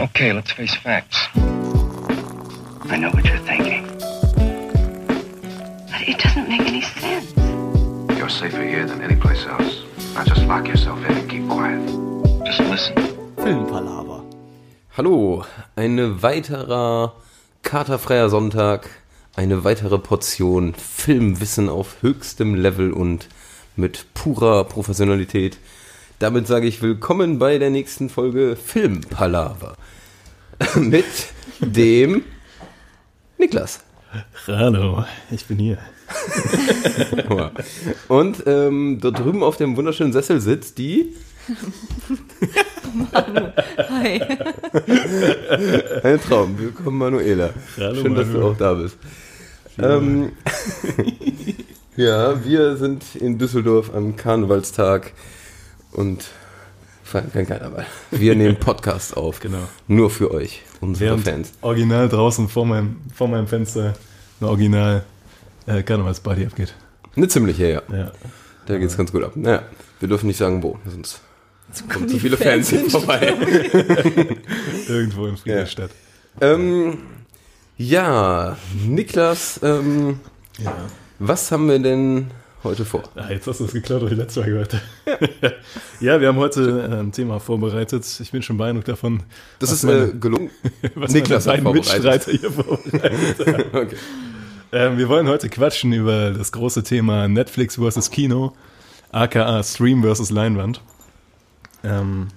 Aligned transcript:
Okay, 0.00 0.32
let's 0.32 0.52
face 0.52 0.76
facts. 0.76 1.26
I 1.34 2.96
know 2.96 3.10
what 3.10 3.24
you're 3.24 3.36
thinking. 3.38 3.84
But 5.90 6.02
it 6.06 6.18
doesn't 6.20 6.48
make 6.48 6.60
any 6.60 6.82
sense. 6.82 7.34
You're 8.16 8.28
safer 8.28 8.62
here 8.62 8.86
than 8.86 9.02
any 9.02 9.16
place 9.16 9.44
else. 9.44 9.82
Now 10.14 10.22
just 10.22 10.42
lock 10.42 10.68
yourself 10.68 11.04
in 11.04 11.16
and 11.16 11.28
keep 11.28 11.48
quiet. 11.48 11.84
Just 12.46 12.60
listen. 12.60 12.94
Filmpalaver. 13.38 14.22
Hallo, 14.96 15.44
ein 15.74 16.22
weiterer 16.22 17.16
katerfreier 17.62 18.30
Sonntag, 18.30 18.88
eine 19.34 19.64
weitere 19.64 19.98
Portion 19.98 20.74
Filmwissen 20.74 21.68
auf 21.68 22.02
höchstem 22.02 22.54
Level 22.54 22.92
und 22.92 23.28
mit 23.74 24.14
purer 24.14 24.62
Professionalität. 24.62 25.58
Damit 26.18 26.48
sage 26.48 26.66
ich 26.66 26.82
willkommen 26.82 27.38
bei 27.38 27.58
der 27.58 27.70
nächsten 27.70 28.08
Folge 28.08 28.56
Filmpalaver 28.56 29.76
mit 30.74 31.04
dem 31.60 32.24
Niklas. 33.38 33.84
Hallo, 34.48 35.04
ich 35.30 35.44
bin 35.46 35.58
hier. 35.58 35.78
Und 38.08 38.42
ähm, 38.46 38.98
dort 39.00 39.20
drüben 39.20 39.44
auf 39.44 39.58
dem 39.58 39.76
wunderschönen 39.76 40.12
Sessel 40.12 40.40
sitzt 40.40 40.78
die 40.78 41.14
Hi. 43.92 44.20
Ein 46.02 46.20
Traum. 46.20 46.58
Willkommen, 46.58 46.98
Manuela. 46.98 47.50
Hallo, 47.76 48.02
Schön, 48.02 48.14
dass 48.16 48.26
du 48.26 48.32
Manu. 48.38 48.48
auch 48.48 48.56
da 48.56 48.74
bist. 48.74 48.96
Ähm, 49.80 50.32
ja, 51.96 52.44
wir 52.44 52.76
sind 52.76 53.04
in 53.14 53.38
Düsseldorf 53.38 53.94
am 53.94 54.16
Karnevalstag 54.16 55.12
und 55.92 56.24
feiern 57.04 57.32
kein 57.32 57.46
Karneval. 57.46 57.86
Wir 58.10 58.34
nehmen 58.34 58.56
Podcast 58.56 59.16
auf. 59.16 59.40
Genau. 59.48 59.68
Nur 59.86 60.10
für 60.10 60.30
euch, 60.30 60.62
unsere 60.80 61.10
Während 61.10 61.24
Fans. 61.24 61.52
original 61.62 62.08
draußen 62.08 62.48
vor 62.48 62.66
meinem, 62.66 62.96
vor 63.14 63.28
meinem 63.28 63.46
Fenster 63.46 63.94
eine 64.40 64.50
original 64.50 65.04
äh, 65.66 65.82
Karnevalsparty 65.82 66.46
abgeht. 66.46 66.74
Eine 67.16 67.28
ziemliche, 67.28 67.66
ja. 67.70 67.82
Ja. 67.96 68.12
Da 68.66 68.78
geht's 68.78 68.96
ganz 68.96 69.10
gut 69.12 69.24
ab. 69.24 69.32
Naja, 69.34 69.62
wir 70.00 70.08
dürfen 70.08 70.26
nicht 70.26 70.36
sagen, 70.36 70.62
wo, 70.62 70.78
sonst 70.86 71.20
kommen 71.90 72.08
zu 72.08 72.14
die 72.14 72.20
viele 72.20 72.36
Fans 72.36 72.68
hier 72.70 72.80
Fans 72.80 72.92
vorbei. 72.92 73.34
Irgendwo 74.88 75.26
in 75.26 75.36
Friedrichstadt. 75.36 75.90
ähm, 76.40 76.98
ja, 77.76 78.56
Niklas, 78.86 79.60
ähm, 79.62 80.20
Ja. 80.58 80.74
was 81.18 81.50
haben 81.52 81.68
wir 81.68 81.78
denn 81.78 82.30
heute 82.68 82.84
vor? 82.84 83.02
Ah, 83.16 83.30
jetzt 83.30 83.46
hast 83.46 83.60
du 83.60 83.64
es 83.64 83.72
geklaut, 83.72 84.02
was 84.02 84.12
ich 84.12 84.16
letztes 84.18 84.42
Mal 84.42 84.50
gehört 84.50 84.74
habe. 84.74 85.30
ja, 86.00 86.20
wir 86.20 86.28
haben 86.28 86.36
heute 86.38 86.88
äh, 86.90 87.00
ein 87.00 87.12
Thema 87.12 87.40
vorbereitet. 87.40 88.04
Ich 88.20 88.30
bin 88.30 88.42
schon 88.42 88.56
beeindruckt 88.56 88.88
davon, 88.88 89.22
Das 89.58 89.72
ist 89.72 89.84
meine- 89.84 90.04
äh, 90.06 90.12
gelungen. 90.12 90.50
was 90.94 91.12
Niklas 91.12 91.46
meine 91.46 91.62
beiden. 91.62 91.76
Mitstreiter 91.78 92.30
hier 92.32 92.50
vorbereitet. 92.52 93.66
Okay. 93.72 93.96
Ähm, 94.70 94.98
wir 94.98 95.08
wollen 95.08 95.26
heute 95.28 95.48
quatschen 95.48 95.92
über 95.94 96.30
das 96.30 96.52
große 96.52 96.82
Thema 96.82 97.26
Netflix 97.26 97.76
versus 97.76 98.10
Kino, 98.10 98.52
aka 99.12 99.62
Stream 99.62 100.02
versus 100.02 100.30
Leinwand. 100.30 100.82
Ähm, 101.84 102.28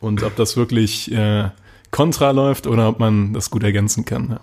und 0.00 0.22
ob 0.22 0.34
das 0.36 0.56
wirklich 0.56 1.12
äh, 1.12 1.50
kontra 1.90 2.30
läuft 2.30 2.66
oder 2.66 2.88
ob 2.88 3.00
man 3.00 3.34
das 3.34 3.50
gut 3.50 3.62
ergänzen 3.62 4.04
kann. 4.06 4.30
Ja. 4.30 4.40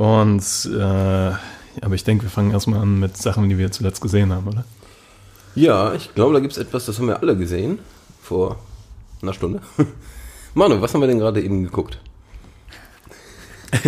Und 0.00 0.42
äh, 0.72 1.32
aber 1.80 1.94
ich 1.94 2.04
denke, 2.04 2.24
wir 2.24 2.30
fangen 2.30 2.50
erstmal 2.50 2.80
an 2.80 2.98
mit 2.98 3.16
Sachen, 3.16 3.48
die 3.48 3.58
wir 3.58 3.70
zuletzt 3.70 4.00
gesehen 4.00 4.32
haben, 4.32 4.48
oder? 4.48 4.64
Ja, 5.54 5.94
ich 5.94 6.14
glaube, 6.14 6.34
da 6.34 6.40
gibt 6.40 6.52
es 6.52 6.58
etwas, 6.58 6.86
das 6.86 6.98
haben 6.98 7.08
wir 7.08 7.20
alle 7.20 7.36
gesehen. 7.36 7.78
Vor 8.22 8.58
einer 9.22 9.34
Stunde. 9.34 9.60
Manu, 10.54 10.80
was 10.80 10.94
haben 10.94 11.00
wir 11.00 11.08
denn 11.08 11.18
gerade 11.18 11.42
eben 11.42 11.64
geguckt? 11.64 11.98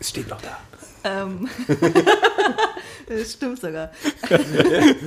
es 0.00 0.08
steht 0.08 0.28
noch 0.28 0.40
da. 0.40 0.58
Ähm. 1.04 1.48
das 3.08 3.32
stimmt 3.32 3.60
sogar. 3.60 3.90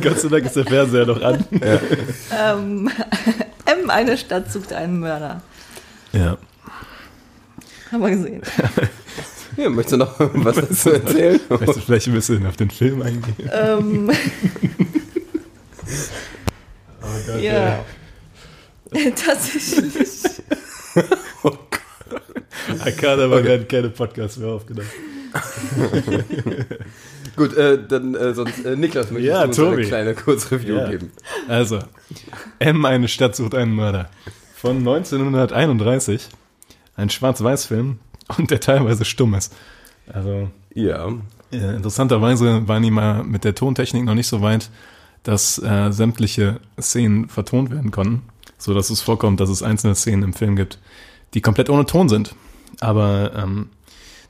Gott 0.02 0.20
sei 0.20 0.30
Dank 0.30 0.46
ist 0.46 0.56
der 0.56 0.66
Fernseher 0.66 1.06
noch 1.06 1.22
an. 1.22 1.46
Ähm, 2.32 2.92
M, 3.66 3.90
eine 3.90 4.18
Stadt 4.18 4.52
sucht 4.52 4.74
einen 4.74 5.00
Mörder. 5.00 5.42
Ja. 6.14 6.38
Haben 7.92 8.02
wir 8.02 8.10
gesehen. 8.12 8.42
Ja, 9.60 9.70
möchtest 9.70 9.94
du 9.94 9.98
noch 9.98 10.16
was 10.20 10.56
dazu 10.56 10.92
erzählen? 10.92 11.40
Möchtest 11.50 11.78
du 11.78 11.82
vielleicht 11.82 12.08
ein 12.08 12.14
bisschen 12.14 12.46
auf 12.46 12.56
den 12.58 12.70
Film 12.72 13.02
eingehen? 13.02 13.50
ähm, 13.52 14.12
Oh 17.02 17.38
ja. 17.40 17.84
Tatsächlich. 19.16 20.10
Ich 22.86 22.98
kann 22.98 23.20
aber 23.20 23.38
okay. 23.40 23.64
keine 23.68 23.90
Podcasts 23.90 24.38
mehr 24.38 24.50
aufgenommen. 24.50 24.90
Gut, 27.36 27.56
äh, 27.56 27.80
dann 27.88 28.16
äh, 28.16 28.34
sonst 28.34 28.66
äh, 28.66 28.76
Niklas 28.76 29.12
möchtest 29.12 29.34
Ja, 29.34 29.44
uns 29.44 29.60
eine 29.60 29.70
Tobi. 29.72 29.84
kleine 29.84 30.14
Kurzreview 30.16 30.76
Ja. 30.76 30.90
geben. 30.90 31.12
Also, 31.48 31.80
M, 32.60 32.86
eine 32.86 33.08
Stadt 33.08 33.36
sucht 33.36 33.56
einen 33.56 33.74
Mörder. 33.74 34.10
Von 34.56 34.78
1931. 34.80 36.28
Ein 36.96 37.10
Schwarz-Weiß-Film 37.10 38.00
und 38.38 38.52
der 38.52 38.60
teilweise 38.60 39.06
stumm 39.06 39.34
ist. 39.34 39.56
Also, 40.12 40.50
Ja. 40.74 41.08
äh, 41.52 41.76
interessanterweise 41.76 42.68
waren 42.68 42.84
die 42.84 42.92
mal 42.92 43.24
mit 43.24 43.44
der 43.44 43.56
Tontechnik 43.56 44.04
noch 44.06 44.16
nicht 44.16 44.28
so 44.28 44.42
weit, 44.42 44.70
dass 45.24 45.62
äh, 45.62 45.92
sämtliche 45.92 46.60
Szenen 46.80 47.28
vertont 47.30 47.72
werden 47.72 47.92
konnten. 47.92 48.22
So 48.58 48.74
dass 48.74 48.90
es 48.90 49.02
vorkommt, 49.02 49.40
dass 49.40 49.50
es 49.50 49.64
einzelne 49.64 49.96
Szenen 49.96 50.24
im 50.24 50.34
Film 50.34 50.56
gibt, 50.56 50.80
die 51.34 51.42
komplett 51.42 51.70
ohne 51.70 51.86
Ton 51.86 52.10
sind. 52.10 52.36
Aber 52.82 53.32
ähm, 53.36 53.70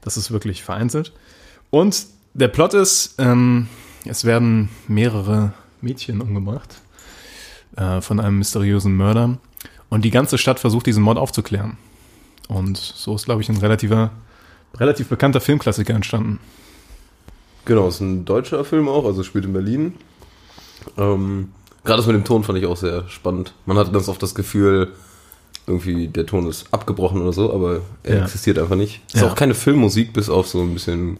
das 0.01 0.17
ist 0.17 0.31
wirklich 0.31 0.63
vereinzelt. 0.63 1.13
Und 1.71 2.05
der 2.33 2.47
Plot 2.47 2.73
ist, 2.73 3.15
ähm, 3.17 3.67
es 4.05 4.25
werden 4.25 4.69
mehrere 4.87 5.53
Mädchen 5.81 6.21
umgebracht 6.21 6.81
äh, 7.75 8.01
von 8.01 8.19
einem 8.19 8.37
mysteriösen 8.39 8.95
Mörder. 8.95 9.37
Und 9.89 10.05
die 10.05 10.11
ganze 10.11 10.37
Stadt 10.37 10.59
versucht, 10.59 10.85
diesen 10.85 11.03
Mord 11.03 11.17
aufzuklären. 11.17 11.77
Und 12.49 12.77
so 12.77 13.15
ist, 13.15 13.25
glaube 13.25 13.41
ich, 13.41 13.47
ein 13.49 13.57
relativer, 13.57 14.11
relativ 14.75 15.07
bekannter 15.07 15.39
Filmklassiker 15.39 15.93
entstanden. 15.93 16.39
Genau, 17.65 17.87
ist 17.87 18.01
ein 18.01 18.25
deutscher 18.25 18.65
Film 18.65 18.89
auch, 18.89 19.05
also 19.05 19.23
spielt 19.23 19.45
in 19.45 19.53
Berlin. 19.53 19.93
Ähm, 20.97 21.51
Gerade 21.83 21.97
das 21.97 22.07
mit 22.07 22.15
dem 22.15 22.25
Ton 22.25 22.43
fand 22.43 22.57
ich 22.57 22.65
auch 22.65 22.75
sehr 22.77 23.07
spannend. 23.07 23.53
Man 23.65 23.77
hatte 23.77 23.91
ganz 23.91 24.09
oft 24.09 24.21
das 24.21 24.35
Gefühl, 24.35 24.91
irgendwie 25.67 26.07
der 26.07 26.25
Ton 26.25 26.47
ist 26.47 26.65
abgebrochen 26.73 27.21
oder 27.21 27.31
so, 27.31 27.53
aber 27.53 27.81
er 28.03 28.17
Ja. 28.17 28.23
existiert 28.23 28.57
einfach 28.59 28.75
nicht. 28.75 29.01
Ist 29.13 29.21
Ja. 29.21 29.29
auch 29.29 29.35
keine 29.35 29.53
Filmmusik, 29.53 30.11
bis 30.13 30.29
auf 30.29 30.47
so 30.47 30.61
ein 30.61 30.73
bisschen 30.73 31.19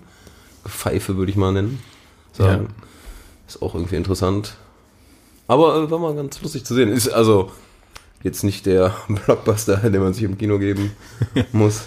Pfeife, 0.67 1.15
würde 1.17 1.31
ich 1.31 1.37
mal 1.37 1.51
nennen. 1.53 1.79
Sagen. 2.33 2.67
Ja. 2.69 2.85
Ist 3.47 3.61
auch 3.61 3.75
irgendwie 3.75 3.95
interessant. 3.95 4.55
Aber 5.47 5.75
äh, 5.83 5.91
war 5.91 5.99
mal 5.99 6.15
ganz 6.15 6.41
lustig 6.41 6.65
zu 6.65 6.73
sehen. 6.75 6.89
Ist 6.89 7.09
also 7.09 7.51
jetzt 8.23 8.43
nicht 8.43 8.65
der 8.65 8.93
Blockbuster, 9.25 9.77
den 9.77 10.01
man 10.01 10.13
sich 10.13 10.23
im 10.23 10.37
Kino 10.37 10.59
geben 10.59 10.91
muss. 11.51 11.83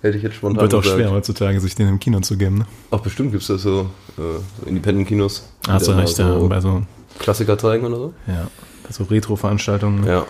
Hätte 0.00 0.16
ich 0.16 0.24
jetzt 0.24 0.34
spontan 0.34 0.62
Wird 0.62 0.74
auch 0.74 0.82
gesagt. 0.82 0.98
schwer 0.98 1.12
heutzutage, 1.12 1.60
sich 1.60 1.76
den 1.76 1.88
im 1.88 2.00
Kino 2.00 2.18
zu 2.20 2.36
geben. 2.36 2.58
Ne? 2.58 2.66
Auch 2.90 3.00
bestimmt 3.00 3.30
gibt 3.30 3.42
es 3.42 3.48
das 3.48 3.62
so, 3.62 3.88
äh, 4.18 4.22
so 4.60 4.66
Independent-Kinos. 4.66 5.48
Hast 5.68 5.86
du 5.86 5.92
mal 5.92 6.00
recht, 6.00 6.18
ja. 6.18 6.40
so 6.40 6.48
Bei 6.48 6.60
so, 6.60 6.82
Klassiker 7.20 7.56
zeigen 7.56 7.86
oder 7.86 7.96
so. 7.96 8.14
ja, 8.26 8.48
bei 8.84 8.92
so 8.92 9.04
Retro-Veranstaltungen. 9.04 10.04
Ja. 10.04 10.26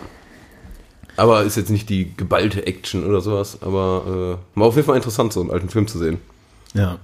Aber 1.15 1.43
ist 1.43 1.57
jetzt 1.57 1.69
nicht 1.69 1.89
die 1.89 2.15
geballte 2.15 2.65
Action 2.67 3.03
oder 3.05 3.21
sowas, 3.21 3.59
aber 3.61 4.37
äh, 4.55 4.59
war 4.59 4.67
auf 4.67 4.75
jeden 4.75 4.85
Fall 4.85 4.95
interessant, 4.95 5.33
so 5.33 5.41
einen 5.41 5.51
alten 5.51 5.69
Film 5.69 5.87
zu 5.87 5.97
sehen. 5.97 6.19
Ja. 6.73 6.97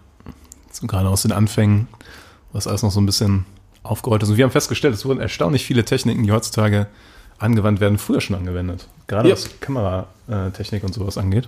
So 0.71 0.85
gerade 0.85 1.09
aus 1.09 1.23
den 1.23 1.31
Anfängen, 1.31 1.87
was 2.53 2.67
alles 2.67 2.83
noch 2.83 2.91
so 2.91 3.01
ein 3.01 3.05
bisschen 3.05 3.45
aufgerollt 3.81 4.21
ist. 4.23 4.29
Und 4.29 4.37
wir 4.37 4.43
haben 4.45 4.51
festgestellt, 4.51 4.93
es 4.93 5.05
wurden 5.05 5.19
erstaunlich 5.19 5.65
viele 5.65 5.85
Techniken, 5.85 6.23
die 6.23 6.31
heutzutage 6.31 6.87
angewandt 7.39 7.79
werden, 7.79 7.97
früher 7.97 8.21
schon 8.21 8.35
angewendet. 8.35 8.87
Gerade 9.07 9.29
Ja. 9.29 9.33
was 9.35 9.49
Kameratechnik 9.59 10.83
und 10.83 10.93
sowas 10.93 11.17
angeht. 11.17 11.47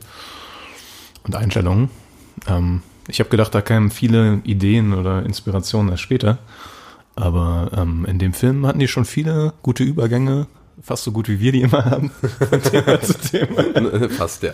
Und 1.23 1.35
Einstellungen. 1.35 1.89
Ähm, 2.47 2.81
ich 3.07 3.19
habe 3.19 3.29
gedacht, 3.29 3.53
da 3.53 3.61
kamen 3.61 3.91
viele 3.91 4.41
Ideen 4.43 4.93
oder 4.93 5.23
Inspirationen 5.25 5.91
erst 5.91 6.03
später. 6.03 6.37
Aber 7.15 7.69
ähm, 7.75 8.05
in 8.05 8.19
dem 8.19 8.33
Film 8.33 8.65
hatten 8.65 8.79
die 8.79 8.87
schon 8.87 9.05
viele 9.05 9.53
gute 9.61 9.83
Übergänge, 9.83 10.47
fast 10.81 11.03
so 11.03 11.11
gut 11.11 11.27
wie 11.27 11.39
wir 11.39 11.51
die 11.51 11.61
immer 11.61 11.85
haben, 11.85 12.09
von 12.49 12.61
Thema 12.63 13.01
zu 13.01 13.13
Thema. 13.13 14.09
Fast, 14.09 14.43
ja. 14.43 14.53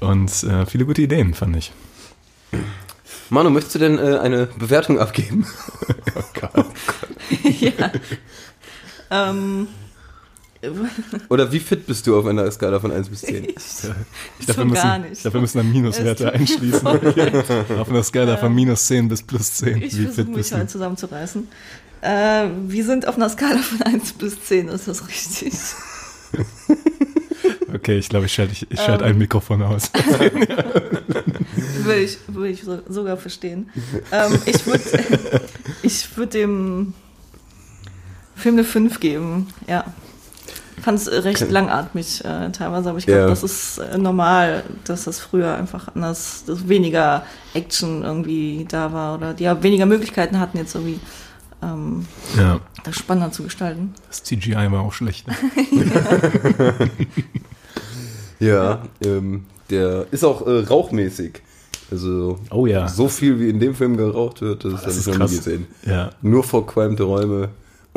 Und 0.00 0.30
äh, 0.44 0.64
viele 0.64 0.86
gute 0.86 1.02
Ideen, 1.02 1.34
fand 1.34 1.56
ich. 1.56 1.72
Manu, 3.30 3.50
möchtest 3.50 3.74
du 3.74 3.78
denn 3.80 3.98
äh, 3.98 4.18
eine 4.18 4.46
Bewertung 4.46 4.98
abgeben? 5.00 5.44
ja. 7.60 7.90
Ähm, 9.10 9.68
Oder 11.28 11.52
wie 11.52 11.60
fit 11.60 11.86
bist 11.86 12.06
du 12.06 12.18
auf 12.18 12.26
einer 12.26 12.50
Skala 12.50 12.80
von 12.80 12.90
1 12.90 13.08
bis 13.08 13.20
10? 13.22 13.46
Ich 14.40 14.46
glaube, 14.46 14.60
wir 14.60 14.64
müssen, 14.64 15.02
nicht. 15.02 15.24
wir 15.24 15.40
müssen 15.40 15.58
dann 15.58 15.72
Minuswerte 15.72 16.32
einschließen. 16.32 16.86
Auf 17.78 17.88
einer 17.90 18.02
Skala 18.02 18.36
von 18.36 18.54
minus 18.54 18.86
10 18.86 19.08
bis 19.08 19.22
plus 19.22 19.54
10. 19.54 19.82
ich 19.82 19.96
Wie 19.96 20.02
versuche 20.04 20.12
fit 20.14 20.28
mich 20.28 20.36
bist 20.36 20.52
heute 20.52 20.62
du? 20.64 20.68
zusammenzureißen. 20.68 21.48
Äh, 22.00 22.48
wir 22.66 22.84
sind 22.84 23.06
auf 23.06 23.16
einer 23.16 23.28
Skala 23.28 23.58
von 23.58 23.82
1 23.82 24.14
bis 24.14 24.42
10, 24.44 24.68
ist 24.68 24.88
das 24.88 25.06
richtig? 25.08 25.52
Okay, 27.72 27.98
ich 27.98 28.08
glaube, 28.08 28.26
ich 28.26 28.32
schalte 28.32 28.52
ich, 28.52 28.70
ich 28.70 28.80
schalte 28.80 29.04
ein 29.04 29.18
Mikrofon 29.18 29.62
aus. 29.62 29.90
Würde 31.82 32.00
ich, 32.00 32.18
würde 32.26 32.48
ich 32.48 32.62
so, 32.62 32.80
sogar 32.88 33.18
verstehen. 33.18 33.68
Ähm, 34.10 34.38
ich 34.46 34.66
würde 34.66 34.82
ich 35.82 36.16
würd 36.16 36.32
dem 36.32 36.94
Film 38.34 38.54
eine 38.54 38.64
5 38.64 39.00
geben, 39.00 39.48
ja. 39.66 39.84
Fand 40.82 40.98
es 40.98 41.08
recht 41.24 41.50
langatmig 41.50 42.24
äh, 42.24 42.50
teilweise, 42.50 42.90
aber 42.90 42.98
ich 42.98 43.06
glaube, 43.06 43.20
Ja. 43.22 43.26
das 43.28 43.42
ist 43.42 43.78
äh, 43.78 43.98
normal, 43.98 44.62
dass 44.84 45.04
das 45.04 45.18
früher 45.20 45.54
einfach 45.56 45.88
anders, 45.94 46.44
dass 46.46 46.68
weniger 46.68 47.22
Action 47.54 48.02
irgendwie 48.02 48.66
da 48.68 48.92
war 48.92 49.14
oder 49.16 49.34
die 49.34 49.44
ja 49.44 49.62
weniger 49.62 49.86
Möglichkeiten 49.86 50.38
hatten, 50.40 50.58
jetzt 50.58 50.74
irgendwie 50.74 51.00
ähm, 51.62 52.06
Ja, 52.36 52.60
das 52.84 52.96
spannender 52.96 53.32
zu 53.32 53.42
gestalten. 53.44 53.92
das 54.08 54.22
CGI 54.22 54.70
war 54.70 54.80
auch 54.82 54.92
schlecht. 54.92 55.26
Ne? 55.26 55.34
Ja, 58.40 58.82
ähm, 59.04 59.46
der 59.70 60.06
ist 60.12 60.24
auch 60.24 60.46
äh, 60.46 60.60
rauchmäßig. 60.60 61.42
Also 61.90 62.38
Oh 62.50 62.66
ja. 62.66 62.86
so 62.86 63.08
viel 63.08 63.40
wie 63.40 63.48
in 63.48 63.58
dem 63.58 63.74
Film 63.74 63.96
geraucht 63.96 64.42
wird, 64.42 64.64
das, 64.64 64.74
Das 64.74 64.82
habe 64.84 64.92
ich 65.00 65.06
noch 65.06 65.14
krass. 65.16 65.30
nie 65.32 65.36
gesehen. 65.38 65.66
Ja, 65.84 66.10
Nur 66.22 66.44
verqualmte 66.44 67.02
Räume 67.04 67.48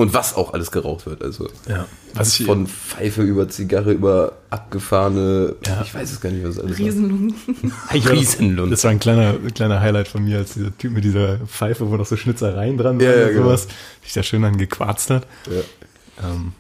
und 0.02 0.14
was 0.14 0.36
auch 0.36 0.54
alles 0.54 0.72
geraucht 0.72 1.06
wird. 1.06 1.22
Also 1.24 1.48
ja. 1.68 1.86
Was 2.14 2.40
ich, 2.40 2.46
von 2.46 2.68
Pfeife 2.68 3.22
über 3.22 3.48
Zigarre 3.48 3.92
über 3.94 4.34
abgefahrene, 4.50 5.56
Ja. 5.66 5.82
ich 5.84 5.94
weiß 5.94 6.12
es 6.12 6.20
gar 6.22 6.30
nicht, 6.32 6.46
was 6.46 6.60
alles 6.60 6.78
Riesenlungen. 6.78 7.34
Riesenlund. 7.94 8.72
Das 8.72 8.84
war 8.84 8.92
ein 8.92 9.00
kleiner, 9.00 9.36
kleiner 9.54 9.80
Highlight 9.80 10.08
von 10.08 10.24
mir, 10.24 10.40
als 10.40 10.54
dieser 10.54 10.78
Typ 10.78 10.92
mit 10.94 11.04
dieser 11.04 11.38
Pfeife, 11.48 11.90
wo 11.90 11.96
noch 11.96 12.06
so 12.06 12.18
Schnitzereien 12.18 12.78
dran 12.78 13.00
waren 13.00 13.06
Ja, 13.06 13.16
ja, 13.16 13.28
und 13.28 13.34
genau. 13.34 13.44
sowas, 13.46 13.68
sich 14.04 14.14
da 14.14 14.24
schön 14.24 14.42
dann 14.42 14.58
gequarzt 14.58 15.10
hat. 15.10 15.26
Ja. 15.50 16.30
Ähm, 16.30 16.54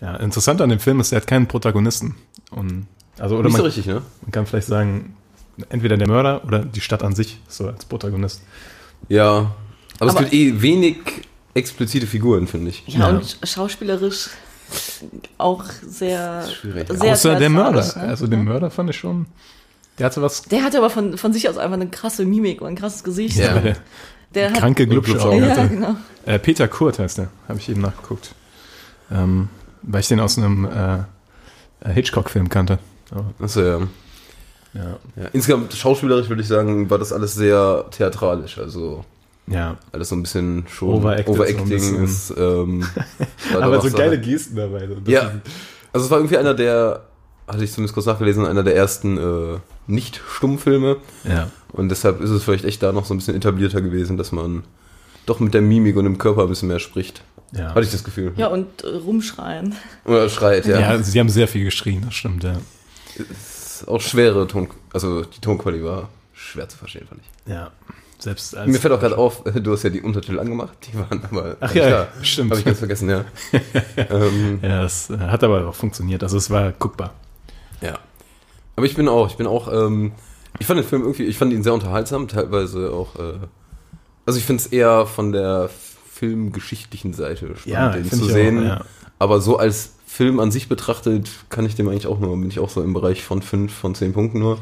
ja, 0.00 0.16
interessant 0.16 0.60
an 0.60 0.68
dem 0.70 0.80
Film 0.80 0.98
ist, 1.00 1.12
er 1.12 1.16
hat 1.20 1.26
keinen 1.26 1.46
Protagonisten. 1.46 2.16
Und, 2.50 2.86
also, 3.18 3.36
oder 3.36 3.44
Nicht 3.44 3.52
man, 3.52 3.60
so 3.60 3.66
richtig, 3.66 3.86
ne? 3.86 4.02
man 4.22 4.30
kann 4.32 4.46
vielleicht 4.46 4.66
sagen, 4.66 5.16
entweder 5.68 5.96
der 5.96 6.08
Mörder 6.08 6.44
oder 6.44 6.58
die 6.60 6.80
Stadt 6.80 7.02
an 7.04 7.14
sich, 7.14 7.40
so 7.46 7.68
als 7.68 7.84
Protagonist. 7.84 8.42
Ja. 9.08 9.52
Aber, 10.00 10.10
es 10.10 10.16
Aber- 10.16 10.20
gibt 10.24 10.32
eh 10.34 10.60
wenig 10.60 10.96
explizite 11.54 12.06
Figuren, 12.06 12.46
finde 12.46 12.70
ich. 12.70 12.82
Ja, 12.86 13.00
Ja. 13.00 13.08
und 13.08 13.38
schauspielerisch 13.42 14.30
auch 15.38 15.64
sehr, 15.86 16.46
Schwierig. 16.48 16.88
sehr 16.92 17.12
Außer 17.12 17.34
der 17.36 17.50
Mörder. 17.50 17.80
ne? 17.84 18.02
Also 18.02 18.26
den 18.26 18.44
Mörder 18.44 18.70
fand 18.70 18.88
ich 18.90 18.96
schon, 18.96 19.26
der 19.98 20.06
hatte 20.06 20.22
was 20.22 20.42
Der 20.42 20.62
hatte 20.64 20.78
aber 20.78 20.88
von, 20.90 21.18
von 21.18 21.32
sich 21.32 21.48
aus 21.48 21.58
einfach 21.58 21.74
eine 21.74 21.88
krasse 21.88 22.24
Mimik 22.24 22.60
und 22.62 22.68
ein 22.68 22.76
krasses 22.76 23.04
Gesicht. 23.04 23.36
Ja. 23.36 23.60
Der 24.34 24.50
hat, 24.50 24.60
kranke 24.60 24.86
Glubschaugen 24.86 25.44
Ja, 25.44 25.50
hatte. 25.50 25.68
genau. 25.68 25.96
Äh, 26.24 26.38
Peter 26.38 26.66
Kurt 26.68 26.98
heißt 26.98 27.18
der, 27.18 27.28
habe 27.48 27.58
ich 27.58 27.68
eben 27.68 27.82
nachgeguckt. 27.82 28.34
Ähm, 29.10 29.50
weil 29.82 30.00
ich 30.00 30.08
den 30.08 30.20
aus 30.20 30.38
einem 30.38 30.64
äh, 30.64 31.00
äh, 31.80 31.92
Hitchcock-Film 31.92 32.48
kannte. 32.48 32.78
Aber, 33.10 33.26
Achso, 33.40 33.60
ja. 33.60 33.78
ja. 34.72 34.96
ja. 35.16 35.28
Insgesamt 35.34 35.74
schauspielerisch 35.74 36.30
würde 36.30 36.40
ich 36.40 36.48
sagen, 36.48 36.88
war 36.88 36.96
das 36.96 37.12
alles 37.12 37.34
sehr 37.34 37.84
theatralisch. 37.90 38.56
Also 38.58 39.04
ja. 39.46 39.76
alles 39.92 40.08
so 40.08 40.16
ein 40.16 40.22
bisschen 40.22 40.64
schon 40.68 40.88
Overacted 40.90 41.26
so 41.26 41.32
ein 41.32 41.38
Overacting 41.40 41.68
bisschen. 41.68 42.04
ist. 42.04 42.34
Ähm, 42.36 42.86
Aber 43.60 43.80
so 43.80 43.90
geile 43.96 44.20
Gesten 44.20 44.56
dabei. 44.56 44.86
so. 44.86 44.96
Ja. 45.10 45.20
ist- 45.22 45.32
Also 45.92 46.06
es 46.06 46.10
war 46.10 46.18
irgendwie 46.18 46.38
einer 46.38 46.54
der, 46.54 47.02
hatte 47.48 47.64
ich 47.64 47.72
zumindest 47.72 47.94
kurz 47.94 48.06
nachgelesen, 48.06 48.46
einer 48.46 48.62
der 48.62 48.76
ersten 48.76 49.18
äh, 49.18 49.58
Nicht-Stummfilme. 49.86 50.96
ja. 51.24 51.50
Und 51.72 51.88
deshalb 51.88 52.20
ist 52.20 52.28
es 52.28 52.44
vielleicht 52.44 52.66
echt 52.66 52.82
da 52.82 52.92
noch 52.92 53.06
so 53.06 53.14
ein 53.14 53.16
bisschen 53.16 53.34
etablierter 53.34 53.80
gewesen, 53.80 54.18
dass 54.18 54.30
man 54.30 54.62
doch 55.24 55.40
mit 55.40 55.54
der 55.54 55.62
Mimik 55.62 55.96
und 55.96 56.04
dem 56.04 56.18
Körper 56.18 56.42
ein 56.42 56.48
bisschen 56.50 56.68
mehr 56.68 56.78
spricht. 56.80 57.22
Ja. 57.52 57.70
Hatte 57.70 57.80
ich 57.82 57.90
das 57.92 58.04
Gefühl. 58.04 58.32
Ja, 58.36 58.48
und 58.48 58.84
äh, 58.84 58.88
rumschreien. 58.88 59.74
Oder 60.04 60.28
schreit, 60.28 60.66
ja. 60.66 60.78
ja. 60.80 61.02
sie 61.02 61.18
haben 61.18 61.30
sehr 61.30 61.48
viel 61.48 61.64
geschrien, 61.64 62.02
das 62.04 62.12
stimmt, 62.14 62.44
ja. 62.44 62.56
Ist 63.16 63.84
auch 63.88 64.00
schwere 64.00 64.46
Ton, 64.46 64.68
also 64.92 65.22
die 65.22 65.40
Tonqualität 65.40 65.86
war 65.86 66.08
schwer 66.34 66.68
zu 66.68 66.76
verstehen, 66.76 67.06
fand 67.08 67.20
ich. 67.22 67.52
Ja. 67.52 67.70
Selbst 68.22 68.56
als. 68.56 68.70
Mir 68.70 68.78
fällt 68.78 68.94
auch 68.94 69.00
gerade 69.00 69.18
auf, 69.18 69.42
du 69.44 69.72
hast 69.72 69.82
ja 69.82 69.90
die 69.90 70.00
Untertitel 70.00 70.38
angemacht, 70.38 70.76
die 70.86 70.96
waren 70.98 71.22
aber 71.30 71.56
Ach 71.60 71.74
ja, 71.74 71.90
da. 71.90 72.08
stimmt. 72.22 72.50
Habe 72.50 72.60
ich 72.60 72.64
ganz 72.66 72.78
vergessen, 72.78 73.10
ja. 73.10 73.24
ähm, 73.96 74.60
ja, 74.62 74.82
das 74.82 75.10
äh, 75.10 75.18
hat 75.18 75.42
aber 75.42 75.66
auch 75.66 75.74
funktioniert. 75.74 76.22
Also 76.22 76.36
es 76.36 76.48
war 76.50 76.72
guckbar. 76.72 77.14
ja. 77.80 77.98
Aber 78.76 78.86
ich 78.86 78.94
bin 78.94 79.06
auch, 79.08 79.28
ich 79.28 79.36
bin 79.36 79.46
auch, 79.46 79.70
ähm, 79.72 80.12
ich 80.58 80.66
fand 80.66 80.78
den 80.78 80.86
Film 80.86 81.02
irgendwie, 81.02 81.24
ich 81.24 81.36
fand 81.36 81.52
ihn 81.52 81.62
sehr 81.62 81.74
unterhaltsam, 81.74 82.26
teilweise 82.28 82.90
auch, 82.92 83.16
äh, 83.16 83.34
also 84.24 84.38
ich 84.38 84.44
finde 84.46 84.62
es 84.62 84.66
eher 84.68 85.04
von 85.06 85.32
der 85.32 85.68
filmgeschichtlichen 86.10 87.12
Seite 87.12 87.46
spannend, 87.56 87.66
Ja, 87.66 87.88
den 87.90 88.04
zu 88.08 88.24
sehen. 88.24 88.58
auch, 88.60 88.64
ja. 88.64 88.84
Aber 89.18 89.40
so 89.40 89.56
als 89.58 89.94
Film 90.06 90.40
an 90.40 90.50
sich 90.50 90.68
betrachtet, 90.68 91.28
kann 91.50 91.66
ich 91.66 91.74
dem 91.74 91.88
eigentlich 91.88 92.06
auch 92.06 92.18
nur, 92.20 92.36
bin 92.38 92.48
ich 92.48 92.60
auch 92.60 92.70
so 92.70 92.82
im 92.82 92.92
Bereich 92.94 93.24
von 93.24 93.42
fünf 93.42 93.72
von 93.74 93.94
zehn 93.94 94.12
Punkten 94.12 94.38
nur. 94.38 94.58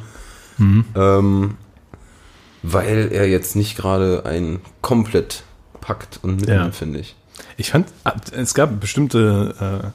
Mhm. 0.59 0.85
Ähm, 0.95 1.55
weil 2.63 3.09
er 3.13 3.29
jetzt 3.29 3.57
nicht 3.57 3.77
gerade 3.77 4.25
ein 4.27 4.61
komplett 4.83 5.43
packt 5.81 6.19
und 6.23 6.37
mitnimmt, 6.37 6.67
Ja. 6.67 6.71
finde 6.73 6.99
ich. 7.01 7.15
Ich 7.57 7.71
fand, 7.71 7.87
es 8.33 8.55
gab 8.55 8.81
bestimmte, 8.81 9.83
äh, 9.85 9.87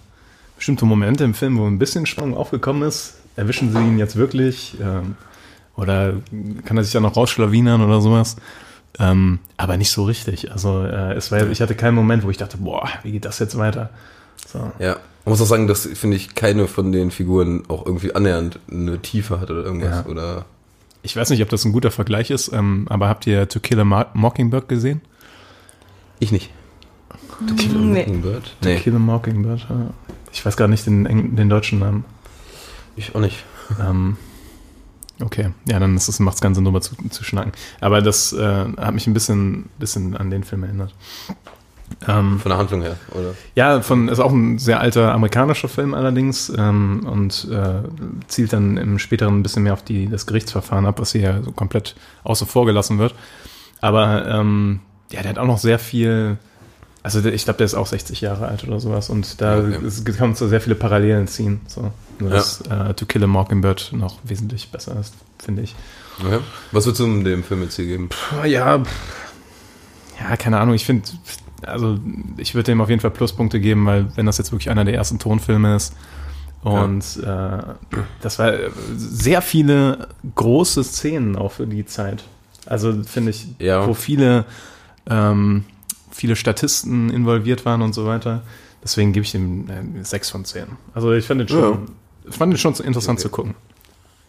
bestimmte 0.58 0.86
Momente 0.86 1.24
im 1.24 1.34
Film, 1.34 1.58
wo 1.58 1.66
ein 1.66 1.80
bisschen 1.80 2.06
Spannung 2.06 2.36
aufgekommen 2.38 2.84
ist. 2.88 3.16
Erwischen 3.36 3.72
sie 3.72 3.80
ihn 3.80 3.98
jetzt 4.00 4.16
wirklich? 4.16 4.78
Ähm, 4.82 5.16
oder 5.76 6.14
kann 6.66 6.78
er 6.78 6.84
sich 6.84 6.94
da 6.94 7.00
noch 7.00 7.16
rausschlawinern 7.18 7.82
oder 7.82 8.02
sowas? 8.02 8.38
Ähm, 8.98 9.40
aber 9.58 9.76
nicht 9.78 9.92
so 9.92 10.06
richtig. 10.06 10.52
Also 10.52 10.84
äh, 10.84 11.14
es 11.14 11.32
war, 11.32 11.48
ich 11.50 11.60
hatte 11.62 11.76
keinen 11.76 11.96
Moment, 11.96 12.24
wo 12.24 12.30
ich 12.30 12.38
dachte, 12.38 12.58
boah, 12.58 12.88
wie 13.04 13.12
geht 13.12 13.26
das 13.26 13.40
jetzt 13.40 13.58
weiter? 13.58 13.90
So. 14.48 14.72
Ja. 14.80 14.94
Man 15.26 15.32
muss 15.32 15.42
auch 15.42 15.46
sagen, 15.48 15.68
dass, 15.68 15.86
finde 15.88 16.18
ich, 16.18 16.34
keine 16.36 16.68
von 16.68 16.92
den 16.92 17.12
Figuren 17.12 17.64
auch 17.68 17.86
irgendwie 17.86 18.14
annähernd 18.16 18.60
eine 18.72 19.00
Tiefe 19.02 19.40
hat 19.42 19.50
oder 19.52 19.64
irgendwas. 19.64 20.06
Ja. 20.06 20.12
Oder 20.12 20.46
Ich 21.06 21.16
weiß 21.16 21.30
nicht, 21.30 21.42
ob 21.44 21.50
das 21.50 21.64
ein 21.66 21.72
guter 21.72 21.92
Vergleich 21.92 22.32
ist, 22.32 22.52
ähm, 22.52 22.88
aber 22.90 23.08
habt 23.08 23.28
ihr 23.28 23.48
To 23.48 23.60
Kill 23.60 23.80
a 23.80 23.86
Mo- 23.86 24.06
Mockingbird 24.14 24.68
gesehen? 24.68 25.02
ich 26.20 26.32
nicht. 26.32 26.50
Nee. 27.42 27.68
Mockingbird? 28.06 28.44
To 28.62 28.70
Nee, 28.70 28.80
Kill 28.80 28.96
a 28.96 29.00
Mockingbird. 29.00 29.68
ja. 29.70 29.90
Ich 30.32 30.46
weiß 30.46 30.58
gar 30.58 30.68
nicht 30.68 30.86
den, 30.86 31.36
den 31.36 31.50
deutschen 31.50 31.80
Namen. 31.80 32.06
ich 32.96 33.14
auch 33.16 33.20
nicht. 33.22 33.44
Ähm, 33.82 34.16
okay, 35.24 35.50
ja, 35.68 35.80
dann 35.80 35.96
ist 35.98 36.08
es, 36.08 36.20
macht 36.20 36.36
es 36.36 36.42
ganz 36.42 36.56
Sinn, 36.56 36.66
drüber 36.66 36.82
zu, 36.82 36.96
zu 37.10 37.24
schnacken. 37.24 37.52
Aber 37.82 38.02
das 38.04 38.32
äh, 38.32 38.66
hat 38.78 38.94
mich 38.94 39.08
ein 39.08 39.14
bisschen, 39.16 39.70
bisschen 39.80 40.16
an 40.16 40.30
den 40.30 40.44
Film 40.44 40.64
erinnert. 40.64 40.94
Ähm, 42.08 42.40
Von 42.40 42.50
der 42.50 42.58
Handlung 42.58 42.82
her, 42.82 42.98
oder? 43.12 43.34
ja, 43.56 43.82
von, 43.82 44.10
ist 44.10 44.20
auch 44.20 44.32
ein 44.32 44.60
sehr 44.60 44.80
alter 44.80 45.14
amerikanischer 45.14 45.68
Film 45.70 45.94
allerdings 45.94 46.52
ähm, 46.56 47.06
und 47.10 47.48
äh, 47.52 47.88
zielt 48.28 48.54
dann 48.54 48.78
im 48.78 49.00
späteren 49.00 49.40
ein 49.40 49.44
bisschen 49.44 49.64
mehr 49.64 49.74
auf 49.74 49.84
die, 49.84 50.08
das 50.08 50.26
Gerichtsverfahren 50.26 50.86
ab, 50.86 51.00
was 51.00 51.14
hier 51.14 51.22
ja 51.22 51.42
so 51.44 51.52
komplett 51.52 51.96
außer 52.24 52.46
vor 52.46 52.66
gelassen 52.66 53.00
wird. 53.00 53.16
Aber 53.82 54.28
ähm, 54.28 54.82
ja, 55.12 55.22
der 55.22 55.30
hat 55.32 55.38
auch 55.40 55.48
noch 55.48 55.58
sehr 55.58 55.80
viel, 55.80 56.38
also 57.04 57.24
ich 57.26 57.44
glaube, 57.46 57.58
der 57.58 57.66
ist 57.66 57.76
auch 57.76 57.88
60 57.88 58.22
Jahre 58.22 58.48
alt 58.48 58.64
oder 58.66 58.80
sowas 58.80 59.10
und 59.10 59.42
da 59.42 59.60
es 59.60 60.04
kann 60.06 60.30
man 60.30 60.36
so 60.36 60.48
sehr 60.48 60.62
viele 60.62 60.76
Parallelen 60.76 61.28
ziehen. 61.28 61.62
So. 61.68 61.92
Nur 62.20 62.30
Ja. 62.30 62.36
dass 62.38 62.62
äh, 62.62 62.94
To 62.94 63.06
Kill 63.06 63.24
a 63.24 63.28
Mockingbird 63.28 63.92
noch 63.94 64.18
wesentlich 64.24 64.70
besser 64.70 65.00
ist, 65.00 65.14
finde 65.38 65.64
ich. 65.64 65.76
Was 66.72 66.86
würdest 66.86 67.00
du 67.02 67.24
dem 67.24 67.44
Film 67.44 67.64
jetzt 67.64 67.76
hier 67.76 67.86
geben? 67.86 68.10
Puh, 68.10 68.46
Ja, 68.46 68.82
ja, 70.20 70.38
keine 70.38 70.60
Ahnung. 70.60 70.76
Ich 70.76 70.86
finde, 70.86 71.08
also 71.68 71.98
ich 72.38 72.56
würde 72.56 72.72
dem 72.72 72.82
auf 72.82 72.90
jeden 72.90 73.02
Fall 73.02 73.12
Pluspunkte 73.12 73.60
geben, 73.60 73.86
weil 73.86 74.08
wenn 74.16 74.26
das 74.26 74.38
jetzt 74.38 74.52
wirklich 74.52 74.70
einer 74.70 74.86
der 74.86 74.94
ersten 74.96 75.20
Tonfilme 75.20 75.76
ist 75.76 75.94
und 76.64 77.04
äh, 77.24 77.58
das 78.22 78.40
war 78.40 78.54
äh, 78.54 78.70
sehr 78.96 79.42
viele 79.42 80.08
große 80.36 80.84
Szenen 80.84 81.36
auch 81.36 81.52
für 81.52 81.68
die 81.68 81.86
Zeit. 81.86 82.24
Also 82.66 83.04
finde 83.04 83.32
ich, 83.32 83.48
Ja. 83.60 83.86
wo 83.88 83.94
viele 83.94 84.46
ähm, 85.10 85.66
viele 86.12 86.36
Statisten 86.36 87.10
involviert 87.12 87.66
waren 87.66 87.82
und 87.84 87.94
so 87.94 88.06
weiter. 88.06 88.42
Deswegen 88.84 89.14
gebe 89.14 89.24
ich 89.26 89.32
dem 89.32 89.70
äh, 89.70 90.04
6 90.04 90.30
von 90.30 90.46
10. 90.46 90.66
Also 90.94 91.12
ich 91.12 91.26
fand 91.28 91.42
den 91.42 91.48
schon, 91.48 91.90
ich 92.28 92.36
fand 92.36 92.54
den 92.54 92.58
schon 92.58 92.74
interessant 92.76 93.20
Okay. 93.20 93.24
zu 93.28 93.30
gucken. 93.30 93.56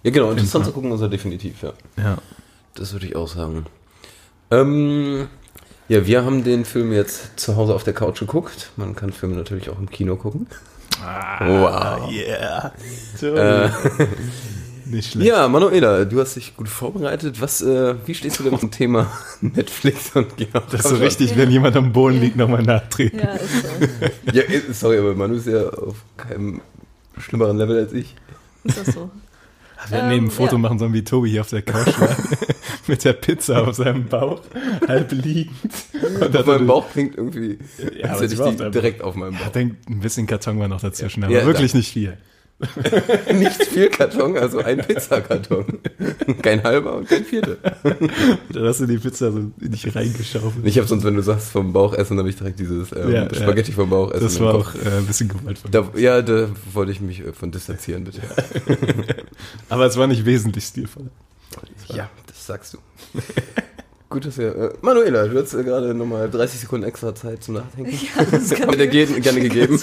Ja, 0.02 0.11
genau, 0.11 0.31
interessant 0.31 0.64
zu 0.66 0.73
gucken 0.73 0.93
ist 0.93 1.00
er 1.00 1.09
definitiv, 1.09 1.62
ja. 1.62 1.73
Ja. 1.97 2.19
Das 2.75 2.93
würde 2.93 3.07
ich 3.07 3.16
auch 3.16 3.28
sagen. 3.28 3.64
Ähm, 4.50 5.28
ja, 5.88 6.07
wir 6.07 6.25
haben 6.25 6.45
den 6.45 6.64
Film 6.64 6.93
jetzt 6.93 7.38
zu 7.38 7.57
Hause 7.57 7.75
auf 7.75 7.85
der 7.85 7.95
Couch 7.95 8.21
geguckt. 8.21 8.71
Man 8.76 8.95
kann 8.97 9.12
Filme 9.12 9.37
natürlich 9.37 9.71
auch 9.71 9.78
im 9.78 9.88
Kino 9.90 10.16
gucken. 10.16 10.47
wow. 11.00 12.11
Yeah. 12.11 12.73
Äh, 13.23 13.71
Nicht 14.87 15.12
schlecht. 15.12 15.28
ja, 15.28 15.49
Manuela, 15.49 16.05
du 16.05 16.21
hast 16.21 16.37
dich 16.37 16.57
gut 16.57 16.69
vorbereitet. 16.69 17.40
Was, 17.40 17.61
äh, 17.61 17.95
wie 18.07 18.14
stehst 18.14 18.38
du 18.38 18.45
denn 18.45 18.59
zum 18.59 18.71
Thema 18.71 19.11
Netflix 19.40 20.14
und 20.14 20.37
genau 20.37 20.61
Das 20.71 20.85
ist 20.85 20.90
so 20.90 20.97
richtig, 20.97 21.37
wenn 21.37 21.50
jemand 21.50 21.76
am 21.76 21.93
Boden 21.93 22.21
liegt, 22.21 22.37
nochmal 22.37 22.62
nachtreten. 22.62 23.19
Ja, 23.19 23.33
ist 23.35 23.62
so. 23.62 24.33
Ja, 24.33 24.43
äh, 24.43 24.61
sorry, 24.73 24.99
aber 24.99 25.14
Manu 25.14 25.35
ist 25.35 25.49
ja 25.49 25.69
auf 25.69 25.97
keinem 26.16 26.61
schlimmeren 27.19 27.57
Level 27.59 27.78
als 27.78 27.93
ich. 27.93 28.14
Ist 28.62 28.78
das 28.78 28.95
so? 28.95 29.11
Wir 29.88 29.99
hätten 29.99 30.11
eben 30.11 30.25
ein 30.25 30.25
Ähm, 30.25 30.30
Foto 30.30 30.52
ja. 30.52 30.59
machen 30.59 30.78
sollen, 30.78 30.92
wie 30.95 31.04
Tobi 31.04 31.30
hier 31.30 31.42
auf 31.42 31.50
der 31.50 31.62
Couch 31.62 31.99
lag, 31.99 32.16
mit 32.87 33.04
der 33.04 33.12
Pizza 33.12 33.66
auf 33.68 33.76
seinem 33.76 34.06
Bauch, 34.06 34.40
halb 34.88 35.12
liegend. 35.12 35.54
Und 36.21 36.37
Auf 36.37 36.47
meinem 36.47 36.66
Bauch 36.66 36.90
klingt 36.90 37.16
irgendwie, 37.16 37.59
Ja, 37.99 38.11
als 38.11 38.23
hätte 38.23 38.35
ich 38.35 38.38
war 38.40 38.49
auf 38.49 38.56
die 38.56 38.71
direkt 38.71 39.02
auf 39.02 39.14
meinem 39.16 39.35
Ich 39.35 39.40
Bauch. 39.40 39.52
denke, 39.52 39.76
ein 39.88 40.00
bisschen 40.00 40.26
Karton 40.26 40.59
war 40.59 40.68
noch 40.68 40.80
dazwischen, 40.80 41.23
aber 41.25 41.33
Ja, 41.33 41.45
wirklich 41.47 41.75
nicht 41.75 41.92
viel. 41.92 42.16
Nicht 43.35 43.65
viel 43.65 43.91
Karton, 43.91 44.39
also 44.39 44.61
ein 44.61 44.79
Pizzakarton. 44.79 45.79
Kein 46.43 46.63
halber 46.63 46.97
und 46.97 47.09
kein 47.09 47.25
vierter. 47.25 47.57
Da 48.53 48.61
hast 48.65 48.81
du 48.81 48.87
die 48.87 48.97
Pizza 48.97 49.31
so 49.31 49.39
in 49.39 49.71
dich 49.71 49.95
reingeschaufelt. 49.95 50.65
Ich 50.65 50.79
habe 50.79 50.87
sonst, 50.89 51.05
wenn 51.05 51.15
du 51.15 51.23
sagst 51.23 51.51
vom 51.51 51.73
Bauch 51.73 51.93
essen, 51.93 52.19
habe 52.19 52.31
ich 52.31 52.37
direkt 52.37 52.59
dieses 52.59 52.93
ähm, 52.93 53.11
Ja, 53.11 53.35
Spaghetti 53.35 53.73
vom 53.73 53.91
Bauch 53.91 54.11
essen. 54.11 54.25
Das 54.25 54.41
war 54.41 54.55
auch 54.55 54.75
äh, 54.75 54.99
ein 54.99 55.07
bisschen 55.07 55.29
gewaltvoll. 55.29 55.71
Da, 55.71 55.91
ja, 55.97 56.23
da 56.23 56.49
wollte 56.73 56.93
ich 56.93 57.01
mich 57.01 57.21
äh, 57.21 57.33
von 57.33 57.51
distanzieren, 57.51 58.05
bitte. 58.05 58.23
Aber 59.69 59.85
es 59.85 59.97
war 59.97 60.07
nicht 60.07 60.25
wesentlich 60.25 60.65
stilvoll. 60.65 61.11
Ja, 61.89 62.09
das 62.27 62.47
sagst 62.47 62.75
du. 62.75 62.79
Gut, 64.09 64.25
dass 64.25 64.39
wir. 64.39 64.55
Äh, 64.55 64.71
Manuela, 64.83 65.27
du 65.27 65.41
hast 65.43 65.53
äh, 65.55 65.65
gerade 65.65 65.93
nochmal 65.93 66.31
30 66.31 66.61
Sekunden 66.61 66.87
extra 66.87 67.13
Zeit 67.15 67.43
zum 67.43 67.55
Nachdenken. 67.55 67.91
Ja, 68.17 68.25
das 68.25 68.51
kann 68.51 68.69
Haben 68.69 68.79
wir 68.79 68.87
dir 68.87 69.07
ge- 69.07 69.21
gerne 69.21 69.41
gegeben. 69.41 69.81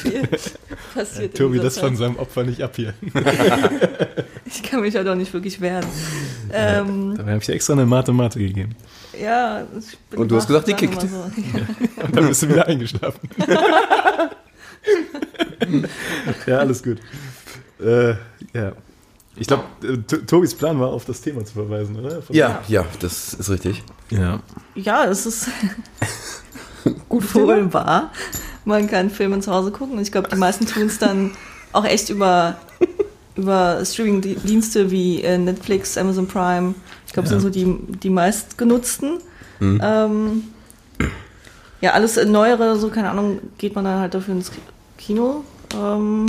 passiert. 0.94 1.34
in 1.34 1.34
Tobi, 1.34 1.60
das 1.60 1.78
von 1.78 1.96
seinem 1.98 2.16
Opfer 2.16 2.44
nicht 2.44 2.62
ab 2.62 2.72
hier. 2.76 2.94
Ich 4.46 4.62
kann 4.62 4.82
mich 4.82 4.94
ja 4.94 5.04
doch 5.04 5.16
nicht 5.16 5.34
wirklich 5.34 5.60
wehren. 5.62 5.86
Ähm, 6.52 7.16
Dann 7.18 7.26
habe 7.28 7.38
ich 7.40 7.46
dir 7.46 7.54
extra 7.54 7.74
eine 7.74 7.86
Mathe-Mate 7.88 8.38
gegeben. 8.38 8.76
ja, 9.20 9.66
ich 9.80 9.98
bin 10.10 10.20
Und 10.20 10.30
du 10.32 10.36
hast 10.36 10.46
gesagt, 10.48 10.68
die 10.68 10.74
kickt. 10.74 11.02
So. 11.02 11.08
Und 11.08 12.16
dann 12.16 12.28
bist 12.28 12.44
du 12.44 12.50
wieder 12.50 12.68
eingeschlafen. 12.68 13.20
ja, 16.46 16.58
alles 16.60 16.84
gut. 16.84 17.00
Äh, 17.82 18.12
ja. 18.54 18.74
Ich 19.36 19.48
glaube, 19.48 19.64
Tobis 20.28 20.54
Plan 20.54 20.80
war, 20.80 20.90
auf 20.90 21.06
das 21.06 21.22
Thema 21.22 21.44
zu 21.44 21.54
verweisen, 21.54 21.98
oder? 22.00 22.22
Von- 22.22 22.36
Ja, 22.36 22.62
ja, 22.68 22.86
das 23.00 23.34
ist 23.34 23.50
richtig. 23.50 23.84
Ja. 24.12 24.40
Ja, 24.76 25.06
es 25.06 25.26
ist 25.26 25.48
gut 27.10 27.34
wohl 27.34 27.74
wahr. 27.74 28.12
Man 28.66 28.88
kann 28.88 29.10
Filme 29.10 29.40
zu 29.40 29.52
Hause 29.52 29.72
gucken 29.72 29.98
und 29.98 30.04
ich 30.04 30.12
glaube, 30.12 30.30
die 30.30 30.36
meisten 30.36 30.66
tun 30.66 30.84
es 30.84 31.00
dann 31.00 31.32
auch 31.72 31.86
echt 31.86 32.10
über, 32.10 32.58
über 33.36 33.84
Streaming-Dienste 33.84 34.92
wie 34.92 35.22
äh, 35.24 35.38
Netflix, 35.38 35.98
Amazon 35.98 36.28
Prime. 36.28 36.76
Ich 37.08 37.14
glaube, 37.14 37.28
Ja. 37.28 37.32
sind 37.32 37.42
so 37.42 37.50
die, 37.50 37.66
die 38.04 38.10
meistgenutzten. 38.10 39.20
Ähm, 39.62 40.44
ja, 41.82 41.92
alles 41.92 42.18
äh, 42.18 42.26
Neuere, 42.26 42.78
so 42.78 42.90
keine 42.90 43.10
Ahnung, 43.10 43.40
geht 43.58 43.76
man 43.76 43.86
dann 43.86 44.00
halt 44.00 44.14
dafür 44.14 44.36
ins 44.36 44.52
Kino. 44.98 45.44
Ähm, 45.76 46.26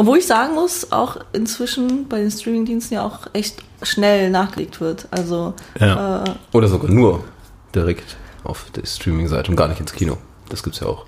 obwohl 0.00 0.16
ich 0.16 0.26
sagen 0.26 0.54
muss, 0.54 0.92
auch 0.92 1.18
inzwischen 1.34 2.08
bei 2.08 2.20
den 2.20 2.30
Streaming-Diensten 2.30 2.94
ja 2.94 3.04
auch 3.04 3.26
echt 3.34 3.62
schnell 3.82 4.30
nachgelegt 4.30 4.80
wird. 4.80 5.06
Also 5.10 5.52
Ja. 5.78 6.24
äh, 6.24 6.30
Oder 6.52 6.68
sogar 6.68 6.90
nur 6.90 7.22
direkt 7.74 8.16
auf 8.42 8.70
der 8.74 8.86
Streaming-Seite 8.86 9.50
und 9.50 9.56
gar 9.56 9.68
nicht 9.68 9.78
ins 9.78 9.92
Kino. 9.92 10.16
Das 10.48 10.62
gibt's 10.62 10.80
ja 10.80 10.86
auch. 10.86 11.04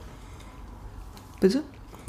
bitte? 1.40 1.62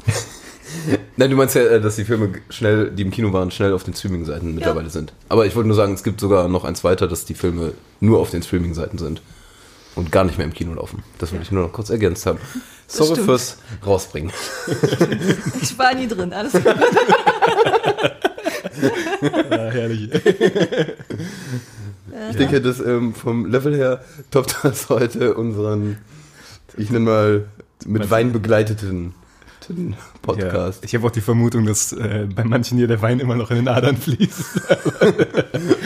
Nein, 1.16 1.30
du 1.30 1.36
meinst 1.36 1.54
ja, 1.54 1.62
äh, 1.62 1.80
dass 1.80 1.96
die 1.96 2.04
Filme 2.04 2.32
schnell, 2.50 2.90
die 2.90 3.00
im 3.02 3.10
Kino 3.10 3.32
waren, 3.32 3.50
schnell 3.50 3.72
auf 3.72 3.84
den 3.84 3.94
Streaming-Seiten 3.94 4.54
mittlerweile 4.54 4.90
sind. 4.90 5.14
Aber 5.30 5.46
ich 5.46 5.56
wollte 5.56 5.68
nur 5.68 5.76
sagen, 5.76 5.94
es 5.94 6.04
gibt 6.04 6.20
sogar 6.20 6.48
noch 6.48 6.64
eins 6.64 6.84
weiter, 6.84 7.08
dass 7.08 7.24
die 7.24 7.34
Filme 7.34 7.72
nur 8.00 8.18
auf 8.20 8.28
den 8.28 8.42
Streaming-Seiten 8.42 8.98
sind 8.98 9.22
und 9.94 10.12
gar 10.12 10.24
nicht 10.24 10.38
mehr 10.38 10.46
im 10.46 10.52
Kino 10.52 10.74
laufen. 10.74 11.02
Das 11.18 11.32
wollte 11.32 11.44
ich 11.44 11.50
nur 11.52 11.62
noch 11.64 11.72
kurz 11.72 11.90
ergänzt 11.90 12.26
haben. 12.26 12.38
Sorry 12.86 13.12
stimmt. 13.12 13.26
fürs 13.26 13.58
Rausbringen. 13.84 14.32
Ich 15.62 15.78
war 15.78 15.94
nie 15.94 16.06
drin, 16.06 16.32
alles 16.32 16.52
gut. 16.52 16.64
ja, 19.50 19.70
herrlich. 19.70 20.10
Ich 22.30 22.36
denke, 22.36 22.60
dass 22.60 22.78
ähm, 22.78 23.12
vom 23.12 23.46
Level 23.46 23.74
her 23.74 24.04
toppt 24.30 24.58
das 24.62 24.88
heute 24.88 25.34
unseren, 25.34 25.98
ich 26.76 26.90
nenne 26.90 27.04
mal, 27.04 27.44
mit 27.86 28.08
Wein 28.08 28.32
begleiteten 28.32 29.14
den 29.72 29.94
Podcast. 30.22 30.80
Ja. 30.82 30.84
Ich 30.86 30.94
habe 30.94 31.06
auch 31.06 31.10
die 31.10 31.20
Vermutung, 31.20 31.64
dass 31.66 31.92
äh, 31.92 32.26
bei 32.34 32.44
manchen 32.44 32.76
hier 32.78 32.86
der 32.88 33.00
Wein 33.00 33.20
immer 33.20 33.34
noch 33.36 33.50
in 33.50 33.56
den 33.56 33.68
Adern 33.68 33.96
fließt. 33.96 34.42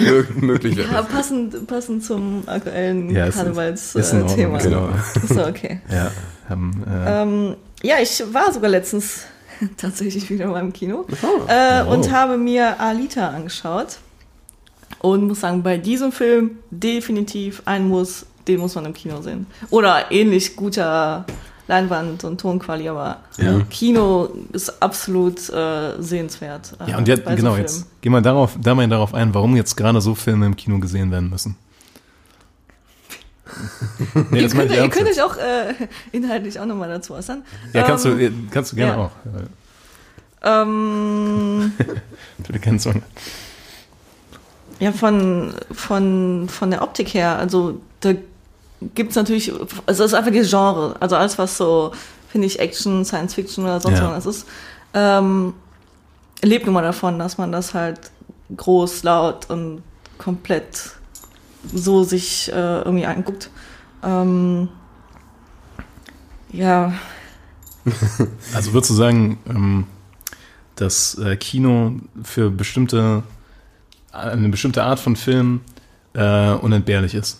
Mö 0.00 0.24
möglich 0.36 0.76
wäre 0.76 0.92
Ja, 0.92 1.02
passend, 1.02 1.66
passend 1.66 2.04
zum 2.04 2.42
aktuellen 2.46 3.10
Ja, 3.10 3.28
Karnevalsthema. 3.30 4.58
genau. 4.58 4.88
So, 5.28 5.46
okay. 5.46 5.80
Ja, 5.90 6.10
haben, 6.48 6.82
äh, 6.90 7.22
Ähm, 7.22 7.56
ja, 7.82 7.96
ich 8.02 8.22
war 8.32 8.52
sogar 8.52 8.70
letztens 8.70 9.22
tatsächlich 9.76 10.28
wieder 10.30 10.46
mal 10.48 10.60
im 10.60 10.72
Kino 10.72 11.06
äh, 11.48 11.82
Oh. 11.86 11.92
und 11.92 12.10
habe 12.12 12.36
mir 12.36 12.80
Alita 12.80 13.28
angeschaut. 13.28 13.98
Und 15.00 15.28
muss 15.28 15.40
sagen, 15.40 15.62
bei 15.62 15.78
diesem 15.78 16.10
Film 16.10 16.58
definitiv 16.70 17.62
ein 17.66 17.86
Muss, 17.88 18.26
den 18.48 18.58
muss 18.58 18.74
man 18.74 18.84
im 18.86 18.94
Kino 18.94 19.20
sehen. 19.22 19.46
Oder 19.70 20.10
ähnlich 20.10 20.56
guter 20.56 21.24
Leinwand 21.68 22.24
und 22.24 22.40
Tonquali, 22.40 22.88
aber 22.88 23.18
Ja. 23.36 23.60
Kino 23.70 24.30
ist 24.52 24.82
absolut 24.82 25.48
äh, 25.50 26.00
sehenswert. 26.02 26.74
äh, 26.86 26.90
ja, 26.90 26.98
und 26.98 27.06
jetzt, 27.06 27.24
so 27.24 27.30
genau, 27.36 27.50
Filmen. 27.52 27.60
jetzt 27.60 27.86
gehen 28.00 28.12
wir 28.12 28.20
darauf, 28.22 28.56
da 28.60 28.74
mal 28.74 28.88
darauf 28.88 29.14
ein, 29.14 29.34
warum 29.34 29.54
jetzt 29.54 29.76
gerade 29.76 30.00
so 30.00 30.14
Filme 30.14 30.46
im 30.46 30.56
Kino 30.56 30.78
gesehen 30.80 31.10
werden 31.10 31.30
müssen. 31.30 31.56
nee, 34.30 34.40
Ihr 34.40 34.48
könnt, 34.48 34.70
ich 34.70 34.76
ihr 34.76 34.88
könnt 34.88 35.08
euch 35.08 35.22
auch 35.22 35.36
äh, 35.36 35.74
inhaltlich 36.12 36.58
auch 36.60 36.66
nochmal 36.66 36.88
dazu 36.88 37.14
äußern. 37.14 37.42
Ja, 37.72 37.82
kannst 37.82 38.04
Ähm, 38.06 38.18
du, 38.18 38.32
kannst 38.50 38.72
du 38.72 38.76
gerne 38.76 38.92
ja. 38.92 38.98
auch. 38.98 39.10
Ähm, 40.42 41.72
Du 42.46 42.58
kennst 42.60 42.84
so. 42.84 42.92
ja, 44.78 44.92
von, 44.92 45.54
von, 45.72 46.48
von 46.48 46.70
der 46.70 46.82
Optik 46.82 47.12
her, 47.14 47.36
also 47.38 47.80
da 48.80 48.86
gibt's 48.94 49.16
natürlich, 49.16 49.52
also 49.86 50.04
es 50.04 50.12
ist 50.12 50.14
einfach 50.14 50.32
das 50.32 50.50
Genre, 50.50 50.96
also 51.00 51.16
alles, 51.16 51.38
was 51.38 51.56
so, 51.56 51.92
finde 52.28 52.46
ich, 52.46 52.58
Action, 52.60 53.04
Science 53.04 53.34
Fiction 53.34 53.64
oder 53.64 53.80
sonst 53.80 53.98
Ja. 53.98 54.10
was 54.10 54.26
ist, 54.26 54.46
ähm, 54.94 55.54
lebt 56.42 56.66
nun 56.66 56.74
mal 56.74 56.82
davon, 56.82 57.18
dass 57.18 57.38
man 57.38 57.52
das 57.52 57.74
halt 57.74 58.10
groß, 58.56 59.02
laut 59.02 59.50
und 59.50 59.82
komplett 60.18 60.90
so 61.72 62.02
sich 62.04 62.50
äh, 62.52 62.78
irgendwie 62.82 63.06
anguckt. 63.06 63.50
Ähm, 64.02 64.68
ja, 66.52 66.92
Also 68.54 68.72
würdest 68.72 68.90
du 68.90 68.94
sagen, 68.94 69.38
ähm, 69.48 69.86
dass 70.76 71.16
äh, 71.18 71.36
Kino 71.36 71.96
für 72.22 72.50
bestimmte, 72.50 73.22
eine 74.12 74.48
bestimmte 74.48 74.82
Art 74.82 75.00
von 75.00 75.16
Film 75.16 75.60
äh, 76.14 76.50
unentbehrlich 76.52 77.14
ist? 77.14 77.38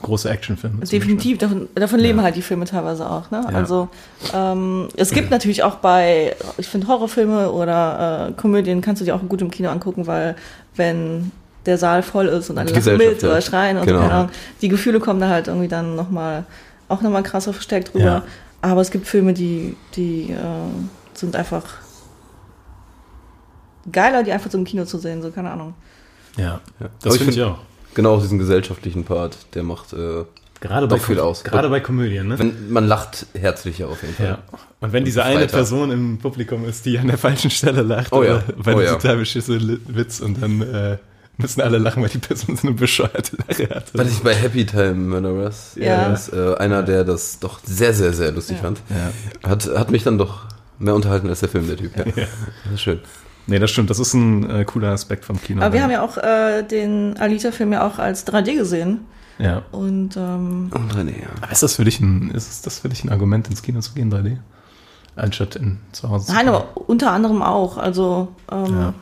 Große 0.00 0.28
Actionfilme. 0.30 0.84
Definitiv, 0.86 1.38
davon, 1.38 1.68
davon 1.74 2.00
leben 2.00 2.18
Ja. 2.18 2.24
halt 2.24 2.36
die 2.36 2.42
Filme 2.42 2.64
teilweise 2.64 3.08
auch. 3.08 3.30
Ne? 3.30 3.42
Ja. 3.50 3.56
Also 3.56 3.88
ähm, 4.34 4.88
es 4.96 5.10
gibt 5.10 5.30
natürlich 5.30 5.62
auch 5.62 5.76
bei, 5.76 6.34
ich 6.56 6.66
finde 6.66 6.88
Horrorfilme 6.88 7.50
oder 7.52 8.28
äh, 8.30 8.32
Komödien 8.40 8.80
kannst 8.80 9.00
du 9.02 9.04
dir 9.04 9.14
auch 9.14 9.20
gut 9.28 9.42
im 9.42 9.50
Kino 9.50 9.68
angucken, 9.68 10.06
weil 10.06 10.34
wenn 10.76 11.30
der 11.66 11.76
Saal 11.78 12.02
voll 12.02 12.26
ist 12.26 12.48
und 12.50 12.58
alle 12.58 12.72
lachen 12.72 12.96
mit 12.96 13.22
oder 13.22 13.40
schreien 13.42 13.76
und 13.76 13.86
Genau. 13.86 14.00
keine 14.00 14.12
Ahnung, 14.12 14.30
die 14.62 14.68
Gefühle 14.68 14.98
kommen 14.98 15.20
da 15.20 15.28
halt 15.28 15.46
irgendwie 15.48 15.68
dann 15.68 15.94
nochmal 15.94 16.44
auch 16.88 17.02
nochmal 17.02 17.22
krasser 17.22 17.52
verstärkt 17.52 17.92
drüber. 17.92 18.04
Ja. 18.04 18.22
Aber 18.62 18.80
es 18.80 18.90
gibt 18.90 19.06
Filme, 19.06 19.34
die, 19.34 19.76
die 19.94 20.30
äh, 20.32 20.36
sind 21.14 21.36
einfach 21.36 21.64
geiler, 23.90 24.22
die 24.22 24.32
einfach 24.32 24.50
so 24.50 24.58
im 24.58 24.64
Kino 24.64 24.84
zu 24.84 24.98
sehen, 24.98 25.22
so 25.22 25.30
keine 25.30 25.50
Ahnung. 25.50 25.74
Ja, 26.36 26.60
Ja. 26.80 26.88
das 27.02 27.14
ich 27.14 27.20
finde 27.22 27.32
ich 27.34 27.38
find- 27.40 27.50
auch. 27.56 27.58
Genau 27.94 28.18
diesen 28.20 28.38
gesellschaftlichen 28.38 29.04
Part, 29.04 29.36
der 29.54 29.62
macht, 29.62 29.92
äh, 29.92 30.24
Gerade 30.60 30.86
Doch 30.86 30.96
bei, 30.98 31.02
viel 31.02 31.18
Kom- 31.18 31.22
aus. 31.24 31.42
Gerade 31.42 31.68
bei 31.68 31.80
Komödien, 31.80 32.28
ne? 32.28 32.38
wenn, 32.38 32.70
man 32.70 32.86
lacht 32.86 33.26
herzlicher 33.34 33.88
auf 33.88 34.00
jeden 34.02 34.14
Fall. 34.14 34.26
Ja. 34.26 34.38
Und 34.78 34.92
wenn 34.92 35.04
diese 35.04 35.24
eine 35.24 35.40
Freitag. 35.40 35.50
Person 35.52 35.90
im 35.90 36.18
Publikum 36.18 36.64
ist, 36.64 36.86
die 36.86 36.98
an 37.00 37.08
der 37.08 37.18
falschen 37.18 37.50
Stelle 37.50 37.82
lacht, 37.82 38.12
Oh 38.12 38.22
ja. 38.22 38.36
oder 38.36 38.44
bei 38.62 38.72
Oh 38.74 38.76
einem 38.78 38.86
ja. 38.86 38.92
total 38.94 39.16
beschissenen 39.16 39.80
Witz 39.88 40.20
und 40.20 40.40
dann 40.40 40.62
äh, 40.62 40.98
müssen 41.36 41.62
alle 41.62 41.78
lachen, 41.78 42.00
weil 42.00 42.10
die 42.10 42.18
Person 42.18 42.56
so 42.56 42.68
eine 42.68 42.76
bescheuerte 42.76 43.36
Lache 43.48 43.68
hat. 43.74 43.86
Weil 43.92 44.06
ich 44.06 44.20
bei 44.20 44.34
Happy 44.34 44.64
Time 44.64 44.94
Murderers, 44.94 45.72
Ja. 45.74 46.08
das, 46.10 46.32
äh, 46.32 46.54
einer, 46.54 46.84
der 46.84 47.02
das 47.02 47.40
doch 47.40 47.58
sehr, 47.64 47.92
sehr, 47.92 48.12
sehr 48.12 48.30
lustig 48.30 48.58
Ja. 48.58 48.62
fand, 48.62 48.82
Ja. 49.42 49.48
hat, 49.50 49.66
hat 49.76 49.90
mich 49.90 50.04
dann 50.04 50.16
doch 50.16 50.42
mehr 50.78 50.94
unterhalten 50.94 51.28
als 51.28 51.40
der 51.40 51.48
Film, 51.48 51.66
der 51.66 51.76
Typ. 51.76 51.96
Ja. 51.96 52.04
Das 52.04 52.74
ist 52.74 52.82
schön. 52.82 53.00
Nee, 53.46 53.58
das 53.58 53.70
stimmt. 53.70 53.90
Das 53.90 53.98
ist 53.98 54.14
ein 54.14 54.48
äh, 54.48 54.64
cooler 54.64 54.90
Aspekt 54.90 55.24
vom 55.24 55.40
Kino. 55.42 55.62
Aber 55.62 55.72
wir 55.74 55.82
haben 55.82 55.90
ja 55.90 56.02
auch 56.02 56.16
äh, 56.16 56.62
den 56.62 57.16
Alita-Film 57.18 57.72
ja 57.72 57.86
auch 57.86 57.98
als 57.98 58.26
3D 58.26 58.56
gesehen. 58.56 59.00
ja. 59.38 59.62
Und 59.72 60.16
ähm, 60.16 60.70
Und 60.72 60.94
René, 60.94 61.20
ja. 61.22 61.28
Aber 61.40 61.50
ist 61.52 61.62
das 61.62 61.74
für 61.76 61.84
dich 61.84 62.00
ein, 62.00 62.30
ist 62.30 62.64
das 62.66 62.78
für 62.80 62.88
dich 62.88 63.02
ein 63.04 63.08
Argument, 63.10 63.48
ins 63.48 63.62
Kino 63.62 63.80
zu 63.80 63.94
gehen, 63.94 64.12
3D? 64.12 64.36
Anstatt 65.16 65.56
in, 65.56 65.78
zu 65.92 66.08
Hause 66.08 66.26
zu 66.26 66.32
Nein, 66.32 66.46
gucken? 66.46 66.62
aber 66.76 66.88
unter 66.88 67.10
anderem 67.12 67.42
auch. 67.42 67.76
Also 67.78 68.28
ähm, 68.50 68.66
Ja. 68.80 68.94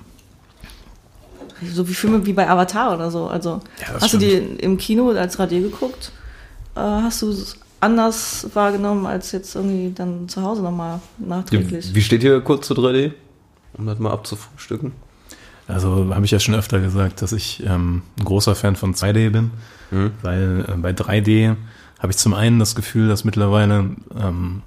so 1.73 1.87
wie 1.89 1.95
Filme 1.95 2.25
wie 2.27 2.33
bei 2.33 2.49
Avatar 2.49 2.95
oder 2.95 3.11
so. 3.11 3.27
Also 3.29 3.61
Ja, 3.87 3.93
das 3.95 4.05
hast 4.05 4.15
du 4.15 4.19
die 4.19 4.31
stimmt. 4.37 4.63
im 4.63 4.79
Kino 4.79 5.11
als 5.11 5.39
3D 5.39 5.61
geguckt? 5.63 6.13
Äh, 6.75 6.81
hast 6.81 7.23
du 7.23 7.31
es 7.31 7.57
anders 7.81 8.47
wahrgenommen 8.55 9.07
als 9.07 9.33
jetzt 9.33 9.55
irgendwie 9.55 9.93
dann 9.95 10.29
zu 10.29 10.43
Hause 10.43 10.63
nochmal 10.63 11.01
nachträglich? 11.19 11.95
Wie 11.95 12.03
steht 12.03 12.23
hier 12.23 12.41
kurz 12.41 12.67
zu 12.67 12.75
3D? 12.75 13.13
Um 13.75 13.87
das 13.87 13.99
mal 13.99 14.11
abzufrühstücken. 14.13 14.93
Also 15.69 16.13
habe 16.15 16.25
ich 16.25 16.31
ja 16.33 16.41
schon 16.41 16.55
öfter 16.55 16.81
gesagt, 16.81 17.23
dass 17.23 17.33
ich 17.33 17.63
ähm, 17.65 18.03
ein 18.19 18.25
großer 18.25 18.55
Fan 18.55 18.77
von 18.77 18.95
2D 18.95 19.31
bin, 19.31 19.51
Mhm. 19.93 20.13
weil 20.23 20.65
äh, 20.69 20.73
bei 20.77 20.91
3D 20.91 21.57
habe 21.99 22.13
ich 22.13 22.17
zum 22.17 22.33
einen 22.35 22.59
das 22.61 22.75
Gefühl, 22.77 23.09
dass 23.09 23.25
mittlerweile 23.25 23.91
ähm, 24.19 24.63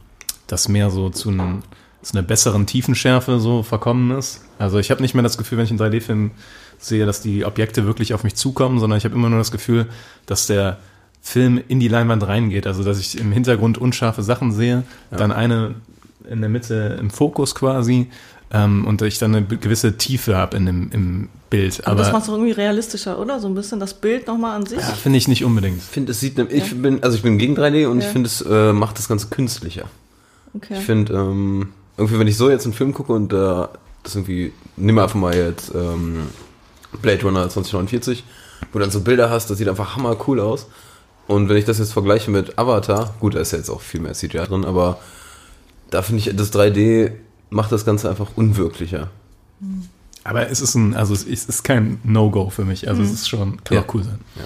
das 0.47 0.67
mehr 0.67 0.89
so 0.89 1.09
zu 1.09 1.29
einem 1.29 1.63
zu 2.01 2.17
einer 2.17 2.27
besseren 2.27 2.65
Tiefenschärfe 2.65 3.39
so 3.39 3.63
verkommen 3.63 4.11
ist. 4.11 4.43
Also 4.59 4.77
ich 4.77 4.91
habe 4.91 5.01
nicht 5.01 5.13
mehr 5.13 5.23
das 5.23 5.37
Gefühl, 5.37 5.57
wenn 5.57 5.63
ich 5.63 5.71
einen 5.71 5.79
3D-Film 5.79 6.31
sehe, 6.77 7.05
dass 7.05 7.21
die 7.21 7.45
Objekte 7.45 7.85
wirklich 7.85 8.13
auf 8.13 8.25
mich 8.25 8.35
zukommen, 8.35 8.77
sondern 8.79 8.97
ich 8.97 9.05
habe 9.05 9.15
immer 9.15 9.29
nur 9.29 9.37
das 9.39 9.51
Gefühl, 9.53 9.87
dass 10.25 10.45
der 10.45 10.79
Film 11.21 11.61
in 11.69 11.79
die 11.79 11.87
Leinwand 11.87 12.27
reingeht. 12.27 12.67
Also 12.67 12.83
dass 12.83 12.99
ich 12.99 13.17
im 13.17 13.31
Hintergrund 13.31 13.77
unscharfe 13.77 14.21
Sachen 14.21 14.51
sehe, 14.51 14.83
dann 15.11 15.31
eine 15.31 15.75
in 16.29 16.41
der 16.41 16.49
Mitte 16.49 16.97
im 16.99 17.09
Fokus 17.09 17.55
quasi 17.55 18.09
ähm, 18.53 18.85
und 18.85 19.01
ich 19.01 19.17
dann 19.17 19.35
eine 19.35 19.45
gewisse 19.45 19.97
Tiefe 19.97 20.35
habe 20.37 20.55
in 20.57 20.65
dem 20.65 20.91
im 20.91 21.29
Bild. 21.49 21.85
Aber, 21.85 21.97
das 21.97 22.11
macht 22.11 22.23
es 22.23 22.29
irgendwie 22.29 22.51
realistischer, 22.51 23.19
oder? 23.19 23.39
So 23.39 23.47
ein 23.47 23.55
bisschen 23.55 23.79
das 23.79 23.93
Bild 23.95 24.27
nochmal 24.27 24.55
an 24.55 24.65
sich. 24.65 24.79
ja, 24.79 24.85
finde 24.85 25.17
ich 25.17 25.27
nicht 25.27 25.43
unbedingt. 25.43 25.77
Ich 25.77 25.83
finde, 25.83 26.11
es 26.11 26.19
sieht, 26.19 26.37
ich 26.39 26.81
bin, 26.81 27.03
also 27.03 27.15
ich 27.17 27.23
bin 27.23 27.37
gegen 27.37 27.55
3D 27.57 27.87
und 27.87 27.99
Ja. 27.99 28.05
ich 28.07 28.11
finde, 28.11 28.27
es 28.27 28.41
äh, 28.41 28.73
macht 28.73 28.97
das 28.97 29.07
Ganze 29.07 29.27
künstlicher. 29.27 29.85
Okay. 30.55 30.75
Ich 30.77 30.85
finde, 30.85 31.13
ähm, 31.13 31.69
irgendwie, 31.97 32.19
wenn 32.19 32.27
ich 32.27 32.37
so 32.37 32.49
jetzt 32.49 32.65
einen 32.65 32.73
Film 32.73 32.93
gucke 32.93 33.11
und 33.13 33.33
äh, 33.33 33.35
das 34.03 34.15
irgendwie, 34.15 34.53
nimm 34.77 34.95
mal 34.95 35.03
einfach 35.03 35.19
mal 35.19 35.35
jetzt 35.35 35.71
ähm, 35.73 36.27
Blade 37.01 37.23
Runner 37.23 37.49
2049, 37.49 38.23
wo 38.71 38.79
du 38.79 38.83
dann 38.83 38.91
so 38.91 39.01
Bilder 39.01 39.29
hast, 39.29 39.49
das 39.49 39.57
sieht 39.57 39.67
einfach 39.67 39.95
hammer 39.95 40.15
cool 40.27 40.39
aus. 40.39 40.67
Und 41.27 41.49
wenn 41.49 41.57
ich 41.57 41.65
das 41.65 41.79
jetzt 41.79 41.93
vergleiche 41.93 42.29
mit 42.29 42.57
Avatar, 42.59 43.13
gut, 43.19 43.35
da 43.35 43.39
ist 43.39 43.51
ja 43.51 43.57
jetzt 43.57 43.69
auch 43.69 43.81
viel 43.81 44.01
mehr 44.01 44.13
CGI 44.13 44.39
drin, 44.45 44.65
aber 44.65 44.99
da 45.89 46.01
finde 46.01 46.19
ich, 46.19 46.35
das 46.35 46.51
3D 46.53 47.11
macht 47.53 47.71
das 47.71 47.85
Ganze 47.85 48.09
einfach 48.09 48.31
unwirklicher. 48.35 49.09
Aber 50.23 50.49
es 50.49 50.61
ist 50.61 50.75
ein, 50.75 50.93
also 50.95 51.13
es 51.13 51.23
ist, 51.23 51.63
kein 51.63 51.99
No-Go 52.03 52.49
für 52.49 52.65
mich. 52.65 52.87
Also 52.89 53.01
es 53.01 53.11
ist 53.11 53.29
schon, 53.29 53.63
kann 53.63 53.77
Ja. 53.77 53.83
auch 53.83 53.93
cool 53.93 54.03
sein. 54.03 54.19
Ja. 54.35 54.43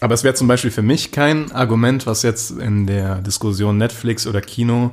Aber 0.00 0.14
es 0.14 0.24
wäre 0.24 0.34
zum 0.34 0.48
Beispiel 0.48 0.70
für 0.70 0.82
mich 0.82 1.12
kein 1.12 1.50
Argument, 1.52 2.06
was 2.06 2.22
jetzt 2.22 2.50
in 2.50 2.86
der 2.86 3.16
Diskussion 3.22 3.78
Netflix 3.78 4.26
oder 4.26 4.40
Kino 4.40 4.90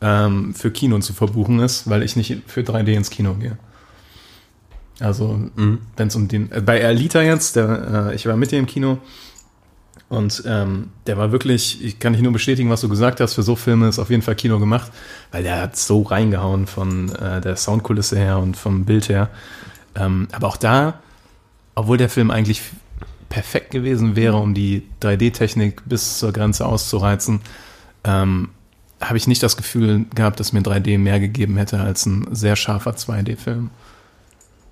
ähm, 0.00 0.54
für 0.54 0.70
Kino 0.70 0.98
zu 1.00 1.12
verbuchen 1.12 1.60
ist, 1.60 1.88
weil 1.88 2.02
ich 2.02 2.16
nicht 2.16 2.42
für 2.46 2.60
3D 2.62 2.92
ins 2.94 3.10
Kino 3.10 3.34
gehe. 3.34 3.58
Also 5.00 5.38
wenn 5.96 6.08
es 6.08 6.16
um 6.16 6.26
den, 6.26 6.50
äh, 6.50 6.60
bei 6.60 6.84
Alita 6.84 7.22
jetzt, 7.22 7.54
der, 7.56 8.08
äh, 8.10 8.14
ich 8.16 8.26
war 8.26 8.36
mit 8.36 8.50
dir 8.50 8.58
im 8.58 8.66
Kino 8.66 8.98
und 10.08 10.42
ähm, 10.46 10.90
der 11.06 11.18
war 11.18 11.32
wirklich, 11.32 11.84
ich 11.84 11.98
kann 11.98 12.12
nicht 12.12 12.22
nur 12.22 12.32
bestätigen, 12.32 12.70
was 12.70 12.80
du 12.80 12.88
gesagt 12.88 13.20
hast, 13.20 13.34
für 13.34 13.42
so 13.42 13.56
Filme 13.56 13.88
ist 13.88 13.98
auf 13.98 14.08
jeden 14.08 14.22
Fall 14.22 14.36
Kino 14.36 14.58
gemacht, 14.58 14.90
weil 15.32 15.42
der 15.42 15.60
hat 15.60 15.76
so 15.76 16.02
reingehauen 16.02 16.66
von 16.66 17.14
äh, 17.14 17.42
der 17.42 17.56
Soundkulisse 17.56 18.16
her 18.16 18.38
und 18.38 18.56
vom 18.56 18.86
Bild 18.86 19.10
her. 19.10 19.28
Ähm, 19.94 20.28
aber 20.32 20.46
auch 20.46 20.56
da, 20.56 21.00
obwohl 21.74 21.98
der 21.98 22.08
Film 22.08 22.30
eigentlich 22.30 22.62
perfekt 23.28 23.70
gewesen 23.70 24.16
wäre, 24.16 24.36
um 24.36 24.54
die 24.54 24.84
3D-Technik 25.02 25.82
bis 25.84 26.18
zur 26.18 26.32
Grenze 26.32 26.64
auszureizen, 26.64 27.40
ähm, 28.04 28.48
habe 29.02 29.18
ich 29.18 29.26
nicht 29.26 29.42
das 29.42 29.58
Gefühl 29.58 30.06
gehabt, 30.14 30.40
dass 30.40 30.54
mir 30.54 30.62
3D 30.62 30.98
mehr 30.98 31.20
gegeben 31.20 31.58
hätte 31.58 31.80
als 31.80 32.06
ein 32.06 32.28
sehr 32.32 32.56
scharfer 32.56 32.92
2D-Film. 32.92 33.70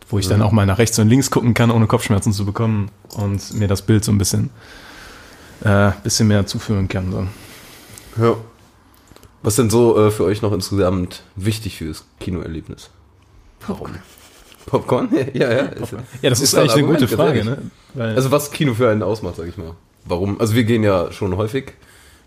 Wo 0.09 0.19
ich 0.19 0.29
dann 0.29 0.41
auch 0.41 0.53
mal 0.53 0.67
nach 0.67 0.79
rechts 0.79 0.99
und 1.01 1.09
links 1.09 1.33
gucken 1.33 1.53
kann, 1.53 1.73
ohne 1.73 1.89
Kopfschmerzen 1.89 2.33
zu 2.33 2.47
bekommen 2.47 2.91
und 3.15 3.55
mir 3.55 3.67
das 3.67 3.83
Bild 3.83 4.05
so 4.05 4.13
ein 4.13 4.19
bisschen, 4.19 4.51
äh, 5.67 5.93
bisschen 6.03 6.29
mehr 6.29 6.47
zuführen 6.47 6.89
kann. 6.89 7.13
So. 7.13 8.23
Ja. 8.25 8.37
Was 9.43 9.57
denn 9.57 9.71
so 9.71 9.99
äh, 10.07 10.11
für 10.11 10.25
euch 10.25 10.43
noch 10.43 10.53
insgesamt 10.53 11.23
wichtig 11.37 11.77
fürs 11.79 12.05
Kinoerlebnis? 12.21 12.91
Warum? 13.67 13.91
Popcorn? 14.67 15.09
Ja, 15.35 15.53
ja. 15.53 15.59
Ist, 15.67 15.93
Ja, 16.23 16.31
das 16.31 16.41
ist, 16.41 16.55
ein 16.55 16.61
eigentlich 16.63 16.73
eine 16.73 16.83
Argument, 16.83 17.01
gute 17.01 17.17
Frage. 17.17 17.45
Ne? 17.45 17.59
Weil, 17.95 18.17
Also 18.17 18.31
was 18.33 18.51
Kino 18.51 18.75
für 18.75 18.91
einen 18.91 19.03
ausmacht, 19.03 19.37
sag 19.37 19.47
ich 19.47 19.57
mal. 19.57 19.73
Warum? 20.05 20.41
Also 20.41 20.55
wir 20.55 20.65
gehen 20.65 20.83
ja 20.83 21.13
schon 21.13 21.37
häufig 21.37 21.73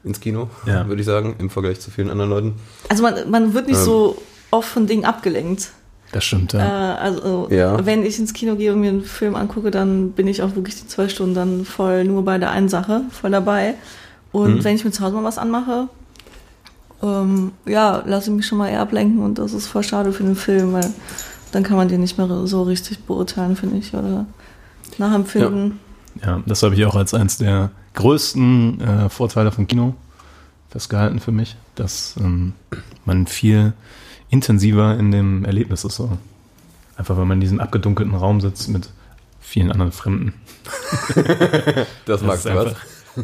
ins 0.03 0.19
Kino, 0.21 0.49
Ja. 0.65 0.87
würde 0.87 1.01
ich 1.01 1.05
sagen, 1.05 1.35
im 1.39 1.49
Vergleich 1.49 1.79
zu 1.81 1.91
vielen 1.91 2.09
anderen 2.09 2.29
Leuten. 2.29 2.55
Also 2.87 3.03
man, 3.03 3.29
man 3.29 3.53
wird 3.53 3.67
nicht 3.67 3.79
Ähm. 3.79 3.85
so 3.85 4.21
oft 4.51 4.69
von 4.69 4.87
Dingen 4.87 5.03
abgelenkt. 5.05 5.71
Das 6.11 6.23
stimmt, 6.25 6.53
Äh, 6.53 6.57
ja. 6.59 6.95
also 6.95 7.47
Ja. 7.51 7.85
wenn 7.85 8.03
ich 8.03 8.17
ins 8.19 8.33
Kino 8.33 8.55
gehe 8.55 8.73
und 8.73 8.81
mir 8.81 8.89
einen 8.89 9.03
Film 9.03 9.35
angucke, 9.35 9.71
dann 9.71 10.11
bin 10.11 10.27
ich 10.27 10.41
auch 10.41 10.55
wirklich 10.55 10.75
die 10.81 10.87
zwei 10.87 11.07
Stunden 11.09 11.35
dann 11.35 11.65
voll 11.65 12.03
nur 12.03 12.23
bei 12.25 12.37
der 12.37 12.49
einen 12.51 12.69
Sache, 12.69 13.01
voll 13.11 13.31
dabei. 13.31 13.75
Und 14.31 14.55
Mhm. 14.57 14.63
wenn 14.63 14.75
ich 14.75 14.83
mir 14.85 14.91
zu 14.91 15.03
Hause 15.03 15.15
mal 15.15 15.23
was 15.23 15.37
anmache, 15.37 15.87
ähm, 17.01 17.51
ja, 17.65 18.03
lasse 18.05 18.29
ich 18.29 18.35
mich 18.35 18.45
schon 18.47 18.57
mal 18.57 18.69
eher 18.69 18.81
ablenken 18.81 19.19
und 19.23 19.37
das 19.39 19.53
ist 19.53 19.67
voll 19.67 19.83
schade 19.83 20.11
für 20.11 20.23
den 20.23 20.35
Film, 20.35 20.73
weil 20.73 20.91
dann 21.51 21.63
kann 21.63 21.77
man 21.77 21.87
den 21.87 22.01
nicht 22.01 22.17
mehr 22.17 22.27
so 22.45 22.63
richtig 22.63 22.99
beurteilen, 23.05 23.55
finde 23.55 23.77
ich, 23.77 23.93
oder 23.93 24.25
nachempfinden. 24.97 25.79
Ja, 26.23 26.41
das 26.45 26.61
habe 26.63 26.75
ich 26.75 26.85
auch 26.85 26.95
als 26.95 27.13
eins 27.13 27.37
der 27.37 27.71
größten 27.93 28.81
äh, 28.81 29.09
Vorteile 29.09 29.51
von 29.51 29.67
Kino 29.67 29.95
festgehalten 30.69 31.19
für 31.19 31.31
mich, 31.31 31.55
dass 31.75 32.15
ähm, 32.19 32.53
man 33.05 33.25
viel 33.27 33.73
intensiver 34.29 34.97
in 34.97 35.11
dem 35.11 35.45
Erlebnis 35.45 35.83
ist. 35.83 35.95
So. 35.95 36.17
Einfach 36.95 37.17
weil 37.17 37.25
man 37.25 37.37
in 37.37 37.41
diesem 37.41 37.59
abgedunkelten 37.59 38.15
Raum 38.15 38.41
sitzt 38.41 38.69
mit 38.69 38.89
vielen 39.39 39.71
anderen 39.71 39.91
Fremden. 39.91 40.33
Das, 42.05 42.21
magst 42.21 42.45
du 42.45 42.55
was? 42.55 42.75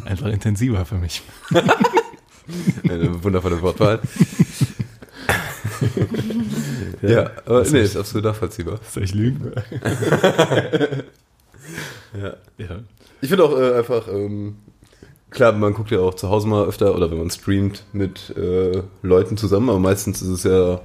einfach, 0.04 0.28
intensiver 0.28 0.84
für 0.84 0.96
mich. 0.96 1.22
Eine 2.84 3.22
wundervolle 3.22 3.60
Wortwahl. 3.62 4.00
ja, 7.02 7.30
aber 7.44 7.62
nee, 7.64 7.82
ist 7.82 7.96
absolut 7.96 8.24
nachvollziehbar. 8.24 8.78
Soll 8.88 9.02
ich 9.04 9.14
lügen? 9.14 9.52
Ja. 12.20 12.36
ja. 12.58 12.80
Ich 13.20 13.28
finde 13.28 13.44
auch 13.44 13.58
äh, 13.58 13.74
einfach, 13.74 14.08
ähm, 14.08 14.56
klar, 15.30 15.52
man 15.52 15.74
guckt 15.74 15.90
ja 15.90 16.00
auch 16.00 16.14
zu 16.14 16.28
Hause 16.28 16.48
mal 16.48 16.66
öfter 16.66 16.94
oder 16.94 17.10
wenn 17.10 17.18
man 17.18 17.30
streamt 17.30 17.84
mit 17.92 18.34
äh, 18.36 18.82
Leuten 19.02 19.36
zusammen, 19.36 19.68
aber 19.68 19.78
meistens 19.78 20.22
ist 20.22 20.28
es 20.28 20.44
ja 20.44 20.80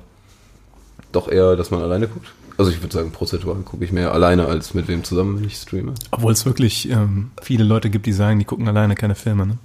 doch 1.12 1.28
eher, 1.28 1.56
dass 1.56 1.71
man 1.71 1.82
alleine 1.82 2.08
guckt. 2.08 2.28
Also 2.58 2.69
ich 2.71 2.82
würde 2.82 2.93
sagen, 2.93 3.12
prozentual 3.12 3.56
gucke 3.58 3.84
ich 3.84 3.91
mehr 3.91 4.13
alleine 4.13 4.45
als 4.45 4.74
mit 4.74 4.88
wem 4.88 5.04
zusammen, 5.04 5.38
wenn 5.38 5.45
ich 5.45 5.56
streame. 5.58 5.93
Obwohl 6.12 6.32
es 6.34 6.45
wirklich 6.45 6.89
ähm, 6.89 7.32
viele 7.41 7.63
Leute 7.63 7.89
gibt, 7.89 8.06
die 8.06 8.13
sagen, 8.13 8.39
die 8.39 8.45
gucken 8.45 8.67
alleine 8.67 8.95
keine 8.95 9.15
Filme. 9.15 9.45
Ne? 9.47 9.58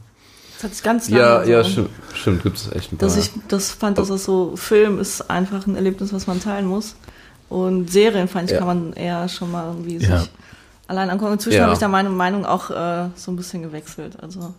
Das 0.55 0.65
hat 0.65 0.75
sich 0.75 0.83
ganz 0.83 1.11
lange 1.11 1.23
Ja, 1.23 1.45
so, 1.45 1.51
ja, 1.51 1.65
stimmt, 1.65 1.91
stimmt 2.15 2.43
gibt 2.43 2.57
es 2.57 2.73
echt 2.73 2.93
ein 2.93 2.97
paar. 2.97 3.09
dass 3.09 3.17
ich 3.19 3.31
das 3.49 3.71
fand, 3.73 3.99
dass 3.99 4.09
das 4.09 4.25
so, 4.25 4.57
Film 4.57 4.99
ist 4.99 5.29
einfach 5.31 5.67
ein 5.67 5.75
Erlebnis, 5.77 6.13
was 6.13 6.27
man 6.27 6.41
teilen 6.41 6.67
muss. 6.67 6.95
Und 7.51 7.91
Serien, 7.91 8.29
fand 8.29 8.47
ich, 8.47 8.53
Ja. 8.53 8.59
kann 8.59 8.67
man 8.67 8.93
eher 8.95 9.29
schon 9.29 9.53
mal 9.53 9.67
irgendwie 9.67 9.99
Ja. 9.99 10.19
sich 10.21 10.31
allein 10.89 11.11
angucken. 11.11 11.35
Inzwischen 11.35 11.59
Ja. 11.59 11.65
habe 11.65 11.75
ich 11.75 11.79
da 11.79 11.89
meine 11.89 12.09
Meinung 12.09 12.47
auch 12.47 12.71
äh, 12.71 13.09
so 13.17 13.31
ein 13.31 13.37
bisschen 13.37 13.63
gewechselt. 13.63 14.17
Also, 14.23 14.55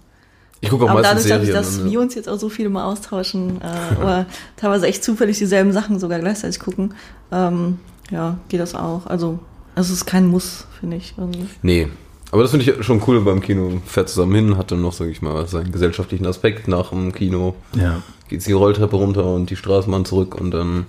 ich 0.62 0.70
gucke 0.70 0.86
auch 0.86 0.89
aber 0.89 1.02
meistens 1.02 1.28
dadurch, 1.28 1.50
dadurch, 1.50 1.67
Serien. 1.67 1.84
dass 1.86 1.91
wir 1.91 2.00
uns 2.02 2.15
jetzt 2.15 2.28
auch 2.30 2.39
so 2.39 2.50
viele 2.50 2.70
mal 2.70 2.86
austauschen 2.86 3.62
äh, 3.62 3.96
oder 4.02 4.26
teilweise 4.56 4.88
echt 4.88 5.04
zufällig 5.04 5.38
dieselben 5.38 5.72
Sachen 5.72 6.00
sogar 6.00 6.20
gleichzeitig 6.20 6.60
gucken, 6.60 6.93
ähm, 7.32 7.80
ja, 8.12 8.38
geht 8.50 8.60
das 8.60 8.74
auch. 8.76 9.06
Also, 9.06 9.39
es 9.76 9.89
ist 9.89 10.06
kein 10.06 10.28
Muss, 10.28 10.65
finde 10.80 10.98
ich. 10.98 11.13
Irgendwie. 11.17 11.46
Nee. 11.62 11.88
Aber 12.32 12.41
das 12.41 12.52
finde 12.52 12.70
ich 12.70 12.86
schon 12.86 13.02
cool 13.08 13.22
beim 13.22 13.41
Kino. 13.41 13.82
Fährt 13.86 14.10
zusammen 14.10 14.36
hin, 14.36 14.58
hat 14.58 14.72
dann 14.72 14.82
noch, 14.82 14.91
sag 14.93 15.08
ich 15.08 15.22
mal, 15.22 15.48
seinen 15.48 15.72
gesellschaftlichen 15.72 16.26
Aspekt. 16.26 16.67
Nach 16.67 16.89
dem 16.89 17.13
Kino 17.13 17.56
Ja. 17.74 18.02
geht's 18.28 18.46
die 18.46 18.52
Rolltreppe 18.54 18.96
runter 18.98 19.26
und 19.26 19.50
die 19.50 19.56
Straßenbahn 19.56 20.04
zurück 20.06 20.36
und 20.36 20.52
dann 20.52 20.88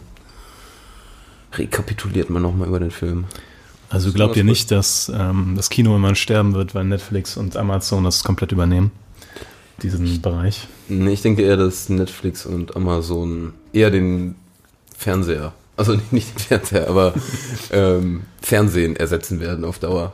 rekapituliert 1.54 2.30
man 2.30 2.42
nochmal 2.42 2.68
über 2.68 2.80
den 2.80 2.90
Film. 2.90 3.24
Also 3.90 4.12
glaubt 4.12 4.36
ihr 4.36 4.44
nicht, 4.44 4.70
dass 4.70 5.10
ähm, 5.14 5.54
das 5.56 5.70
Kino 5.70 5.96
immer 5.96 6.14
sterben 6.14 6.54
wird, 6.54 6.74
weil 6.74 6.84
Netflix 6.84 7.36
und 7.36 7.56
Amazon 7.56 8.04
das 8.04 8.22
komplett 8.22 8.52
übernehmen? 8.52 8.90
Diesen 9.82 10.20
Bereich. 10.20 10.66
Nee, 10.88 11.12
ich 11.12 11.22
denke 11.22 11.42
eher, 11.42 11.56
dass 11.56 11.88
Netflix 11.88 12.46
und 12.46 12.74
Amazon 12.76 13.54
eher 13.72 13.90
den 13.90 14.34
Fernseher, 14.96 15.52
also 15.76 15.96
nicht 16.10 16.34
den 16.34 16.38
Fernseher, 16.40 16.88
aber 16.88 17.14
ähm, 17.70 18.22
Fernsehen 18.42 18.96
ersetzen 18.96 19.40
werden 19.40 19.64
auf 19.64 19.78
Dauer. 19.78 20.12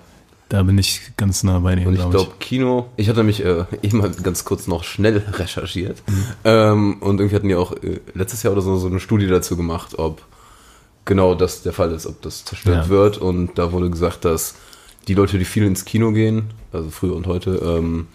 Da 0.50 0.62
bin 0.62 0.76
ich 0.76 1.00
ganz 1.16 1.42
nah 1.42 1.58
bei 1.60 1.74
dir, 1.74 1.88
Und 1.88 1.94
ich 1.94 2.10
glaube 2.10 2.32
Kino, 2.38 2.86
ich 2.96 3.08
hatte 3.08 3.22
mich 3.22 3.42
äh, 3.44 3.64
eben 3.82 3.98
mal 3.98 4.10
ganz 4.10 4.44
kurz 4.44 4.66
noch 4.66 4.84
schnell 4.84 5.16
recherchiert. 5.32 6.02
Ähm, 6.44 6.98
und 7.00 7.18
irgendwie 7.18 7.34
hatten 7.36 7.48
die 7.48 7.54
auch 7.54 7.72
äh, 7.82 8.00
letztes 8.12 8.42
Jahr 8.42 8.52
oder 8.52 8.60
so, 8.62 8.76
so 8.76 8.86
eine 8.88 9.00
Studie 9.00 9.26
dazu 9.26 9.56
gemacht, 9.56 9.98
ob 9.98 10.22
genau 11.06 11.34
das 11.34 11.62
der 11.62 11.72
Fall 11.72 11.92
ist, 11.92 12.06
ob 12.06 12.20
das 12.22 12.44
zerstört 12.44 12.84
Ja. 12.84 12.88
wird. 12.90 13.18
Und 13.18 13.58
da 13.58 13.72
wurde 13.72 13.88
gesagt, 13.88 14.26
dass 14.26 14.54
die 15.08 15.14
Leute, 15.14 15.38
die 15.38 15.44
viel 15.46 15.64
ins 15.64 15.86
Kino 15.86 16.12
gehen, 16.12 16.50
also 16.72 16.90
früher 16.90 17.16
und 17.16 17.26
heute, 17.26 17.56
ähm, 17.64 18.06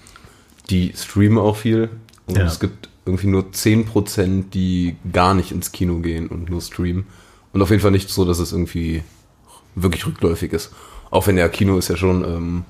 die 0.70 0.94
streamen 0.96 1.38
auch 1.38 1.58
viel. 1.58 1.90
Und 2.28 2.38
Ja. 2.38 2.46
es 2.46 2.60
gibt 2.60 2.90
irgendwie 3.06 3.28
nur 3.28 3.52
10%, 3.52 4.54
die 4.54 4.96
gar 5.12 5.34
nicht 5.34 5.52
ins 5.52 5.72
Kino 5.72 6.00
gehen 6.00 6.28
und 6.28 6.50
nur 6.50 6.62
streamen. 6.62 7.06
Und 7.54 7.62
auf 7.62 7.70
jeden 7.72 7.82
Fall 7.82 7.92
nicht 7.92 8.10
so, 8.10 8.26
dass 8.26 8.40
es 8.40 8.52
irgendwie 8.52 9.04
wirklich 9.76 10.06
rückläufig 10.06 10.54
ist. 10.54 10.72
Auch 11.10 11.26
wenn 11.28 11.38
ja 11.38 11.48
Kino 11.48 11.78
ist 11.78 11.88
ja 11.88 11.96
schon, 11.98 12.24
ähm, 12.24 12.64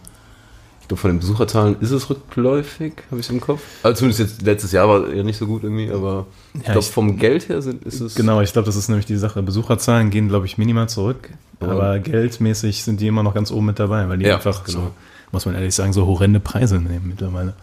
ich 0.82 0.88
glaube 0.88 1.02
von 1.02 1.12
den 1.12 1.20
Besucherzahlen 1.20 1.76
ist 1.82 1.92
es 1.92 2.10
rückläufig, 2.10 2.94
habe 3.12 3.20
ich 3.20 3.26
es 3.28 3.32
im 3.32 3.42
Kopf. 3.42 3.62
Also 3.84 4.00
zumindest 4.00 4.20
jetzt 4.22 4.42
letztes 4.44 4.72
Jahr 4.72 4.88
war 4.88 5.10
ja 5.14 5.24
nicht 5.24 5.38
so 5.38 5.46
gut 5.46 5.64
irgendwie, 5.64 5.92
aber 5.92 6.26
ich 6.54 6.62
Ja, 6.62 6.72
glaube 6.74 6.80
ich- 6.80 6.90
vom 6.92 7.18
Geld 7.18 7.50
her 7.50 7.62
sind, 7.62 7.84
ist 7.84 8.00
es. 8.00 8.16
Genau, 8.16 8.40
ich 8.42 8.54
glaube, 8.54 8.66
das 8.68 8.76
ist 8.78 8.88
nämlich 8.88 9.06
die 9.06 9.18
Sache. 9.18 9.44
Besucherzahlen 9.44 10.10
gehen, 10.10 10.30
glaube 10.30 10.46
ich, 10.46 10.58
minimal 10.58 10.88
zurück. 10.88 11.30
Ja. 11.62 11.68
Aber 11.68 12.00
geldmäßig 12.00 12.84
sind 12.84 13.02
die 13.02 13.08
immer 13.08 13.24
noch 13.24 13.34
ganz 13.34 13.52
oben 13.52 13.66
mit 13.68 13.80
dabei, 13.80 14.08
weil 14.08 14.18
die 14.20 14.26
Ja, 14.26 14.36
einfach 14.38 14.64
genau. 14.64 14.80
so, 14.80 14.92
muss 15.34 15.46
man 15.46 15.56
ehrlich 15.56 15.76
sagen, 15.76 15.92
so 15.92 16.06
horrende 16.08 16.40
Preise 16.40 16.78
nehmen 16.80 17.10
mittlerweile. 17.10 17.56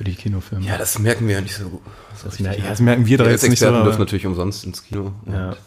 Für 0.00 0.04
die 0.04 0.14
Kinofilme. 0.14 0.64
Ja, 0.64 0.78
das 0.78 0.98
merken 0.98 1.28
wir 1.28 1.34
ja 1.34 1.40
nicht 1.42 1.54
so 1.56 1.68
gut. 1.68 1.82
So 2.16 2.30
das, 2.30 2.40
mer 2.40 2.58
ja, 2.58 2.70
das 2.70 2.80
merken 2.80 3.04
wir 3.04 3.18
doch 3.18 3.26
ja, 3.26 3.32
jetzt 3.32 3.42
nicht 3.46 3.58
so. 3.58 3.66
Experten 3.66 3.84
dürfen 3.84 3.98
natürlich 3.98 4.24
umsonst 4.24 4.64
ins 4.64 4.82
Kino. 4.82 5.12
Ja. 5.26 5.54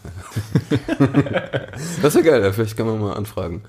Das 2.02 2.16
ist 2.16 2.24
ja 2.24 2.32
geil, 2.32 2.52
vielleicht 2.52 2.76
kann 2.76 2.86
man 2.86 2.98
mal 3.00 3.12
anfragen, 3.12 3.62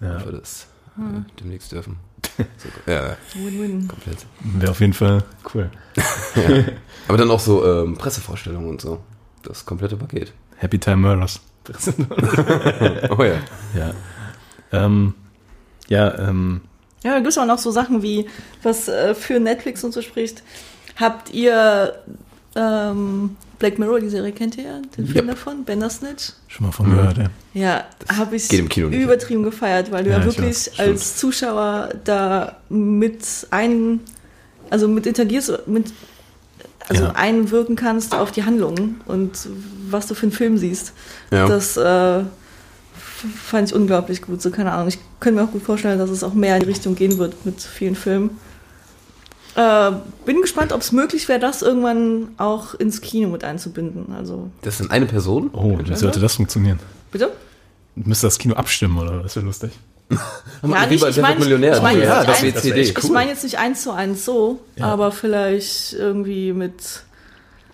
Ja. 0.00 0.18
ob 0.18 0.26
wir 0.26 0.32
das 0.38 0.68
äh, 0.96 1.00
demnächst 1.40 1.72
dürfen. 1.72 1.96
So, 2.36 2.92
ja, 2.92 3.16
Win-win. 3.34 3.88
komplett. 3.88 4.18
Wäre 4.44 4.70
auf 4.70 4.78
jeden 4.80 4.92
Fall 4.92 5.24
cool. 5.52 5.70
Aber 7.08 7.18
dann 7.18 7.30
auch 7.30 7.40
so 7.40 7.66
ähm, 7.66 7.96
Pressevorstellungen 7.96 8.68
und 8.68 8.80
so. 8.80 9.00
Das 9.42 9.64
komplette 9.66 9.96
Paket. 9.96 10.32
Happy 10.56 10.78
Time 10.78 10.98
Murders. 10.98 11.40
Oh 13.10 13.24
ja. 13.24 13.40
ja. 13.74 13.92
Ähm, 14.70 15.14
ja, 15.88 16.16
ähm, 16.28 16.60
Ja, 17.06 17.12
da 17.12 17.18
gibt 17.18 17.28
es 17.30 17.38
auch 17.38 17.46
noch 17.46 17.58
so 17.58 17.70
Sachen 17.70 18.02
wie, 18.02 18.26
was 18.62 18.88
äh, 18.88 19.14
für 19.14 19.38
Netflix 19.38 19.84
und 19.84 19.92
so 19.92 20.02
spricht. 20.02 20.42
Habt 20.96 21.32
ihr 21.32 21.94
ähm, 22.56 23.36
Black 23.58 23.78
Mirror, 23.78 24.00
die 24.00 24.08
Serie, 24.08 24.32
kennt 24.32 24.56
ihr 24.58 24.64
ja? 24.64 24.78
Den 24.96 25.06
Film 25.06 25.26
Yep. 25.28 25.36
davon? 25.36 25.64
Bandersnatch? 25.64 26.32
schon 26.48 26.66
mal 26.66 26.72
von 26.72 26.90
gehört, 26.90 27.18
ja. 27.18 27.26
Ja, 27.54 27.84
habe 28.16 28.36
ich 28.36 28.48
geht 28.48 28.60
im 28.60 28.68
Kino 28.68 28.88
nicht. 28.88 29.00
übertrieben 29.02 29.42
gefeiert, 29.42 29.90
weil 29.92 30.04
du 30.04 30.10
Ja, 30.10 30.16
ja, 30.18 30.26
ich 30.26 30.36
wirklich 30.38 30.78
als 30.80 31.16
Zuschauer 31.16 31.90
da 32.04 32.56
mit 32.68 33.24
ein, 33.50 34.00
also 34.70 34.88
mit 34.88 35.06
interagierst, 35.06 35.52
mit, 35.66 35.92
also 36.88 37.04
Ja. 37.04 37.12
einwirken 37.12 37.76
kannst 37.76 38.14
auf 38.14 38.32
die 38.32 38.44
Handlung 38.44 38.96
und 39.06 39.32
was 39.90 40.06
du 40.06 40.14
für 40.14 40.22
einen 40.24 40.32
Film 40.32 40.58
siehst. 40.58 40.92
Ja. 41.30 41.46
Das 41.46 41.76
äh, 41.76 42.24
fand 43.16 43.68
ich 43.70 43.74
unglaublich 43.74 44.22
gut. 44.22 44.42
So, 44.42 44.50
keine 44.50 44.72
Ahnung. 44.72 44.88
Ich 44.88 44.98
könnte 45.20 45.40
mir 45.40 45.46
auch 45.46 45.52
gut 45.52 45.62
vorstellen, 45.62 45.98
dass 45.98 46.10
es 46.10 46.22
auch 46.22 46.34
mehr 46.34 46.54
in 46.56 46.60
die 46.62 46.68
Richtung 46.68 46.94
gehen 46.94 47.18
wird 47.18 47.44
mit 47.46 47.60
vielen 47.60 47.94
Filmen. 47.96 48.38
Äh, 49.54 49.92
bin 50.26 50.42
gespannt, 50.42 50.72
ob 50.72 50.82
es 50.82 50.92
möglich 50.92 51.28
wäre, 51.28 51.40
das 51.40 51.62
irgendwann 51.62 52.28
auch 52.36 52.74
ins 52.74 53.00
Kino 53.00 53.28
mit 53.28 53.42
einzubinden. 53.42 54.12
Also, 54.14 54.50
Das 54.62 54.76
sind 54.78 54.90
eine 54.90 55.06
Person? 55.06 55.50
Oh, 55.54 55.78
wie 55.82 55.96
sollte 55.96 56.20
das 56.20 56.34
funktionieren? 56.34 56.78
bitte? 57.10 57.30
Müsste 57.94 58.26
das 58.26 58.36
Kino 58.38 58.54
abstimmen, 58.54 58.98
oder? 58.98 59.22
Das 59.22 59.34
wäre 59.36 59.46
lustig. 59.46 59.70
Ja, 60.62 60.84
Wie 60.86 60.90
nicht, 60.94 61.00
bei 61.00 61.08
ich 61.08 61.16
meine 61.20 61.42
ich 61.44 61.82
mein 61.82 61.96
Oh, 61.96 61.98
ja, 61.98 62.18
jetzt 62.22 62.28
das 62.28 62.42
nicht 62.42 62.64
wär 62.64 62.76
echt 62.76 62.98
ich 62.98 63.04
cool. 63.04 63.10
meine 63.10 63.30
jetzt 63.30 63.42
nicht 63.44 63.58
eins 63.58 63.82
zu 63.82 63.90
eins 63.92 64.24
so, 64.24 64.60
Ja. 64.76 64.86
aber 64.86 65.10
vielleicht 65.12 65.94
irgendwie 65.94 66.52
mit, 66.52 67.02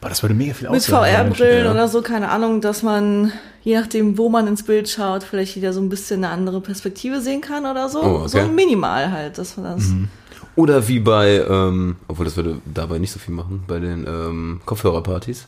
Boah, 0.01 0.09
das 0.09 0.23
würde 0.23 0.35
mega 0.35 0.55
viel 0.55 0.71
mit 0.71 0.83
VR-Brillen 0.85 1.65
Mensch. 1.65 1.71
oder 1.75 1.89
so, 1.89 2.01
keine 2.03 2.31
Ahnung, 2.31 2.61
dass 2.61 2.83
man, 2.83 3.33
je 3.65 3.79
nachdem, 3.79 4.19
wo 4.19 4.29
man 4.29 4.47
ins 4.47 4.63
Bild 4.63 4.89
schaut, 4.89 5.23
vielleicht 5.23 5.57
wieder 5.57 5.73
so 5.73 5.81
ein 5.81 5.89
bisschen 5.89 6.25
eine 6.25 6.33
andere 6.33 6.61
Perspektive 6.61 7.21
sehen 7.21 7.41
kann 7.41 7.65
oder 7.67 7.89
so. 7.89 8.03
Oh, 8.03 8.17
okay. 8.25 8.29
So 8.29 8.49
minimal 8.49 9.11
halt, 9.11 9.39
dass 9.39 9.57
man 9.57 9.77
das. 9.77 9.89
Mhm. 9.89 10.09
Oder 10.55 10.87
wie 10.89 10.99
bei, 11.01 11.45
ähm, 11.49 11.97
obwohl 12.09 12.25
das 12.27 12.37
würde 12.37 12.59
dabei 12.67 12.99
nicht 12.99 13.13
so 13.13 13.19
viel 13.19 13.35
machen, 13.35 13.65
bei 13.67 13.79
den 13.81 14.07
ähm, 14.07 14.61
Kopfhörerpartys, 14.67 15.47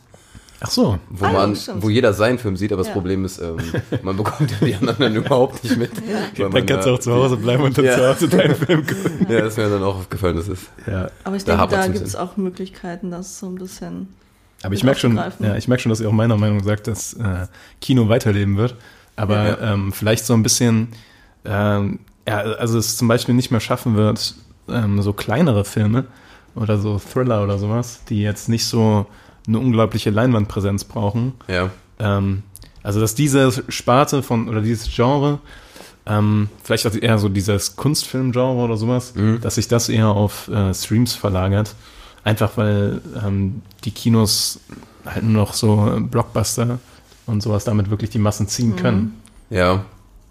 Ach 0.61 0.71
so. 0.71 0.99
wo 1.11 1.27
Ah, 1.27 1.33
ja, 1.33 1.47
man, 1.47 1.59
wo 1.83 1.91
jeder 1.91 2.15
seinen 2.15 2.39
Film 2.39 2.57
sieht, 2.57 2.73
aber 2.73 2.81
das 2.81 2.87
Ja. 2.89 2.95
Problem 2.95 3.25
ist, 3.27 3.39
ähm, 3.39 3.59
man 4.03 4.17
bekommt 4.17 4.51
ja 4.53 4.67
die 4.67 4.75
anderen 4.75 4.97
dann 4.99 5.15
überhaupt 5.17 5.63
nicht 5.63 5.77
mit. 5.77 5.91
weil 6.39 6.49
man 6.49 6.53
Dann 6.53 6.67
kannst 6.67 6.87
du 6.87 6.95
auch 6.95 6.99
zu 7.01 7.13
Hause 7.13 7.37
bleiben 7.37 7.65
und 7.65 7.77
dann 7.77 7.85
Ja. 7.85 7.97
zu 7.97 8.09
Hause 8.09 8.29
deinen 8.29 8.55
Film 8.55 8.87
gucken. 8.87 9.27
Ja, 9.29 9.41
das 9.41 9.49
ist 9.49 9.57
mir 9.59 9.69
dann 9.69 9.83
auch 9.83 9.97
aufgefallen, 9.97 10.37
das 10.37 10.49
ist. 10.49 10.63
Ja. 10.87 11.11
Aber 11.25 11.37
ich 11.37 11.45
Da 11.45 11.57
denke, 11.59 11.75
da 11.77 11.87
gibt 11.89 12.07
es 12.07 12.17
auch 12.17 12.39
Möglichkeiten, 12.39 13.11
das 13.11 13.39
so 13.39 13.47
ein 13.47 13.57
bisschen. 13.57 14.09
Aber 14.65 14.75
ich 14.75 14.83
merke 14.85 15.01
schon, 15.01 15.17
ja, 15.39 15.57
ich 15.57 15.69
merke 15.69 15.83
schon, 15.83 15.91
dass 15.91 16.01
ihr 16.01 16.09
auch 16.09 16.13
meiner 16.13 16.37
Meinung 16.37 16.63
sagt, 16.63 16.87
dass 16.87 17.13
äh, 17.15 17.47
Kino 17.81 18.09
weiterleben 18.09 18.57
wird. 18.57 18.75
Aber 19.17 19.61
Ja. 19.61 19.73
ähm, 19.75 19.93
vielleicht 19.93 20.25
so 20.27 20.35
ein 20.35 20.43
bisschen, 20.43 20.89
ähm, 21.45 22.01
ja, 22.27 22.39
also 22.39 22.79
es 22.79 22.97
zum 22.97 23.07
Beispiel 23.09 23.35
nicht 23.35 23.51
mehr 23.51 23.61
schaffen 23.61 23.95
wird, 23.97 24.35
ähm, 24.69 25.01
so 25.03 25.13
kleinere 25.13 25.65
Filme 25.65 26.07
oder 26.55 26.79
so 26.79 26.99
Thriller 26.99 27.43
oder 27.45 27.59
sowas, 27.59 28.01
die 28.09 28.23
jetzt 28.23 28.49
nicht 28.49 28.67
so 28.67 29.07
eine 29.47 29.59
unglaubliche 29.59 30.11
Leinwandpräsenz 30.11 30.85
brauchen. 30.85 31.35
Ja. 31.49 31.71
Ähm, 31.99 32.43
also 32.83 33.01
dass 33.01 33.15
diese 33.15 33.51
Sparte 33.69 34.23
von 34.23 34.49
oder 34.49 34.61
dieses 34.63 34.89
Genre, 34.95 35.39
ähm, 36.07 36.49
vielleicht 36.63 36.87
auch 36.87 36.95
eher 36.95 37.19
so 37.19 37.29
dieses 37.29 37.77
Kunstfilm-Genre 37.77 38.63
oder 38.63 38.77
sowas, 38.77 39.15
Mhm. 39.15 39.41
dass 39.41 39.55
sich 39.57 39.69
das 39.69 39.89
eher 39.89 40.09
auf 40.09 40.49
äh, 40.49 40.73
Streams 40.75 41.15
verlagert. 41.15 41.75
Einfach 42.25 42.57
weil 42.57 43.01
ähm, 43.25 43.63
die 43.85 43.91
Kinos 43.91 44.61
halt 45.05 45.25
nur 45.25 45.43
noch 45.43 45.53
so 45.55 45.99
Blockbuster 46.11 46.79
und 47.27 47.43
sowas 47.43 47.65
damit 47.65 47.91
wirklich 47.91 48.11
die 48.11 48.19
Massen 48.19 48.49
ziehen 48.49 48.77
können. 48.77 49.21
Ja. 49.51 49.85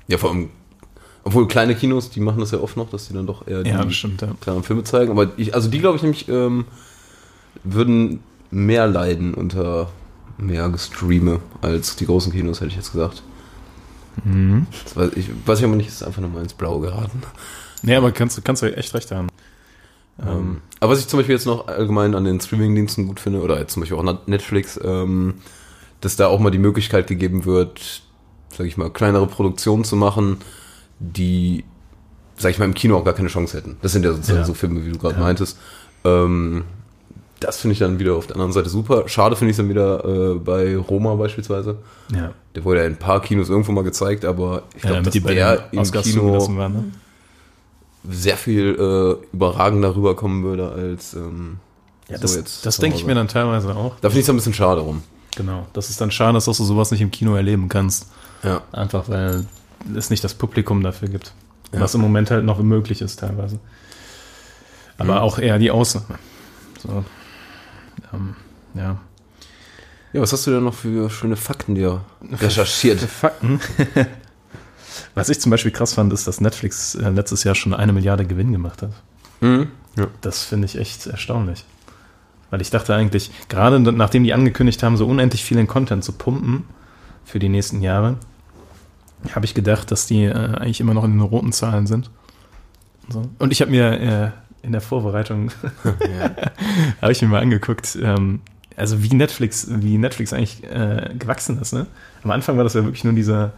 Ja, 0.07 0.17
vor 0.17 0.31
allem, 0.31 0.49
obwohl 1.23 1.47
kleine 1.47 1.75
Kinos, 1.75 2.09
die 2.09 2.19
machen 2.19 2.39
das 2.39 2.51
ja 2.51 2.59
oft 2.59 2.75
noch, 2.75 2.89
dass 2.89 3.07
die 3.07 3.13
dann 3.13 3.27
doch 3.27 3.47
eher 3.47 3.63
die 3.63 3.69
Ja, 3.69 3.83
bestimmt, 3.83 4.21
ja. 4.21 4.29
kleinen 4.41 4.63
Filme 4.63 4.83
zeigen. 4.83 5.11
Aber 5.11 5.31
ich, 5.37 5.53
also 5.53 5.69
die 5.69 5.79
glaube 5.79 5.97
ich 5.97 6.01
nämlich, 6.03 6.27
ähm, 6.27 6.65
würden 7.63 8.19
mehr 8.51 8.87
leiden 8.87 9.33
unter 9.33 9.89
mehr 10.37 10.67
Gestreame 10.69 11.39
als 11.61 11.95
die 11.95 12.05
großen 12.05 12.31
Kinos, 12.33 12.59
hätte 12.59 12.71
ich 12.71 12.75
jetzt 12.75 12.91
gesagt. 12.91 13.23
Mhm. 14.25 14.67
Das 14.83 14.95
weiß 14.95 15.11
ich, 15.15 15.29
weiß 15.45 15.59
ich 15.59 15.65
aber 15.65 15.75
nicht, 15.75 15.87
ist 15.87 16.03
einfach 16.03 16.21
nur 16.21 16.29
mal 16.29 16.41
ins 16.43 16.53
Blaue 16.53 16.81
geraten. 16.81 17.21
Nee, 17.83 17.95
aber 17.95 18.11
kannst, 18.11 18.37
du 18.37 18.41
kannst 18.41 18.61
du 18.61 18.75
echt 18.75 18.93
recht 18.93 19.11
haben. 19.11 19.27
Ähm, 20.19 20.61
aber 20.79 20.91
was 20.93 20.99
ich 20.99 21.07
zum 21.07 21.19
Beispiel 21.19 21.33
jetzt 21.35 21.45
noch 21.45 21.67
allgemein 21.67 22.13
an 22.15 22.23
den 22.25 22.39
Streamingdiensten 22.39 23.07
gut 23.07 23.19
finde, 23.19 23.41
oder 23.41 23.59
jetzt 23.59 23.73
zum 23.73 23.81
Beispiel 23.81 23.97
auch 23.97 24.27
Netflix, 24.27 24.79
ähm, 24.83 25.35
dass 26.01 26.15
da 26.15 26.27
auch 26.27 26.39
mal 26.39 26.51
die 26.51 26.57
Möglichkeit 26.59 27.07
gegeben 27.07 27.45
wird, 27.45 28.03
sag 28.55 28.67
ich 28.67 28.77
mal, 28.77 28.89
kleinere 28.89 29.27
Produktionen 29.27 29.83
zu 29.83 29.95
machen, 29.95 30.37
die, 30.99 31.63
sag 32.37 32.51
ich 32.51 32.59
mal, 32.59 32.65
im 32.65 32.73
Kino 32.73 32.97
auch 32.97 33.05
gar 33.05 33.13
keine 33.13 33.29
Chance 33.29 33.57
hätten. 33.57 33.77
Das 33.81 33.91
sind 33.93 34.03
ja 34.05 34.11
sozusagen 34.11 34.39
Ja. 34.39 34.45
so 34.45 34.53
Filme, 34.53 34.85
wie 34.85 34.91
du 34.91 34.99
gerade 34.99 35.15
Ja. 35.15 35.21
meintest. 35.21 35.57
Ähm, 36.05 36.63
das 37.39 37.59
finde 37.59 37.73
ich 37.73 37.79
dann 37.79 37.99
wieder 37.99 38.13
auf 38.15 38.27
der 38.27 38.35
anderen 38.37 38.53
Seite 38.53 38.69
super. 38.69 39.07
Schade 39.07 39.35
finde 39.35 39.51
ich 39.51 39.57
dann 39.57 39.67
wieder 39.69 40.05
äh, 40.05 40.35
bei 40.35 40.77
Roma 40.77 41.15
beispielsweise. 41.15 41.77
Ja, 42.15 42.31
Der 42.55 42.63
wurde 42.63 42.79
ja 42.81 42.85
in 42.85 42.93
ein 42.93 42.99
paar 42.99 43.21
Kinos 43.21 43.49
irgendwo 43.49 43.71
mal 43.73 43.83
gezeigt, 43.83 44.23
aber 44.23 44.63
ich 44.75 44.83
ja 44.83 44.89
glaube, 44.91 44.93
damit 44.95 45.05
dass 45.07 45.13
die 45.13 45.19
der 45.21 45.67
im 45.71 45.79
Oscars 45.79 46.05
Kino 46.05 46.57
waren. 46.57 46.73
Ne? 46.73 46.83
Sehr 48.09 48.37
viel 48.37 48.75
äh, 48.77 49.25
überragender 49.35 49.95
rüberkommen 49.95 50.43
würde 50.43 50.71
als 50.71 51.13
ähm, 51.13 51.57
Ja, 52.09 52.17
so 52.17 52.21
das, 52.23 52.35
jetzt 52.35 52.65
das 52.65 52.77
denke 52.77 52.97
ich 52.97 53.05
mir 53.05 53.15
dann 53.15 53.27
teilweise 53.27 53.75
auch. 53.75 53.95
Da 54.01 54.09
finde 54.09 54.19
ich 54.19 54.25
es 54.25 54.29
ein 54.29 54.35
bisschen 54.35 54.53
schade 54.53 54.81
rum. 54.81 55.03
Genau. 55.35 55.65
Das 55.73 55.89
ist 55.89 55.99
dann 56.01 56.11
schade, 56.11 56.33
dass 56.33 56.45
du 56.45 56.53
sowas 56.53 56.91
nicht 56.91 57.01
im 57.01 57.11
Kino 57.11 57.35
erleben 57.35 57.69
kannst. 57.69 58.07
Ja. 58.43 58.61
Einfach 58.71 59.07
weil 59.09 59.45
es 59.95 60.09
nicht 60.09 60.23
das 60.23 60.33
Publikum 60.33 60.83
dafür 60.83 61.07
gibt. 61.07 61.33
Ja. 61.73 61.79
Was 61.79 61.95
im 61.95 62.01
Moment 62.01 62.29
halt 62.29 62.45
noch 62.45 62.59
möglich 62.61 63.01
ist 63.01 63.19
teilweise. 63.19 63.59
Aber 64.97 65.13
Mhm. 65.15 65.19
auch 65.21 65.39
eher 65.39 65.57
die 65.57 65.71
Ausnahme. 65.71 66.19
So. 66.81 67.03
Ähm, 68.13 68.35
ja. 68.75 68.97
Ja, 70.13 70.21
was 70.21 70.31
hast 70.31 70.45
du 70.45 70.51
denn 70.51 70.63
noch 70.63 70.75
für 70.75 71.09
schöne 71.09 71.35
Fakten 71.35 71.73
dir 71.73 72.01
recherchiert? 72.31 72.99
Fakten. 73.01 73.59
Was 75.15 75.29
ich 75.29 75.39
zum 75.39 75.49
Beispiel 75.51 75.71
krass 75.71 75.93
fand, 75.93 76.11
ist, 76.11 76.27
dass 76.27 76.41
Netflix 76.41 76.95
äh, 76.95 77.09
letztes 77.09 77.43
Jahr 77.43 77.55
schon 77.55 77.73
eine 77.73 77.93
Milliarde 77.93 78.25
Gewinn 78.25 78.51
gemacht 78.51 78.81
hat. 78.81 78.91
mhm. 79.41 79.67
Ja. 79.95 80.07
Das 80.21 80.43
finde 80.43 80.65
ich 80.65 80.77
echt 80.77 81.05
erstaunlich. 81.05 81.65
Weil 82.49 82.61
ich 82.61 82.71
dachte 82.71 82.95
eigentlich, 82.95 83.31
gerade 83.47 83.79
nachdem 83.79 84.23
die 84.23 84.33
angekündigt 84.33 84.81
haben, 84.81 84.97
so 84.97 85.05
unendlich 85.07 85.43
vielen 85.43 85.67
Content 85.67 86.03
zu 86.03 86.13
pumpen 86.13 86.63
für 87.25 87.39
die 87.39 87.49
nächsten 87.49 87.81
Jahre, 87.81 88.17
habe 89.33 89.45
ich 89.45 89.53
gedacht, 89.53 89.91
dass 89.91 90.07
die 90.07 90.25
äh, 90.25 90.33
eigentlich 90.33 90.79
immer 90.79 90.93
noch 90.93 91.03
in 91.03 91.11
den 91.11 91.21
roten 91.21 91.51
Zahlen 91.51 91.87
sind. 91.87 92.09
So. 93.09 93.29
Und 93.39 93.51
ich 93.51 93.61
habe 93.61 93.71
mir 93.71 93.99
äh, 93.99 94.31
in 94.65 94.71
der 94.71 94.81
Vorbereitung 94.81 95.51
habe 97.01 97.11
ich 97.11 97.21
mir 97.21 97.27
mal 97.27 97.41
angeguckt, 97.41 97.97
ähm, 98.01 98.41
also 98.75 99.03
wie 99.03 99.13
Netflix, 99.13 99.67
wie 99.69 99.97
Netflix 99.97 100.33
eigentlich 100.33 100.63
äh, 100.63 101.11
gewachsen 101.17 101.59
ist. 101.61 101.73
Ne? 101.73 101.85
Am 102.23 102.31
Anfang 102.31 102.57
war 102.57 102.63
das 102.63 102.73
ja 102.73 102.83
wirklich 102.83 103.03
nur 103.03 103.13
dieser 103.13 103.53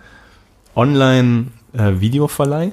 Online-Videoverleih. 0.75 2.71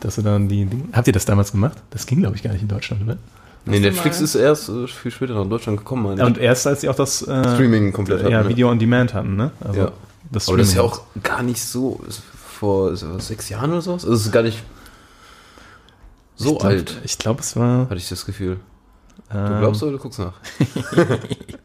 Dass 0.00 0.14
du 0.16 0.22
dann 0.22 0.48
die 0.48 0.64
Dinge. 0.64 0.84
Habt 0.92 1.06
ihr 1.08 1.12
das 1.12 1.26
damals 1.26 1.52
gemacht? 1.52 1.76
Das 1.90 2.06
ging, 2.06 2.20
glaube 2.20 2.36
ich, 2.36 2.42
gar 2.42 2.52
nicht 2.52 2.62
in 2.62 2.68
Deutschland, 2.68 3.02
oder? 3.02 3.18
Nee, 3.66 3.80
Netflix 3.80 4.18
mal. 4.18 4.24
ist 4.24 4.34
erst 4.34 4.70
äh, 4.70 4.86
viel 4.86 5.10
später 5.10 5.34
nach 5.34 5.46
Deutschland 5.46 5.76
gekommen, 5.76 6.04
meine 6.04 6.22
ich. 6.22 6.26
und 6.26 6.38
erst 6.38 6.66
als 6.66 6.80
sie 6.80 6.88
auch 6.88 6.94
das 6.94 7.20
äh, 7.20 7.42
Streaming 7.54 7.92
komplett 7.92 8.20
hatten, 8.22 8.32
ja, 8.32 8.42
ne? 8.42 8.48
Video 8.48 8.70
on 8.70 8.78
Demand 8.78 9.12
hatten, 9.12 9.36
ne? 9.36 9.50
Also 9.60 9.80
Ja. 9.80 9.92
das 10.32 10.48
Aber 10.48 10.56
das 10.56 10.68
ist 10.68 10.74
ja 10.74 10.80
auch 10.82 11.02
gar 11.22 11.42
nicht 11.42 11.62
so, 11.62 12.00
vor 12.58 12.96
sechs 12.96 13.50
Jahren 13.50 13.72
oder 13.72 13.82
so? 13.82 13.92
Also 13.92 14.10
es 14.10 14.24
ist 14.24 14.32
gar 14.32 14.42
nicht 14.42 14.62
so 16.36 16.52
ich 16.52 16.58
glaub, 16.60 16.64
alt, 16.64 17.00
Ich 17.04 17.18
glaube, 17.18 17.40
es 17.40 17.54
war. 17.56 17.82
hatte 17.90 17.96
ich 17.96 18.08
das 18.08 18.24
Gefühl. 18.24 18.58
Du 19.30 19.36
ähm, 19.36 19.58
glaubst 19.60 19.82
oder 19.82 19.92
du 19.92 19.98
guckst 19.98 20.18
nach? 20.18 20.32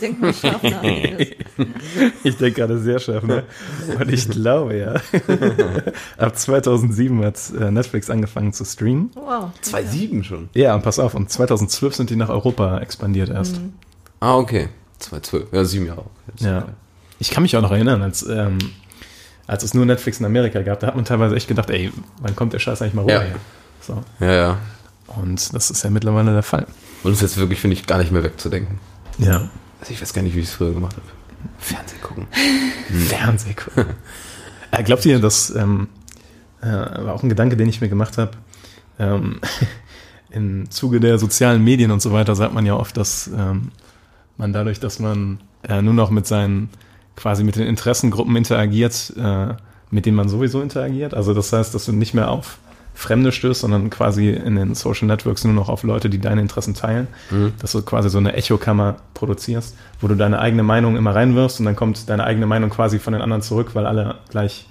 Denk 0.00 0.20
mal 0.20 0.32
scharf 0.34 0.62
nach. 0.62 0.82
Ich 2.24 2.36
denke 2.36 2.52
gerade 2.60 2.78
sehr 2.78 2.98
scharf, 2.98 3.22
ne? 3.24 3.44
Und 3.98 4.10
ich 4.12 4.28
glaube, 4.28 4.76
ja. 4.78 4.94
Ab 6.16 6.38
2007 6.38 7.24
hat 7.24 7.38
äh, 7.58 7.70
Netflix 7.70 8.08
angefangen 8.10 8.52
zu 8.52 8.64
streamen. 8.64 9.10
Wow. 9.14 9.50
2,7 9.64 10.24
schon. 10.24 10.48
Ja, 10.54 10.74
und 10.74 10.82
pass 10.82 10.98
auf, 10.98 11.14
und 11.14 11.30
2012 11.30 11.94
sind 11.94 12.10
die 12.10 12.16
nach 12.16 12.28
Europa 12.30 12.78
expandiert 12.78 13.28
erst. 13.28 13.60
Ah, 14.20 14.36
okay. 14.36 14.68
2,12. 15.00 15.44
Ja, 15.52 15.64
sieben 15.64 15.86
Jahre. 15.86 16.04
Ja. 16.38 16.68
Ich 17.18 17.30
kann 17.30 17.42
mich 17.42 17.56
auch 17.56 17.62
noch 17.62 17.72
erinnern, 17.72 18.02
als, 18.02 18.22
ähm, 18.28 18.58
als 19.46 19.62
es 19.64 19.74
nur 19.74 19.84
Netflix 19.84 20.20
in 20.20 20.26
Amerika 20.26 20.62
gab, 20.62 20.80
da 20.80 20.86
hat 20.88 20.96
man 20.96 21.04
teilweise 21.04 21.36
echt 21.36 21.48
gedacht, 21.48 21.70
ey, 21.70 21.92
wann 22.20 22.34
kommt 22.36 22.52
der 22.52 22.58
Scheiß 22.58 22.80
eigentlich 22.82 22.94
mal 22.94 23.02
rüber 23.02 23.14
Ja. 23.14 23.22
hier? 23.22 23.36
So. 23.80 24.02
Ja, 24.20 24.32
ja. 24.32 24.58
Und 25.08 25.52
das 25.54 25.70
ist 25.70 25.82
ja 25.84 25.90
mittlerweile 25.90 26.32
der 26.32 26.42
Fall. 26.42 26.66
Und 27.02 27.10
es 27.12 27.18
ist 27.18 27.22
jetzt 27.32 27.38
wirklich, 27.38 27.60
finde 27.60 27.74
ich, 27.74 27.86
gar 27.86 27.98
nicht 27.98 28.12
mehr 28.12 28.22
wegzudenken. 28.22 28.78
Ja. 29.24 29.48
Also 29.80 29.92
ich 29.92 30.00
weiß 30.00 30.12
gar 30.12 30.22
nicht, 30.22 30.34
wie 30.34 30.40
ich 30.40 30.48
es 30.48 30.54
früher 30.54 30.72
gemacht 30.72 30.96
habe. 30.96 31.06
Fernsehen 31.58 32.00
gucken. 32.02 32.26
Fernseh 33.08 33.54
gucken. 33.54 33.94
äh, 34.70 34.82
glaubt 34.82 35.04
ihr, 35.06 35.18
dass, 35.18 35.50
ähm, 35.54 35.88
äh, 36.60 36.66
war 36.66 37.14
auch 37.14 37.22
ein 37.22 37.28
Gedanke, 37.28 37.56
den 37.56 37.68
ich 37.68 37.80
mir 37.80 37.88
gemacht 37.88 38.18
habe, 38.18 38.32
ähm, 38.98 39.40
im 40.30 40.70
Zuge 40.70 41.00
der 41.00 41.18
sozialen 41.18 41.62
Medien 41.62 41.90
und 41.90 42.00
so 42.00 42.12
weiter 42.12 42.34
sagt 42.34 42.54
man 42.54 42.64
ja 42.64 42.74
oft, 42.74 42.96
dass 42.96 43.28
ähm, 43.28 43.70
man 44.36 44.52
dadurch, 44.52 44.80
dass 44.80 44.98
man 44.98 45.40
äh, 45.68 45.82
nur 45.82 45.94
noch 45.94 46.10
mit 46.10 46.26
seinen, 46.26 46.70
quasi 47.16 47.44
mit 47.44 47.56
den 47.56 47.66
Interessengruppen 47.66 48.34
interagiert, 48.36 49.12
äh, 49.16 49.54
mit 49.90 50.06
denen 50.06 50.16
man 50.16 50.28
sowieso 50.28 50.62
interagiert. 50.62 51.12
Also 51.12 51.34
das 51.34 51.52
heißt, 51.52 51.74
dass 51.74 51.84
du 51.84 51.92
nicht 51.92 52.14
mehr 52.14 52.30
auf 52.30 52.58
Fremde 52.94 53.32
stößt, 53.32 53.62
sondern 53.62 53.88
quasi 53.90 54.28
in 54.30 54.54
den 54.56 54.74
Social 54.74 55.06
Networks 55.08 55.44
nur 55.44 55.54
noch 55.54 55.68
auf 55.68 55.82
Leute, 55.82 56.10
die 56.10 56.18
deine 56.18 56.40
Interessen 56.42 56.74
teilen. 56.74 57.08
Dass 57.60 57.72
du 57.72 57.82
quasi 57.82 58.10
so 58.10 58.18
eine 58.18 58.34
Echokammer 58.34 58.96
produzierst, 59.14 59.76
wo 60.00 60.08
du 60.08 60.14
deine 60.14 60.38
eigene 60.40 60.62
Meinung 60.62 60.96
immer 60.96 61.14
reinwirfst 61.14 61.58
und 61.60 61.66
dann 61.66 61.76
kommt 61.76 62.08
deine 62.10 62.24
eigene 62.24 62.46
Meinung 62.46 62.70
quasi 62.70 62.98
von 62.98 63.12
den 63.14 63.22
anderen 63.22 63.42
zurück, 63.42 63.70
weil 63.74 63.86
alle 63.86 64.16
gleich 64.30 64.66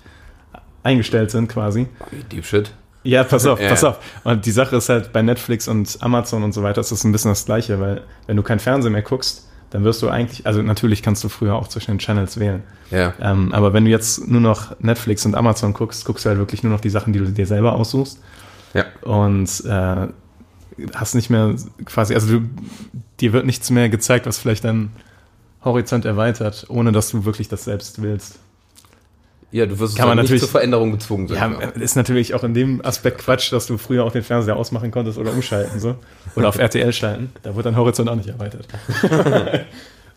eingestellt 0.83 1.31
sind 1.31 1.47
quasi. 1.49 1.87
Deep 2.31 2.45
Shit. 2.45 2.71
Ja, 3.03 3.23
pass 3.23 3.45
auf, 3.45 3.59
Ja. 3.61 3.69
pass 3.69 3.83
auf. 3.83 3.97
Und 4.23 4.45
die 4.45 4.51
Sache 4.51 4.75
ist 4.75 4.89
halt 4.89 5.11
bei 5.13 5.21
Netflix 5.21 5.67
und 5.67 5.97
Amazon 6.01 6.43
und 6.43 6.53
so 6.53 6.63
weiter 6.63 6.81
ist 6.81 6.91
das 6.91 7.03
ein 7.03 7.11
bisschen 7.11 7.31
das 7.31 7.45
Gleiche, 7.45 7.79
weil 7.79 8.01
wenn 8.27 8.37
du 8.37 8.43
kein 8.43 8.59
Fernsehen 8.59 8.93
mehr 8.93 9.01
guckst, 9.01 9.47
dann 9.71 9.83
wirst 9.83 10.01
du 10.01 10.09
eigentlich, 10.09 10.45
also 10.45 10.61
natürlich 10.61 11.01
kannst 11.01 11.23
du 11.23 11.29
früher 11.29 11.55
auch 11.55 11.67
zwischen 11.67 11.91
den 11.91 11.99
Channels 11.99 12.39
wählen. 12.39 12.61
Ja. 12.91 13.13
Ähm, 13.19 13.53
aber 13.53 13.73
wenn 13.73 13.85
du 13.85 13.91
jetzt 13.91 14.27
nur 14.27 14.41
noch 14.41 14.79
Netflix 14.79 15.25
und 15.25 15.33
Amazon 15.33 15.73
guckst, 15.73 16.05
guckst 16.05 16.25
du 16.25 16.29
halt 16.29 16.37
wirklich 16.39 16.61
nur 16.61 16.71
noch 16.71 16.81
die 16.81 16.89
Sachen, 16.89 17.13
die 17.13 17.19
du 17.19 17.25
dir 17.25 17.47
selber 17.47 17.73
aussuchst 17.73 18.19
Ja. 18.73 18.85
und 19.01 19.63
äh, 19.65 20.07
hast 20.93 21.15
nicht 21.15 21.29
mehr 21.29 21.55
quasi, 21.85 22.13
also 22.13 22.39
du, 22.39 22.49
dir 23.19 23.33
wird 23.33 23.45
nichts 23.45 23.69
mehr 23.69 23.89
gezeigt, 23.89 24.25
was 24.25 24.37
vielleicht 24.37 24.65
deinen 24.65 24.91
Horizont 25.63 26.05
erweitert, 26.05 26.65
ohne 26.69 26.91
dass 26.91 27.09
du 27.09 27.23
wirklich 27.23 27.47
das 27.47 27.63
selbst 27.63 28.01
willst. 28.01 28.39
Ja, 29.51 29.65
du 29.65 29.77
wirst 29.79 29.97
Kann 29.97 30.07
man 30.07 30.15
dann 30.15 30.23
nicht 30.23 30.29
natürlich- 30.31 30.41
zur 30.43 30.49
Veränderung 30.49 30.91
gezwungen 30.93 31.27
sein. 31.27 31.55
Ja, 31.59 31.67
ist 31.81 31.95
natürlich 31.95 32.33
auch 32.33 32.43
in 32.45 32.53
dem 32.53 32.83
Aspekt 32.85 33.17
Quatsch, 33.19 33.51
dass 33.51 33.67
du 33.67 33.77
früher 33.77 34.05
auch 34.05 34.11
den 34.13 34.23
Fernseher 34.23 34.55
ausmachen 34.55 34.91
konntest 34.91 35.17
oder 35.17 35.33
umschalten 35.33 35.79
so. 35.79 35.95
Oder 36.35 36.47
auf 36.47 36.57
RTL 36.57 36.93
schalten. 36.93 37.31
Da 37.43 37.53
wird 37.55 37.65
dein 37.65 37.75
Horizont 37.75 38.09
auch 38.09 38.15
nicht 38.15 38.29
erweitert. 38.29 38.65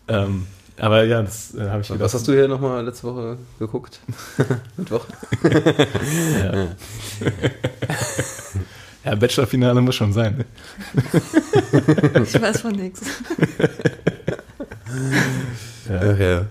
ähm, 0.07 0.47
aber 0.77 1.03
ja, 1.03 1.21
das 1.21 1.53
äh, 1.53 1.69
habe 1.69 1.81
ich 1.81 1.87
gedacht. 1.87 2.01
Was 2.01 2.13
hast 2.13 2.27
du 2.27 2.31
hier 2.33 2.47
nochmal 2.47 2.85
letzte 2.85 3.07
Woche 3.07 3.37
geguckt? 3.59 3.99
Mittwoch? 4.77 5.05
Ja, 6.41 6.67
ja 9.03 9.15
Bachelor-Finale 9.15 9.81
muss 9.81 9.95
schon 9.95 10.13
sein. 10.13 10.37
Ne? 10.37 10.45
Ich 12.23 12.41
weiß 12.41 12.61
von 12.61 12.71
nichts. 12.71 13.01
Ach 15.89 16.17
ja. 16.19 16.45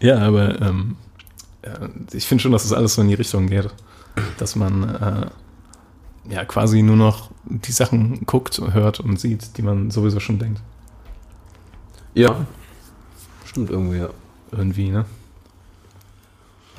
Ja, 0.00 0.18
aber 0.18 0.60
ähm, 0.60 0.96
ja, 0.96 0.96
ich 2.12 2.26
finde 2.26 2.42
schon, 2.42 2.52
dass 2.52 2.64
es 2.64 2.70
das 2.70 2.78
alles 2.78 2.94
so 2.94 3.02
in 3.02 3.08
die 3.08 3.14
Richtung 3.14 3.46
geht. 3.48 3.68
Dass 4.38 4.56
man 4.56 5.28
äh, 6.28 6.32
ja 6.34 6.44
quasi 6.44 6.82
nur 6.82 6.96
noch 6.96 7.30
die 7.44 7.72
Sachen 7.72 8.24
guckt, 8.26 8.60
hört 8.72 9.00
und 9.00 9.20
sieht, 9.20 9.56
die 9.56 9.62
man 9.62 9.90
sowieso 9.90 10.20
schon 10.20 10.38
denkt. 10.38 10.60
Ja. 12.14 12.44
Stimmt 13.44 13.70
irgendwie, 13.70 13.98
ja. 13.98 14.10
Irgendwie, 14.52 14.90
ne? 14.90 15.04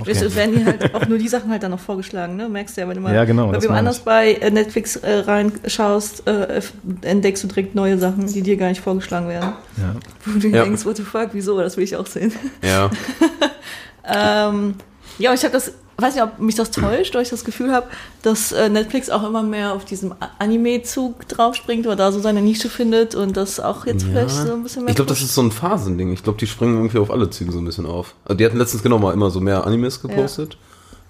Es 0.05 0.19
es 0.21 0.35
werden 0.35 0.55
dir 0.55 0.65
halt 0.65 0.95
auch 0.95 1.07
nur 1.07 1.19
die 1.19 1.27
Sachen 1.27 1.51
halt 1.51 1.61
dann 1.61 1.71
noch 1.71 1.79
vorgeschlagen, 1.79 2.35
ne? 2.35 2.49
Merkst 2.49 2.75
du 2.75 2.81
ja, 2.81 2.87
wenn 2.87 2.95
du 2.95 3.01
mal 3.01 3.13
Ja, 3.13 3.23
genau, 3.23 3.51
bei 3.51 3.61
wem 3.61 3.71
anders 3.71 3.99
ich. 3.99 4.03
bei 4.03 4.33
äh, 4.33 4.49
Netflix 4.49 4.95
äh, 4.95 5.19
reinschaust, 5.19 6.25
äh, 6.27 6.61
entdeckst 7.03 7.43
du 7.43 7.47
direkt 7.47 7.75
neue 7.75 7.99
Sachen, 7.99 8.25
die 8.25 8.41
dir 8.41 8.57
gar 8.57 8.69
nicht 8.69 8.81
vorgeschlagen 8.81 9.27
werden. 9.27 9.53
Ja. 9.77 9.95
Wo 10.25 10.39
du 10.39 10.47
Ja. 10.47 10.63
denkst, 10.63 10.85
what 10.85 10.97
the 10.97 11.03
fuck, 11.03 11.29
wieso? 11.33 11.59
Das 11.59 11.77
will 11.77 11.83
ich 11.83 11.95
auch 11.95 12.07
sehen. 12.07 12.31
Ja. 12.63 12.89
Ähm, 14.05 14.75
ja, 15.17 15.29
und 15.31 15.37
ich 15.37 15.43
habe 15.43 15.53
das, 15.53 15.73
weiß 15.97 16.15
nicht, 16.15 16.23
ob 16.23 16.39
mich 16.39 16.55
das 16.55 16.71
täuscht, 16.71 17.13
weil 17.13 17.21
ich 17.23 17.29
das 17.29 17.45
Gefühl 17.45 17.71
habe, 17.71 17.87
dass 18.21 18.51
äh, 18.51 18.69
Netflix 18.69 19.09
auch 19.09 19.27
immer 19.27 19.43
mehr 19.43 19.73
auf 19.73 19.85
diesem 19.85 20.13
Anime-Zug 20.39 21.27
draufspringt 21.27 21.85
oder 21.85 21.95
da 21.95 22.11
so 22.11 22.19
seine 22.19 22.41
Nische 22.41 22.69
findet 22.69 23.15
und 23.15 23.37
das 23.37 23.59
auch 23.59 23.85
jetzt 23.85 24.03
vielleicht 24.03 24.31
so 24.31 24.53
ein 24.53 24.63
bisschen 24.63 24.83
mehr. 24.83 24.89
Ich 24.91 24.95
glaube, 24.95 25.09
das 25.09 25.21
ist 25.21 25.35
so 25.35 25.41
ein 25.41 25.51
Phasending. 25.51 26.11
Ich 26.11 26.23
glaube, 26.23 26.39
die 26.39 26.47
springen 26.47 26.75
irgendwie 26.75 26.97
auf 26.97 27.11
alle 27.11 27.29
Züge 27.29 27.51
so 27.51 27.59
ein 27.59 27.65
bisschen 27.65 27.85
auf. 27.85 28.15
Also 28.25 28.37
die 28.37 28.45
hatten 28.45 28.57
letztens 28.57 28.83
genau 28.83 28.99
mal 28.99 29.13
immer 29.13 29.29
so 29.29 29.39
mehr 29.39 29.65
Animes 29.65 30.01
gepostet. 30.01 30.57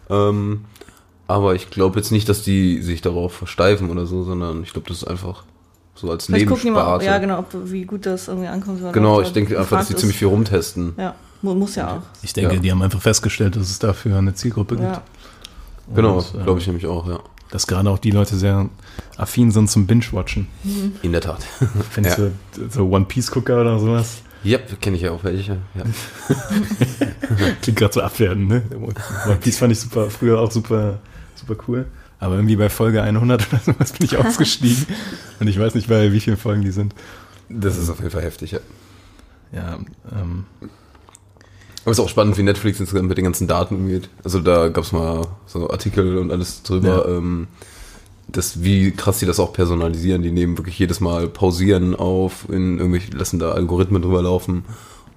Ähm, 0.10 0.66
aber 1.28 1.56
ich 1.56 1.70
glaube 1.70 1.98
jetzt 1.98 2.12
nicht, 2.12 2.28
dass 2.28 2.44
die 2.44 2.82
sich 2.82 3.02
darauf 3.02 3.34
versteifen 3.34 3.90
oder 3.90 4.06
so, 4.06 4.24
sondern 4.24 4.64
ich 4.64 4.74
glaube, 4.74 4.90
das 4.90 4.98
ist 4.98 5.08
einfach 5.08 5.46
so 5.96 6.12
als 6.12 6.26
Vielleicht 6.26 6.48
gucken 6.48 6.64
die 6.64 6.72
mal, 6.72 6.98
Nebensparte. 6.98 7.06
ja 7.06 7.18
genau, 7.20 7.40
ob, 7.40 7.48
wie 7.72 7.86
gut 7.86 8.06
das 8.06 8.28
irgendwie 8.28 8.48
ankommt. 8.48 8.82
Genau, 8.92 9.22
ich 9.22 9.32
denke 9.32 9.58
einfach, 9.58 9.80
dass 9.80 9.88
die 9.88 9.96
ziemlich 9.96 10.18
viel 10.18 10.28
rumtesten. 10.28 10.94
Ja, 10.98 11.16
muss 11.42 11.76
ja 11.76 11.98
auch. 11.98 12.02
Ich 12.22 12.34
denke, 12.34 12.56
Ja. 12.56 12.60
die 12.62 12.72
haben 12.72 12.82
einfach 12.82 13.02
festgestellt, 13.02 13.56
dass 13.56 13.70
es 13.70 13.80
dafür 13.80 14.18
eine 14.18 14.34
Zielgruppe 14.34 14.76
gibt. 14.76 14.88
Ja. 14.88 15.02
Genau, 15.96 16.20
äh, 16.20 16.44
glaube 16.44 16.60
ich 16.60 16.68
nämlich 16.68 16.86
auch, 16.88 17.08
ja. 17.08 17.20
Dass 17.50 17.68
gerade 17.68 17.90
auch 17.90 18.00
die 18.00 18.12
Leute 18.12 18.38
sehr 18.38 18.70
affin 19.18 19.52
sind 19.52 19.70
zum 19.70 19.86
Binge-Watchen. 19.88 20.48
In 21.02 21.12
der 21.12 21.22
Tat. 21.22 21.44
Findest 21.90 22.18
Ja. 22.20 22.30
du 22.56 22.70
so 22.70 22.88
One 22.90 23.06
Piece-Gucker 23.06 23.60
oder 23.62 23.78
sowas? 23.80 24.22
Yep, 24.46 24.82
kenne 24.82 24.96
ich 24.96 25.02
ja 25.04 25.12
auch 25.12 25.24
welche. 25.24 25.58
Ja. 25.76 25.84
Klingt 27.62 27.78
gerade 27.78 27.94
so 27.94 28.02
abwertend, 28.02 28.48
ne? 28.48 28.62
One 29.28 29.36
Piece 29.40 29.58
fand 29.60 29.72
ich 29.74 29.80
super, 29.80 30.10
früher 30.10 30.40
auch 30.40 30.52
super, 30.52 31.00
super 31.36 31.56
cool. 31.68 31.86
Aber 32.20 32.36
irgendwie 32.36 32.56
bei 32.56 32.70
Folge 32.70 33.02
100 33.04 33.48
oder 33.52 33.62
sowas 33.64 33.92
bin 33.94 34.06
ich 34.06 34.18
ausgestiegen. 34.26 34.86
Und 35.40 35.48
ich 35.48 35.60
weiß 35.60 35.76
nicht, 35.76 35.88
bei 35.90 36.12
wie 36.12 36.20
vielen 36.20 36.38
Folgen 36.38 36.62
die 36.64 36.72
sind. 36.72 36.94
Das 37.50 37.78
ist 37.78 37.90
auf 37.90 37.98
jeden 38.00 38.12
Fall 38.12 38.22
heftig, 38.24 38.52
ja. 38.52 38.60
Ja, 39.52 39.80
ähm, 40.12 40.46
Aber 41.84 41.92
es 41.92 41.98
ist 41.98 42.04
auch 42.04 42.10
spannend, 42.10 42.38
wie 42.38 42.44
Netflix 42.44 42.80
insgesamt 42.80 43.10
mit 43.10 43.18
den 43.18 43.26
ganzen 43.26 43.48
Daten 43.48 43.76
umgeht. 43.76 44.10
Also 44.24 44.40
da 44.40 44.68
gab 44.70 44.84
es 44.84 44.92
mal 44.92 45.26
so 45.48 45.70
Artikel 45.70 46.18
und 46.18 46.32
alles 46.32 46.62
drüber, 46.64 47.08
Ja. 47.10 47.18
ähm, 47.18 47.48
das, 48.28 48.64
wie 48.64 48.92
krass 48.92 49.20
die 49.20 49.26
das 49.26 49.40
auch 49.40 49.52
personalisieren. 49.52 50.22
Die 50.22 50.32
nehmen 50.32 50.58
wirklich 50.58 50.78
jedes 50.80 51.00
Mal 51.02 51.28
pausieren 51.28 51.96
auf, 51.96 52.46
in 52.50 52.78
irgendwelche, 52.78 53.12
lassen 53.12 53.40
da 53.40 53.52
Algorithmen 53.54 54.02
drüber 54.02 54.22
laufen. 54.22 54.64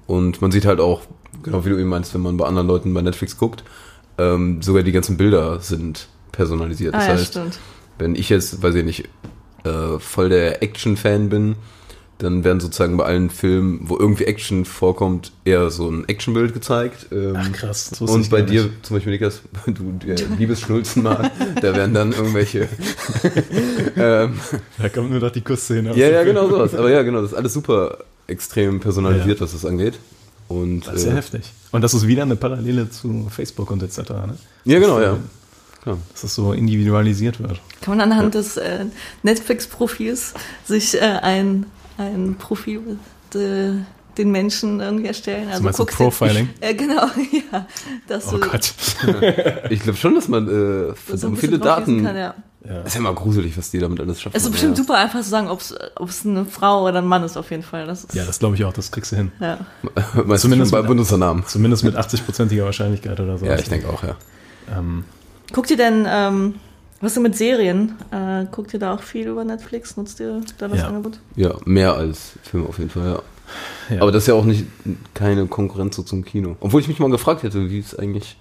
Und 0.07 0.41
man 0.43 0.51
sieht 0.53 0.65
halt 0.65 0.81
auch, 0.81 1.03
genau 1.43 1.65
wie 1.65 1.71
du 1.71 1.79
eben 1.79 1.89
meinst, 1.91 2.13
wenn 2.15 2.23
man 2.23 2.37
bei 2.39 2.47
anderen 2.47 2.67
Leuten 2.67 2.93
bei 2.95 3.03
Netflix 3.03 3.37
guckt, 3.39 3.63
ähm, 4.19 4.63
sogar 4.63 4.83
die 4.83 4.93
ganzen 4.93 5.17
Bilder 5.17 5.61
sind 5.61 6.09
personalisiert. 6.33 6.95
Das 6.95 7.05
Ah, 7.05 7.07
ja, 7.09 7.13
heißt, 7.15 7.27
stimmt. 7.33 7.59
wenn 7.99 8.15
ich 8.17 8.29
jetzt, 8.31 8.63
weiß 8.63 8.75
ich 8.75 8.85
nicht, 8.85 9.05
äh, 9.65 9.99
voll 9.99 10.29
der 10.31 10.63
Action-Fan 10.63 11.29
bin, 11.29 11.57
dann 12.19 12.45
werden 12.45 12.61
sozusagen 12.61 12.97
bei 12.97 13.05
allen 13.05 13.29
Filmen, 13.31 13.81
wo 13.83 13.99
irgendwie 13.99 14.25
Action 14.25 14.65
vorkommt, 14.65 15.33
eher 15.45 15.71
so 15.71 15.91
ein 15.91 16.09
Actionbild 16.09 16.55
gezeigt. 16.55 17.07
Ähm, 17.11 17.35
ach 17.37 17.53
krass. 17.53 17.91
das 17.91 18.01
wusste 18.01 18.15
und 18.15 18.23
ich 18.23 18.31
bei 18.31 18.41
gar 18.41 18.47
dir, 18.49 18.63
nicht. 18.65 18.87
zum 18.87 18.97
Beispiel 18.97 19.13
Niklas, 19.13 19.43
du 19.67 19.93
der 20.07 20.17
Liebesschnulzen 20.39 21.03
mal, 21.03 21.31
da 21.61 21.75
werden 21.75 21.95
dann 21.95 22.13
irgendwelche. 22.13 22.69
ähm, 23.97 24.39
Da 24.79 24.89
kommt 24.89 25.11
nur 25.11 25.21
noch 25.21 25.31
die 25.31 25.41
Kussszene. 25.41 25.97
ja, 25.97 26.09
ja, 26.09 26.23
genau 26.25 26.49
sowas. 26.49 26.75
Aber 26.75 26.91
ja, 26.91 27.03
genau, 27.03 27.21
das 27.21 27.33
ist 27.33 27.37
alles 27.37 27.53
super 27.53 27.99
extrem 28.27 28.81
personalisiert, 28.81 29.41
was 29.41 29.53
das 29.53 29.65
angeht. 29.65 29.95
Und 30.49 30.87
Das 30.87 30.97
ist 30.97 31.05
ja 31.07 31.13
äh, 31.13 31.17
heftig. 31.17 31.43
Und 31.73 31.83
das 31.83 31.95
ist 31.95 32.07
wieder 32.07 32.23
eine 32.23 32.37
Parallele 32.37 32.91
zu 32.91 33.29
Facebook 33.31 33.71
und 33.71 33.83
etc. 33.83 33.99
Ne? 34.11 34.37
ja, 34.65 34.79
genau, 34.79 35.01
ja. 35.01 35.19
Klar. 35.83 35.99
Dass 36.13 36.23
das 36.23 36.35
so 36.35 36.53
individualisiert 36.53 37.41
wird. 37.41 37.61
Kann 37.83 37.99
man 37.99 38.13
anhand 38.13 38.35
des 38.35 38.57
äh, 38.57 38.87
Netflix-Profils 39.23 40.33
sich 40.65 40.95
äh, 40.95 41.01
ein, 41.01 41.67
ein 41.99 42.37
Profil 42.39 42.99
de, 43.33 43.73
den 44.19 44.31
Menschen 44.31 44.81
irgendwie 44.81 45.07
erstellen? 45.07 45.49
Also 45.51 45.63
meinst 45.63 45.79
du 45.79 45.83
guckst 45.85 45.97
Profiling? 45.97 46.49
Äh, 46.61 46.75
genau, 46.75 47.07
ja. 47.53 47.67
Dass 48.07 48.29
Oh 48.33 48.39
du 48.39 48.49
Gott. 48.49 48.73
Ich 49.71 49.81
glaube 49.81 49.99
schon, 49.99 50.15
dass 50.15 50.29
man 50.29 50.49
äh, 50.49 50.95
verdammt 50.95 51.39
viele 51.39 51.59
Daten. 51.59 52.05
Kann, 52.05 52.17
ja. 52.17 52.35
Das 52.67 52.87
ist 52.87 52.95
ja 52.95 53.01
immer 53.01 53.13
gruselig, 53.13 53.59
was 53.59 53.71
die 53.71 53.79
damit 53.79 54.01
alles 54.01 54.23
schaffen. 54.23 54.35
Es 54.35 54.45
ist 54.45 54.51
bestimmt 54.51 54.79
ja. 54.79 54.83
super 54.85 54.97
einfach 54.97 55.21
zu 55.21 55.29
sagen, 55.29 55.49
ob 55.49 55.61
es 55.61 56.25
eine 56.25 56.47
Frau 56.47 56.89
oder 56.89 56.99
ein 56.99 57.07
Mann 57.07 57.23
ist, 57.23 57.37
auf 57.37 57.51
jeden 57.51 57.63
Fall. 57.63 57.87
Das 57.87 58.05
ist, 58.05 58.15
Ja, 58.15 58.25
das 58.25 58.39
glaube 58.39 58.55
ich 58.55 58.65
auch, 58.65 58.73
das 58.73 58.91
kriegst 58.91 59.13
du 59.13 59.17
hin. 59.17 59.33
ja. 59.39 59.59
Zumindest 60.39 60.73
bei 60.73 60.79
mit- 60.79 60.89
Benutzer 60.89 61.43
Zumindest 61.47 61.85
mit 61.85 61.95
80-prozentiger 61.95 62.65
Wahrscheinlichkeit 62.65 63.21
oder 63.21 63.37
so. 63.37 63.45
Ja, 63.45 63.59
ich 63.59 63.69
denke 63.69 63.91
auch, 63.91 64.03
ja. 64.03 64.17
Ähm, 64.75 65.05
Guckt 65.53 65.71
ihr 65.71 65.77
denn, 65.77 66.07
ähm, 66.09 66.55
was 67.05 67.13
ist 67.13 67.17
denn 67.17 67.23
mit 67.25 67.37
Serien? 67.37 67.95
Äh, 68.11 68.47
guckt 68.51 68.73
ihr 68.75 68.81
da 68.81 68.95
auch 68.95 69.03
viel 69.03 69.29
über 69.29 69.45
Netflix? 69.45 69.97
Nutzt 69.97 70.21
ihr 70.21 70.41
da 70.59 70.69
das 70.69 70.79
Ja. 70.81 70.89
Angebot? 70.89 71.19
Ja, 71.37 71.55
mehr 71.65 71.95
als 71.95 72.33
Filme 72.43 72.67
auf 72.69 72.79
jeden 72.79 72.91
Fall, 72.91 73.07
ja. 73.91 73.95
ja. 73.97 74.03
Aber 74.03 74.11
das 74.13 74.25
ist 74.25 74.27
ja 74.29 74.35
auch 74.35 74.45
nicht 74.45 74.67
keine 75.15 75.47
Konkurrenz 75.47 75.97
so 75.97 76.03
zum 76.03 76.25
Kino. 76.25 76.57
Obwohl 76.61 76.81
ich 76.81 76.89
mich 76.89 76.99
mal 76.99 77.11
gefragt 77.11 77.43
hätte, 77.43 77.71
wie 77.71 77.79
es 77.79 77.97
eigentlich 77.99 78.37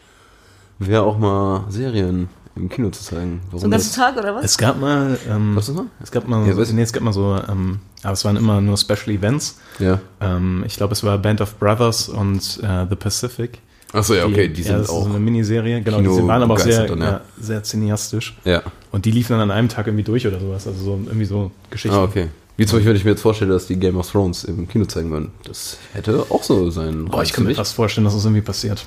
wäre, 0.79 1.03
auch 1.03 1.17
mal 1.17 1.65
Serien 1.69 2.29
im 2.55 2.69
Kino 2.69 2.89
zu 2.89 3.03
zeigen. 3.03 3.41
So 3.45 3.53
Warum 3.53 3.63
einen 3.63 3.71
ganzen? 3.71 3.95
Tag 3.95 4.15
oder 4.17 4.35
was? 4.35 4.45
es 4.45 4.57
gab 4.57 4.79
mal, 4.79 5.17
ähm, 5.29 5.55
Was 5.55 5.67
ist 5.69 5.75
das 5.75 5.83
mal? 5.83 5.91
es 6.01 6.11
gab 6.11 6.27
mal, 6.27 6.47
Ja, 6.47 6.57
ich. 6.57 6.71
nee, 6.73 6.81
es 6.83 6.93
gab 6.93 7.01
mal 7.03 7.13
so, 7.13 7.35
ähm, 7.49 7.79
aber 8.03 8.13
es 8.13 8.23
waren 8.25 8.35
immer 8.37 8.61
nur 8.61 8.77
Special 8.77 9.09
Events. 9.09 9.59
Ja. 9.79 9.99
Ähm, 10.21 10.63
ich 10.67 10.75
glaube, 10.77 10.93
es 10.93 11.03
war 11.03 11.17
Band 11.17 11.41
of 11.41 11.57
Brothers 11.57 12.09
und 12.09 12.59
äh, 12.63 12.85
The 12.89 12.95
Pacific. 12.95 13.59
Achso, 13.93 14.15
ja, 14.15 14.25
okay, 14.25 14.49
die, 14.49 14.61
ja, 14.61 14.67
sind 14.67 14.79
das 14.79 14.87
ist 14.87 14.89
auch. 14.89 15.03
so 15.03 15.09
eine 15.09 15.19
Miniserie, 15.19 15.81
genau, 15.81 15.97
Kino 15.97 16.19
die 16.19 16.27
waren 16.27 16.41
aber 16.41 16.55
auch 16.55 16.59
sehr, 16.59 16.87
dann, 16.87 16.99
ja. 16.99 17.05
ja, 17.05 17.21
sehr 17.39 17.63
cineastisch. 17.63 18.35
ja. 18.43 18.63
Und 18.91 19.05
die 19.05 19.11
liefen 19.11 19.33
dann 19.33 19.41
an 19.41 19.51
einem 19.51 19.69
Tag 19.69 19.87
irgendwie 19.87 20.03
durch 20.03 20.27
oder 20.27 20.39
sowas, 20.39 20.67
also 20.67 20.83
so 20.83 20.99
irgendwie 21.05 21.25
so 21.25 21.51
Geschichten. 21.69 21.95
Ah, 21.95 22.03
okay. 22.03 22.29
Wie 22.57 22.65
zum 22.65 22.77
Beispiel, 22.77 22.89
wenn 22.89 22.97
ich 22.97 23.05
mir 23.05 23.11
jetzt 23.11 23.21
vorstelle, 23.21 23.53
dass 23.53 23.65
die 23.65 23.77
Game 23.77 23.97
of 23.97 24.11
Thrones 24.11 24.43
im 24.43 24.67
Kino 24.67 24.85
zeigen 24.85 25.09
würden. 25.09 25.31
Das 25.45 25.77
hätte 25.93 26.25
auch 26.29 26.43
so 26.43 26.69
sein. 26.69 27.05
Boah, 27.05 27.23
ich 27.23 27.33
kann 27.33 27.45
mir 27.45 27.55
fast 27.55 27.73
vorstellen, 27.73 28.05
dass 28.05 28.13
das 28.13 28.25
irgendwie 28.25 28.41
passiert. 28.41 28.85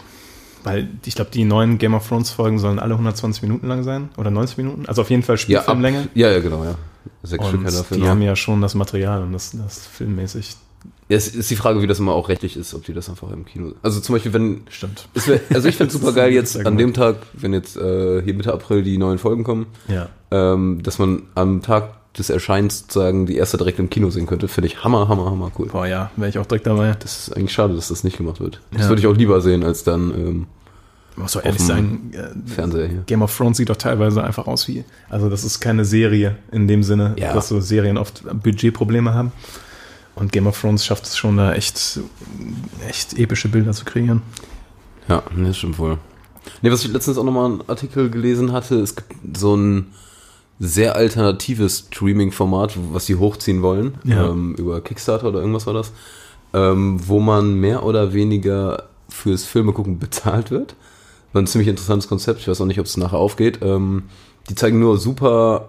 Weil 0.62 0.88
ich 1.04 1.14
glaube, 1.14 1.30
die 1.32 1.44
neuen 1.44 1.78
Game 1.78 1.94
of 1.94 2.06
Thrones 2.08 2.30
Folgen 2.30 2.58
sollen 2.58 2.78
alle 2.78 2.94
120 2.94 3.42
Minuten 3.42 3.68
lang 3.68 3.84
sein 3.84 4.08
oder 4.16 4.30
90 4.30 4.58
Minuten. 4.58 4.86
Also 4.86 5.02
auf 5.02 5.10
jeden 5.10 5.22
Fall 5.22 5.36
ja, 5.46 5.60
ab, 5.60 5.64
Spielfilmlänge. 5.64 6.08
ja, 6.14 6.30
ja, 6.30 6.40
genau, 6.40 6.64
ja. 6.64 6.74
Sechs 7.22 7.44
und 7.44 7.50
Stück 7.50 7.64
ja 7.64 7.70
dafür. 7.70 7.96
die 7.96 8.02
noch. 8.02 8.08
haben 8.10 8.22
ja 8.22 8.36
schon 8.36 8.60
das 8.62 8.74
Material 8.74 9.22
und 9.22 9.32
das, 9.32 9.52
das 9.52 9.86
filmmäßig 9.86 10.56
Ja, 11.08 11.16
es 11.16 11.28
ist 11.28 11.48
die 11.50 11.56
Frage, 11.56 11.82
wie 11.82 11.86
das 11.86 12.00
immer 12.00 12.12
auch 12.14 12.28
rechtlich 12.28 12.56
ist, 12.56 12.74
ob 12.74 12.84
die 12.84 12.92
das 12.92 13.08
einfach 13.08 13.30
im 13.30 13.44
Kino. 13.44 13.72
Also 13.82 14.00
zum 14.00 14.14
Beispiel, 14.14 14.32
wenn. 14.32 14.62
stimmt. 14.68 15.08
Es 15.14 15.28
wär, 15.28 15.40
also 15.54 15.68
ich 15.68 15.76
fände 15.76 15.92
super 15.92 16.12
geil 16.12 16.32
jetzt 16.32 16.64
an 16.66 16.76
dem 16.76 16.94
Tag, 16.94 17.16
wenn 17.34 17.52
jetzt 17.52 17.76
äh, 17.76 18.22
hier 18.22 18.34
Mitte 18.34 18.52
April 18.52 18.82
die 18.82 18.98
neuen 18.98 19.18
Folgen 19.18 19.44
kommen, 19.44 19.66
Ja. 19.88 20.08
ähm, 20.32 20.80
dass 20.82 20.98
man 20.98 21.22
am 21.36 21.62
Tag 21.62 21.90
des 22.14 22.28
Erscheins 22.30 22.80
sozusagen 22.80 23.26
die 23.26 23.36
erste 23.36 23.56
direkt 23.58 23.78
im 23.78 23.88
Kino 23.90 24.10
sehen 24.10 24.26
könnte. 24.26 24.48
Finde 24.48 24.66
ich 24.68 24.82
hammer, 24.82 25.06
hammer, 25.08 25.26
hammer 25.26 25.52
cool. 25.58 25.68
Boah, 25.68 25.86
ja, 25.86 26.10
wäre 26.16 26.28
ich 26.30 26.38
auch 26.38 26.46
direkt 26.46 26.66
dabei. 26.66 26.96
Das 26.98 27.28
ist 27.28 27.36
eigentlich 27.36 27.52
schade, 27.52 27.74
dass 27.76 27.88
das 27.88 28.02
nicht 28.04 28.16
gemacht 28.16 28.40
wird. 28.40 28.60
Das 28.72 28.82
Ja. 28.82 28.88
würde 28.88 29.00
ich 29.00 29.06
auch 29.06 29.16
lieber 29.16 29.40
sehen, 29.42 29.62
als 29.62 29.84
dann 29.84 30.10
ähm, 30.12 30.46
muss 31.14 31.32
doch 31.32 31.44
ehrlich 31.44 31.62
sagen, 31.62 32.10
äh, 32.14 32.50
Fernseher 32.50 32.88
hier. 32.88 33.02
Game 33.06 33.22
of 33.22 33.34
Thrones 33.36 33.58
sieht 33.58 33.70
doch 33.70 33.76
teilweise 33.76 34.24
einfach 34.24 34.46
aus 34.46 34.66
wie, 34.68 34.84
also 35.08 35.28
das 35.30 35.44
ist 35.44 35.60
keine 35.60 35.84
Serie 35.84 36.36
in 36.52 36.66
dem 36.68 36.82
Sinne, 36.82 37.14
Ja. 37.18 37.32
dass 37.32 37.48
so 37.48 37.60
Serien 37.60 37.96
oft 37.96 38.24
Budgetprobleme 38.42 39.14
haben. 39.14 39.32
Und 40.16 40.32
Game 40.32 40.46
of 40.46 40.60
Thrones 40.60 40.84
schafft 40.84 41.04
es 41.04 41.16
schon 41.16 41.36
da 41.36 41.52
echt, 41.52 42.00
echt 42.88 43.16
epische 43.18 43.48
Bilder 43.48 43.72
zu 43.72 43.84
kreieren. 43.84 44.22
Ja, 45.08 45.22
nee, 45.36 45.46
das 45.48 45.58
stimmt 45.58 45.78
wohl. 45.78 45.98
Nee, 46.62 46.70
was 46.72 46.84
ich 46.84 46.90
letztens 46.92 47.18
auch 47.18 47.24
nochmal 47.24 47.44
einen 47.52 47.62
Artikel 47.68 48.10
gelesen 48.10 48.50
hatte, 48.52 48.76
es 48.80 48.96
gibt 48.96 49.36
so 49.36 49.54
ein 49.56 49.92
sehr 50.58 50.96
alternatives 50.96 51.86
Streaming-Format, 51.92 52.76
was 52.92 53.06
sie 53.06 53.16
hochziehen 53.16 53.60
wollen, 53.62 53.98
Ja. 54.04 54.28
ähm, 54.30 54.54
über 54.54 54.80
Kickstarter 54.80 55.28
oder 55.28 55.40
irgendwas 55.40 55.66
war 55.66 55.74
das, 55.74 55.92
ähm, 56.54 56.98
wo 57.06 57.20
man 57.20 57.54
mehr 57.60 57.84
oder 57.84 58.14
weniger 58.14 58.84
fürs 59.10 59.44
Filme 59.44 59.72
gucken 59.72 59.98
bezahlt 59.98 60.50
wird. 60.50 60.74
War 61.34 61.42
ein 61.42 61.46
ziemlich 61.46 61.68
interessantes 61.68 62.08
Konzept, 62.08 62.40
ich 62.40 62.48
weiß 62.48 62.60
auch 62.62 62.66
nicht, 62.66 62.80
ob 62.80 62.86
es 62.86 62.96
nachher 62.96 63.18
aufgeht. 63.18 63.58
Ähm, 63.60 64.04
die 64.48 64.54
zeigen 64.54 64.78
nur 64.78 64.96
super 64.96 65.68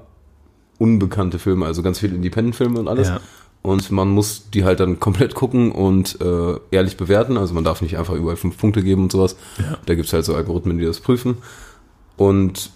unbekannte 0.77 1.37
Filme, 1.39 1.65
also 1.65 1.81
ganz 1.81 1.99
viele 1.99 2.15
Independent-Filme 2.15 2.79
und 2.79 2.87
alles. 2.87 3.09
Ja. 3.09 3.19
Und 3.67 3.91
man 3.91 4.07
muss 4.07 4.49
die 4.49 4.63
halt 4.63 4.79
dann 4.79 4.97
komplett 5.01 5.35
gucken 5.35 5.73
und 5.73 6.21
äh, 6.21 6.55
ehrlich 6.71 6.95
bewerten. 6.95 7.35
Also 7.35 7.53
man 7.53 7.65
darf 7.65 7.81
nicht 7.81 7.97
einfach 7.97 8.13
überall 8.13 8.37
fünf 8.37 8.57
Punkte 8.57 8.81
geben 8.81 9.03
und 9.03 9.11
sowas. 9.11 9.35
Ja. 9.57 9.77
Da 9.85 9.93
gibt's 9.93 10.13
halt 10.13 10.23
so 10.23 10.35
Algorithmen, 10.35 10.77
die 10.77 10.85
das 10.85 11.01
prüfen. 11.01 11.39
Und 12.15 12.71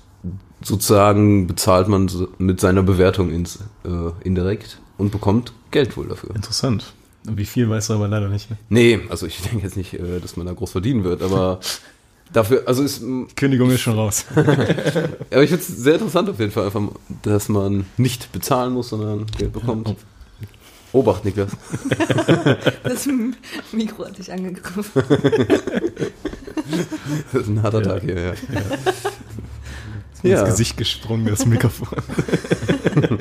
sozusagen 0.62 1.48
bezahlt 1.48 1.88
man 1.88 2.12
mit 2.40 2.60
seiner 2.60 2.84
Bewertung 2.84 3.32
ins, 3.32 3.60
äh, 3.86 4.12
indirekt 4.26 4.82
und 4.98 5.14
bekommt 5.14 5.54
Geld 5.72 5.96
wohl 5.96 6.10
dafür. 6.10 6.36
Interessant. 6.36 6.92
Und 7.26 7.38
wie 7.38 7.46
viel 7.46 7.70
weißt 7.70 7.92
du 7.92 7.94
aber 7.94 8.10
leider 8.10 8.28
nicht. 8.28 8.50
Ne? 8.50 8.58
Nee, 8.68 9.00
also 9.08 9.28
ich 9.28 9.42
denke 9.50 9.64
jetzt 9.64 9.78
nicht, 9.78 9.94
äh, 9.94 10.20
dass 10.20 10.36
man 10.36 10.46
da 10.46 10.52
groß 10.52 10.74
verdienen 10.74 11.06
wird, 11.06 11.22
aber 11.22 11.62
dafür, 12.34 12.64
also 12.66 12.84
ist, 12.84 13.02
Kündigung 13.38 13.72
ist 13.72 13.80
schon 13.80 13.94
raus. 13.94 14.26
aber 14.36 15.42
ich 15.42 15.52
finde 15.52 15.64
es 15.64 15.68
sehr 15.68 15.94
interessant 15.94 16.30
auf 16.30 16.38
jeden 16.38 16.52
Fall, 16.52 16.66
einfach, 16.66 16.82
dass 17.22 17.48
man 17.48 17.86
nicht 17.96 18.34
bezahlen 18.34 18.74
muss, 18.74 18.90
sondern 18.90 19.26
Geld 19.38 19.54
bekommt. 19.54 19.88
Ja. 19.88 19.96
Obacht, 20.94 21.24
Niklas. 21.26 21.52
Das 22.84 23.08
Mikro 23.72 24.06
hat 24.06 24.18
dich 24.18 24.32
angegriffen. 24.32 25.04
Das 27.34 27.42
ist 27.44 27.50
ein 27.50 27.62
harter 27.64 27.82
Ja. 27.82 27.88
Tag 27.88 28.04
hier, 28.04 28.20
ja. 28.22 28.30
Ins 28.32 28.40
Ja. 30.24 30.44
Gesicht 30.46 30.78
gesprungen, 30.78 31.26
das 31.26 31.46
Mikrofon. 31.46 31.90
Ja, 32.96 33.18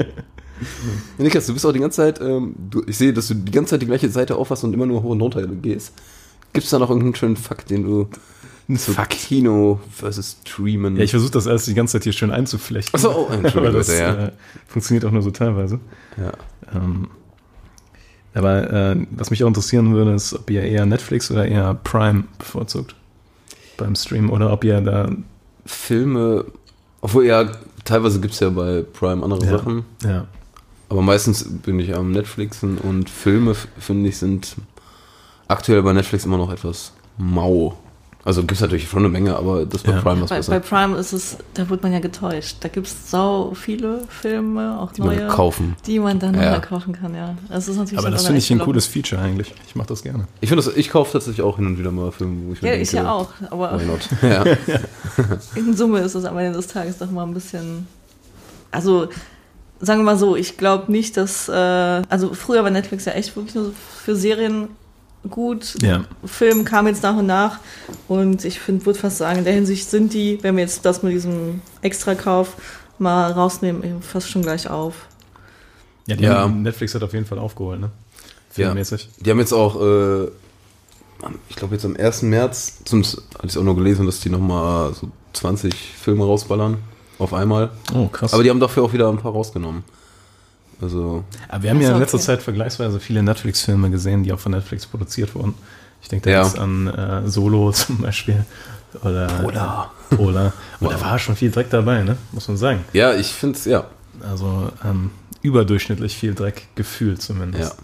Niklas, 1.24 1.46
du 1.46 1.54
bist 1.54 1.66
auch 1.66 1.72
die 1.72 1.80
ganze 1.80 1.96
Zeit, 1.96 2.20
ähm, 2.20 2.54
du, 2.70 2.82
ich 2.86 2.96
sehe, 2.98 3.12
dass 3.12 3.28
du 3.28 3.34
die 3.34 3.50
ganze 3.50 3.70
Zeit 3.70 3.82
die 3.82 3.86
gleiche 3.86 4.08
Seite 4.08 4.36
aufhast 4.36 4.62
und 4.64 4.72
immer 4.74 4.86
nur 4.86 5.02
hoch 5.02 5.10
und 5.10 5.20
runter 5.20 5.46
gehst. 5.46 5.94
Gibt 6.52 6.64
es 6.64 6.70
da 6.70 6.78
noch 6.78 6.90
irgendeinen 6.90 7.14
schönen 7.16 7.36
Fakt, 7.36 7.70
den 7.70 7.82
du 7.84 8.08
zu 8.76 8.92
Fuck. 8.92 9.08
Kino 9.10 9.80
versus 9.90 10.36
Streamen... 10.46 10.96
Ja, 10.96 11.02
ich 11.02 11.10
versuche 11.10 11.32
das 11.32 11.48
alles 11.48 11.64
die 11.64 11.74
ganze 11.74 11.94
Zeit 11.94 12.04
hier 12.04 12.12
schön 12.12 12.30
einzuflechten. 12.30 12.92
Ach 12.94 13.00
so, 13.02 13.10
oh, 13.10 13.32
Entschuldigung, 13.32 13.66
aber 13.66 13.78
das 13.78 13.98
ja. 13.98 14.26
äh, 14.26 14.32
funktioniert 14.68 15.04
auch 15.06 15.10
nur 15.10 15.22
so 15.22 15.30
teilweise. 15.32 15.80
ja. 16.16 16.32
Ähm, 16.72 17.08
aber 18.34 18.72
äh, 18.72 18.96
was 19.10 19.30
mich 19.30 19.42
auch 19.42 19.48
interessieren 19.48 19.94
würde, 19.94 20.14
ist, 20.14 20.34
ob 20.34 20.50
ihr 20.50 20.62
eher 20.62 20.86
Netflix 20.86 21.30
oder 21.30 21.46
eher 21.46 21.74
Prime 21.74 22.24
bevorzugt 22.38 22.94
beim 23.76 23.94
Stream 23.96 24.30
oder 24.30 24.52
ob 24.52 24.64
ihr 24.64 24.80
da 24.80 25.10
Filme, 25.66 26.44
obwohl 27.00 27.26
ja, 27.26 27.50
teilweise 27.84 28.20
gibt 28.20 28.34
es 28.34 28.40
ja 28.40 28.50
bei 28.50 28.82
Prime 28.82 29.22
andere 29.22 29.44
Ja. 29.44 29.50
Sachen, 29.58 29.84
ja 30.04 30.26
aber 30.90 31.02
meistens 31.02 31.46
bin 31.48 31.78
ich 31.78 31.94
am 31.94 32.10
Netflixen 32.10 32.76
und 32.76 33.08
Filme, 33.08 33.54
finde 33.78 34.08
ich, 34.08 34.18
sind 34.18 34.56
aktuell 35.46 35.82
bei 35.82 35.92
Netflix 35.92 36.24
immer 36.24 36.36
noch 36.36 36.52
etwas 36.52 36.92
mau. 37.16 37.78
Also 38.22 38.42
gibt 38.42 38.52
es 38.52 38.60
natürlich 38.60 38.86
schon 38.88 38.98
eine 38.98 39.08
Menge, 39.08 39.34
aber 39.34 39.64
das 39.64 39.82
bei 39.82 39.92
Ja. 39.92 40.00
Prime 40.02 40.20
was 40.22 40.28
Bei, 40.28 40.36
besser. 40.36 40.52
bei 40.52 40.58
Prime 40.60 40.96
ist 40.98 41.12
es, 41.14 41.38
da 41.54 41.68
wird 41.70 41.82
man 41.82 41.92
ja 41.92 42.00
getäuscht. 42.00 42.56
Da 42.60 42.68
gibt 42.68 42.86
es 42.86 43.10
sau 43.10 43.52
viele 43.54 44.02
Filme, 44.08 44.78
auch 44.78 44.92
die 44.92 45.00
man 45.00 45.16
neue, 45.16 45.28
kaufen. 45.28 45.74
die 45.86 45.98
man 45.98 46.18
dann 46.18 46.34
Ja. 46.34 46.58
kaufen 46.60 46.92
kann, 46.92 47.14
ja. 47.14 47.34
Das 47.48 47.66
ist 47.66 47.78
natürlich 47.78 47.98
aber 47.98 48.10
das 48.10 48.20
so 48.20 48.26
finde 48.26 48.40
ich 48.40 48.50
ein 48.50 48.58
cooles 48.58 48.86
Feature 48.86 49.22
eigentlich. 49.22 49.54
Ich 49.66 49.74
mache 49.74 49.88
das 49.88 50.02
gerne. 50.02 50.26
Ich 50.42 50.50
finde 50.50 50.62
das, 50.62 50.76
ich 50.76 50.90
kaufe 50.90 51.12
tatsächlich 51.12 51.40
auch 51.42 51.56
hin 51.56 51.64
und 51.66 51.78
wieder 51.78 51.90
mal 51.92 52.12
Filme, 52.12 52.48
wo 52.48 52.52
ich 52.52 52.60
mir 52.60 52.68
Ja, 52.68 52.74
ich 52.74 52.90
denke, 52.90 53.06
ja 53.06 53.12
auch. 53.12 53.30
Aber 53.50 53.80
Why 53.80 53.86
not? 53.86 54.00
Ja. 54.22 54.44
in 55.54 55.74
Summe 55.74 56.00
ist 56.00 56.14
es 56.14 56.24
am 56.26 56.36
Ende 56.36 56.52
des 56.58 56.66
Tages 56.66 56.98
doch 56.98 57.10
mal 57.10 57.22
ein 57.24 57.32
bisschen. 57.32 57.86
Also, 58.70 59.08
sagen 59.80 60.00
wir 60.00 60.04
mal 60.04 60.18
so, 60.18 60.36
ich 60.36 60.58
glaube 60.58 60.92
nicht, 60.92 61.16
dass. 61.16 61.48
Äh, 61.48 61.52
also, 61.52 62.34
früher 62.34 62.62
war 62.64 62.70
Netflix 62.70 63.06
ja 63.06 63.12
echt 63.12 63.34
wirklich 63.34 63.54
nur 63.54 63.64
so 63.64 63.72
für 64.04 64.14
Serien 64.14 64.68
gut. 65.28 65.74
Ja. 65.82 66.04
Film 66.24 66.64
kam 66.64 66.86
jetzt 66.86 67.02
nach 67.02 67.16
und 67.16 67.26
nach. 67.26 67.58
Und 68.08 68.44
ich 68.44 68.60
finde, 68.60 68.86
würde 68.86 68.98
fast 68.98 69.18
sagen, 69.18 69.38
in 69.40 69.44
der 69.44 69.52
Hinsicht 69.54 69.88
sind 69.90 70.12
die, 70.14 70.38
wenn 70.42 70.56
wir 70.56 70.62
jetzt 70.62 70.84
das 70.84 71.02
mit 71.02 71.12
diesem 71.12 71.60
Extrakauf 71.82 72.56
mal 72.98 73.30
rausnehmen, 73.32 73.82
eben 73.84 74.02
fast 74.02 74.28
schon 74.30 74.42
gleich 74.42 74.68
auf. 74.68 74.94
Ja, 76.06 76.16
die 76.16 76.24
Ja. 76.24 76.38
haben, 76.38 76.62
Netflix 76.62 76.94
hat 76.94 77.02
auf 77.02 77.12
jeden 77.12 77.26
Fall 77.26 77.38
aufgeholt, 77.38 77.80
ne? 77.80 77.90
Filmmäßig. 78.50 79.08
Die 79.18 79.30
haben 79.30 79.38
jetzt 79.38 79.52
auch, 79.52 79.80
äh, 79.80 80.24
ich 81.48 81.56
glaube 81.56 81.74
jetzt 81.74 81.84
am 81.84 81.96
1. 81.96 82.22
März, 82.22 82.78
zumindest 82.84 83.18
hatte 83.34 83.46
ich 83.46 83.50
es 83.52 83.56
auch 83.56 83.62
nur 83.62 83.76
gelesen, 83.76 84.06
dass 84.06 84.20
die 84.20 84.30
nochmal 84.30 84.92
so 84.94 85.08
20 85.34 85.74
Filme 85.74 86.24
rausballern 86.24 86.78
auf 87.18 87.32
einmal. 87.32 87.70
Oh, 87.94 88.08
krass. 88.08 88.32
Aber 88.34 88.42
die 88.42 88.50
haben 88.50 88.58
dafür 88.60 88.82
auch 88.82 88.92
wieder 88.92 89.08
ein 89.08 89.18
paar 89.18 89.32
rausgenommen. 89.32 89.84
Also, 90.82 91.24
Aber 91.48 91.62
wir 91.62 91.70
haben 91.70 91.80
ja 91.80 91.92
in 91.92 91.98
letzter 91.98 92.16
okay. 92.16 92.24
Zeit 92.26 92.42
vergleichsweise 92.42 93.00
viele 93.00 93.22
Netflix-Filme 93.22 93.90
gesehen, 93.90 94.22
die 94.22 94.32
auch 94.32 94.38
von 94.40 94.52
Netflix 94.52 94.86
produziert 94.86 95.34
wurden. 95.34 95.54
Ich 96.02 96.08
denke 96.08 96.30
da 96.30 96.36
Ja. 96.36 96.42
jetzt 96.44 96.58
an 96.58 96.86
äh, 96.88 97.28
Solo 97.28 97.70
zum 97.72 97.98
Beispiel. 97.98 98.44
Oder 99.02 99.26
Polar. 99.28 99.92
Äh, 100.10 100.16
Polar. 100.16 100.52
Und 100.80 100.86
Wow. 100.88 100.92
da 100.94 101.00
war 101.02 101.18
schon 101.18 101.36
viel 101.36 101.50
Dreck 101.50 101.70
dabei, 101.70 102.02
ne? 102.02 102.16
Muss 102.32 102.48
man 102.48 102.56
sagen. 102.56 102.84
ja, 102.92 103.14
ich 103.14 103.28
finde 103.32 103.56
es, 103.58 103.64
ja. 103.66 103.84
Also 104.28 104.70
ähm, 104.84 105.10
überdurchschnittlich 105.42 106.16
viel 106.16 106.34
Dreck 106.34 106.66
gefühlt 106.74 107.18
Ja, 107.18 107.24
zumindest. 107.24 107.76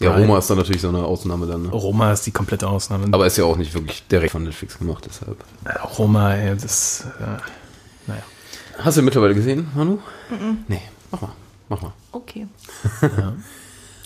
ja 0.00 0.10
Right. 0.10 0.20
Roma 0.22 0.38
ist 0.38 0.48
dann 0.50 0.58
natürlich 0.58 0.82
so 0.82 0.88
eine 0.90 0.98
Ausnahme 1.04 1.46
dann. 1.46 1.62
Ne? 1.64 1.68
Roma 1.70 2.12
ist 2.12 2.24
die 2.26 2.30
komplette 2.30 2.68
Ausnahme. 2.68 3.06
Aber 3.10 3.26
ist 3.26 3.36
ja 3.36 3.44
auch 3.44 3.56
nicht 3.56 3.74
wirklich 3.74 4.06
direkt 4.06 4.32
von 4.32 4.44
Netflix 4.44 4.78
gemacht, 4.78 5.04
deshalb. 5.08 5.42
Äh, 5.64 5.78
Roma, 5.98 6.34
ey, 6.34 6.56
das. 6.56 7.04
Äh, 7.20 7.40
naja. 8.06 8.22
Hast 8.78 8.96
du 8.98 9.02
mittlerweile 9.02 9.34
gesehen, 9.34 9.66
Manu? 9.74 9.98
Nee, 10.68 10.82
mach 11.10 11.22
mal. 11.22 11.32
Mach 11.68 11.82
mal. 11.82 11.92
Okay. 12.12 12.46
Ja. 13.02 13.34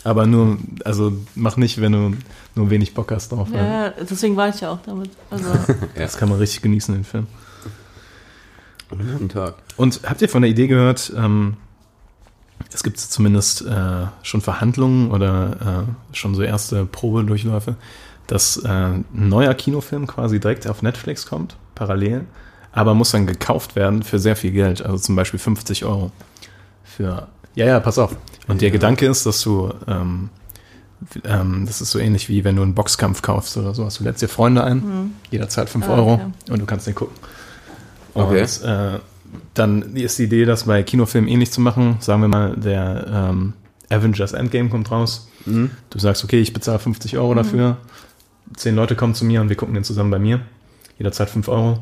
Aber 0.05 0.27
nur, 0.27 0.59
also 0.85 1.13
mach 1.35 1.57
nicht, 1.57 1.81
wenn 1.81 1.93
du 1.93 2.17
nur 2.55 2.71
wenig 2.71 2.95
Bock 2.95 3.11
hast 3.11 3.33
drauf. 3.33 3.49
Ja, 3.53 3.91
deswegen 3.91 4.37
war 4.37 4.49
ich 4.49 4.61
ja 4.61 4.71
auch 4.71 4.79
damit. 4.85 5.11
Also, 5.31 5.51
Das 5.95 6.17
kann 6.17 6.29
man 6.29 6.39
richtig 6.39 6.63
genießen, 6.63 6.95
den 6.95 7.05
Film. 7.05 7.27
Guten 8.91 9.29
Tag. 9.29 9.55
Und 9.77 10.01
habt 10.09 10.23
ihr 10.23 10.29
von 10.29 10.43
der 10.43 10.51
Idee 10.51 10.67
gehört, 10.67 11.13
ähm, 11.15 11.57
es 12.73 12.83
gibt 12.83 12.99
zumindest 12.99 13.67
äh, 13.67 14.07
schon 14.23 14.41
Verhandlungen 14.41 15.11
oder 15.11 15.87
äh, 16.13 16.17
schon 16.17 16.35
so 16.35 16.43
erste 16.43 16.87
Probedurchläufe, 16.87 17.77
dass 18.27 18.57
äh, 18.59 18.69
ein 18.69 19.05
neuer 19.13 19.55
Kinofilm 19.55 20.07
quasi 20.07 20.41
direkt 20.41 20.67
auf 20.67 20.83
Netflix 20.83 21.27
kommt, 21.27 21.57
parallel, 21.75 22.25
aber 22.73 22.95
muss 22.95 23.11
dann 23.11 23.27
gekauft 23.27 23.77
werden 23.77 24.03
für 24.03 24.19
sehr 24.19 24.37
viel 24.37 24.53
Geld, 24.53 24.83
also 24.83 24.99
zum 24.99 25.17
Beispiel 25.17 25.39
50 25.39 25.85
Euro. 25.85 26.11
Für, 26.83 27.29
ja, 27.59 27.67
ja, 27.67 27.81
pass 27.81 27.99
auf. 27.99 28.17
Und 28.47 28.61
der 28.63 28.71
Gedanke 28.71 29.07
ist, 29.07 29.27
dass 29.27 29.43
du, 29.43 29.73
ähm, 29.89 30.31
ähm, 31.25 31.65
das 31.67 31.81
ist 31.81 31.91
so 31.91 31.99
ähnlich 31.99 32.29
wie 32.29 32.45
wenn 32.45 32.55
du 32.55 32.63
einen 32.63 32.75
Boxkampf 32.75 33.21
kaufst 33.21 33.57
oder 33.57 33.75
sowas. 33.75 33.97
Du 33.97 34.05
lädst 34.05 34.23
dir 34.23 34.29
Freunde 34.29 34.63
ein, 34.63 35.13
jeder 35.31 35.49
zahlt 35.49 35.69
5 35.69 35.89
Ah, 35.89 35.95
Euro 35.95 36.15
okay. 36.15 36.53
und 36.53 36.61
du 36.61 36.67
kannst 36.67 36.87
den 36.87 36.95
gucken. 36.95 37.17
Okay. 38.15 38.43
Und 38.43 38.63
äh, 38.65 39.01
dann 39.55 39.97
ist 39.97 40.19
die 40.21 40.25
Idee, 40.25 40.45
das 40.45 40.65
bei 40.65 40.83
Kinofilmen 40.85 41.29
ähnlich 41.29 41.51
zu 41.51 41.61
machen. 41.61 41.97
Sagen 41.99 42.23
wir 42.23 42.29
mal, 42.29 42.57
der 42.57 43.07
ähm, 43.13 43.55
Avengers 43.91 44.35
Endgame 44.35 44.69
kommt 44.69 44.91
raus. 44.93 45.29
Mhm. 45.45 45.73
Du 45.91 45.99
sagst, 45.99 46.23
okay, 46.23 46.41
ich 46.41 46.53
bezahle 46.53 46.79
50 46.79 47.19
Euro 47.19 47.35
dafür. 47.35 47.77
Zehn 48.57 48.77
Leute 48.77 48.95
kommen 48.95 49.15
zu 49.15 49.25
mir 49.25 49.41
und 49.41 49.49
wir 49.49 49.57
gucken 49.57 49.75
den 49.75 49.85
zusammen 49.85 50.11
bei 50.13 50.21
mir. 50.21 50.41
Jeder 50.97 51.11
zahlt 51.11 51.31
5 51.31 51.49
Euro. 51.49 51.81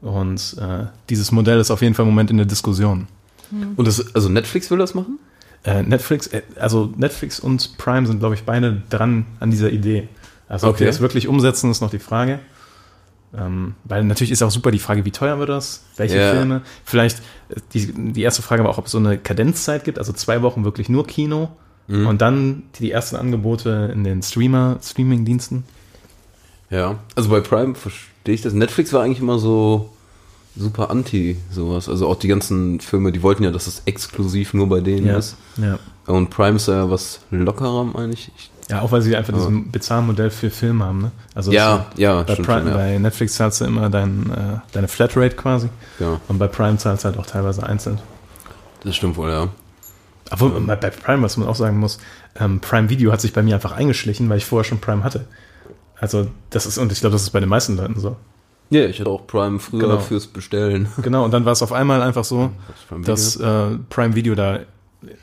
Und 0.00 0.56
äh, 0.60 0.86
dieses 1.10 1.32
Modell 1.32 1.58
ist 1.58 1.72
auf 1.72 1.82
jeden 1.82 1.94
Fall 1.94 2.04
im 2.04 2.10
Moment 2.10 2.30
in 2.30 2.36
der 2.36 2.46
Diskussion. 2.46 3.08
Und 3.50 3.86
das, 3.88 4.14
also 4.14 4.28
Netflix 4.28 4.70
will 4.70 4.78
das 4.78 4.94
machen? 4.94 5.18
Äh, 5.64 5.82
Netflix, 5.82 6.26
äh, 6.28 6.42
also 6.58 6.92
Netflix 6.96 7.40
und 7.40 7.76
Prime 7.78 8.06
sind, 8.06 8.20
glaube 8.20 8.34
ich, 8.34 8.44
beide 8.44 8.82
dran 8.90 9.26
an 9.40 9.50
dieser 9.50 9.70
Idee. 9.70 10.08
Also 10.48 10.66
ob 10.68 10.74
Okay. 10.74 10.84
die 10.84 10.86
das 10.86 11.00
wirklich 11.00 11.28
umsetzen, 11.28 11.70
ist 11.70 11.80
noch 11.80 11.90
die 11.90 11.98
Frage. 11.98 12.38
Ähm, 13.36 13.74
weil 13.84 14.04
natürlich 14.04 14.30
ist 14.30 14.42
auch 14.42 14.50
super 14.50 14.70
die 14.70 14.78
Frage, 14.78 15.04
wie 15.04 15.10
teuer 15.10 15.38
wird 15.38 15.50
das? 15.50 15.84
Welche 15.96 16.16
Ja. 16.18 16.30
Filme? 16.30 16.62
Vielleicht, 16.84 17.18
äh, 17.50 17.56
die, 17.74 17.92
die 18.12 18.22
erste 18.22 18.40
Frage 18.42 18.62
war 18.64 18.70
auch, 18.70 18.78
ob 18.78 18.86
es 18.86 18.92
so 18.92 18.98
eine 18.98 19.18
Kadenzzeit 19.18 19.84
gibt, 19.84 19.98
also 19.98 20.12
zwei 20.12 20.40
Wochen 20.42 20.64
wirklich 20.64 20.88
nur 20.88 21.06
Kino 21.06 21.50
Mhm. 21.88 22.06
und 22.06 22.20
dann 22.22 22.62
die, 22.76 22.84
die 22.84 22.90
ersten 22.92 23.16
Angebote 23.16 23.90
in 23.92 24.04
den 24.04 24.22
Streamer, 24.22 24.78
Streaming-Diensten. 24.82 25.64
Ja. 26.70 26.98
Also 27.14 27.30
bei 27.30 27.40
Prime 27.40 27.74
verstehe 27.74 28.34
ich 28.34 28.42
das. 28.42 28.52
Netflix 28.52 28.92
war 28.92 29.02
eigentlich 29.02 29.20
immer 29.20 29.38
so 29.38 29.90
super 30.58 30.90
anti 30.90 31.36
sowas. 31.50 31.88
Also 31.88 32.08
auch 32.08 32.16
die 32.16 32.28
ganzen 32.28 32.80
Filme, 32.80 33.12
die 33.12 33.22
wollten 33.22 33.44
ja, 33.44 33.50
dass 33.50 33.66
es 33.66 33.82
exklusiv 33.86 34.54
nur 34.54 34.68
bei 34.68 34.80
denen 34.80 35.06
ist. 35.08 35.36
ja. 35.56 35.78
Und 36.06 36.30
Prime 36.30 36.56
ist 36.56 36.68
ja 36.68 36.90
was 36.90 37.20
lockerer, 37.30 37.84
meine 37.84 38.14
ich. 38.14 38.30
Ja, 38.70 38.80
auch 38.80 38.92
weil 38.92 39.02
sie 39.02 39.14
einfach 39.16 39.32
dieses 39.32 39.48
Bezahlmodell 39.70 40.30
für 40.30 40.50
Filme 40.50 40.84
haben, 40.84 41.02
ne? 41.02 41.10
Also 41.34 41.52
ja, 41.52 41.86
ja, 41.96 42.22
bei, 42.22 42.34
Prime, 42.34 42.44
schon, 42.44 42.68
ja. 42.68 42.74
bei 42.74 42.98
Netflix 42.98 43.34
zahlst 43.34 43.60
du 43.60 43.66
immer 43.66 43.88
dein, 43.88 44.30
äh, 44.30 44.58
deine 44.72 44.88
Flatrate 44.88 45.36
quasi 45.36 45.68
ja. 45.98 46.20
und 46.28 46.38
bei 46.38 46.48
Prime 46.48 46.76
zahlst 46.76 47.04
du 47.04 47.08
halt 47.08 47.18
auch 47.18 47.26
teilweise 47.26 47.62
einzeln. 47.62 47.98
Das 48.84 48.96
stimmt 48.96 49.16
wohl, 49.16 49.30
ja. 49.30 49.48
Aber 50.30 50.50
bei 50.60 50.90
Prime, 50.90 51.22
was 51.22 51.36
man 51.38 51.48
auch 51.48 51.54
sagen 51.54 51.78
muss, 51.78 51.98
ähm, 52.38 52.60
Prime 52.60 52.90
Video 52.90 53.12
hat 53.12 53.20
sich 53.20 53.32
bei 53.32 53.42
mir 53.42 53.54
einfach 53.54 53.72
eingeschlichen, 53.72 54.28
weil 54.28 54.38
ich 54.38 54.44
vorher 54.44 54.64
schon 54.64 54.80
Prime 54.80 55.02
hatte. 55.02 55.26
Also 55.98 56.28
das 56.50 56.66
ist, 56.66 56.78
und 56.78 56.92
ich 56.92 57.00
glaube, 57.00 57.14
das 57.14 57.22
ist 57.22 57.30
bei 57.30 57.40
den 57.40 57.48
meisten 57.48 57.76
Leuten 57.76 57.98
so. 57.98 58.16
Ja, 58.70 58.84
ich 58.84 59.00
hatte 59.00 59.08
auch 59.10 59.26
Prime 59.26 59.58
früher 59.58 59.80
Genau. 59.80 59.98
fürs 59.98 60.26
Bestellen. 60.26 60.88
Genau, 61.02 61.24
und 61.24 61.30
dann 61.32 61.44
war 61.44 61.52
es 61.52 61.62
auf 61.62 61.72
einmal 61.72 62.02
einfach 62.02 62.24
so, 62.24 62.50
Prime 62.88 63.04
dass 63.04 63.36
äh, 63.36 63.76
Prime 63.88 64.14
Video 64.14 64.34
da 64.34 64.60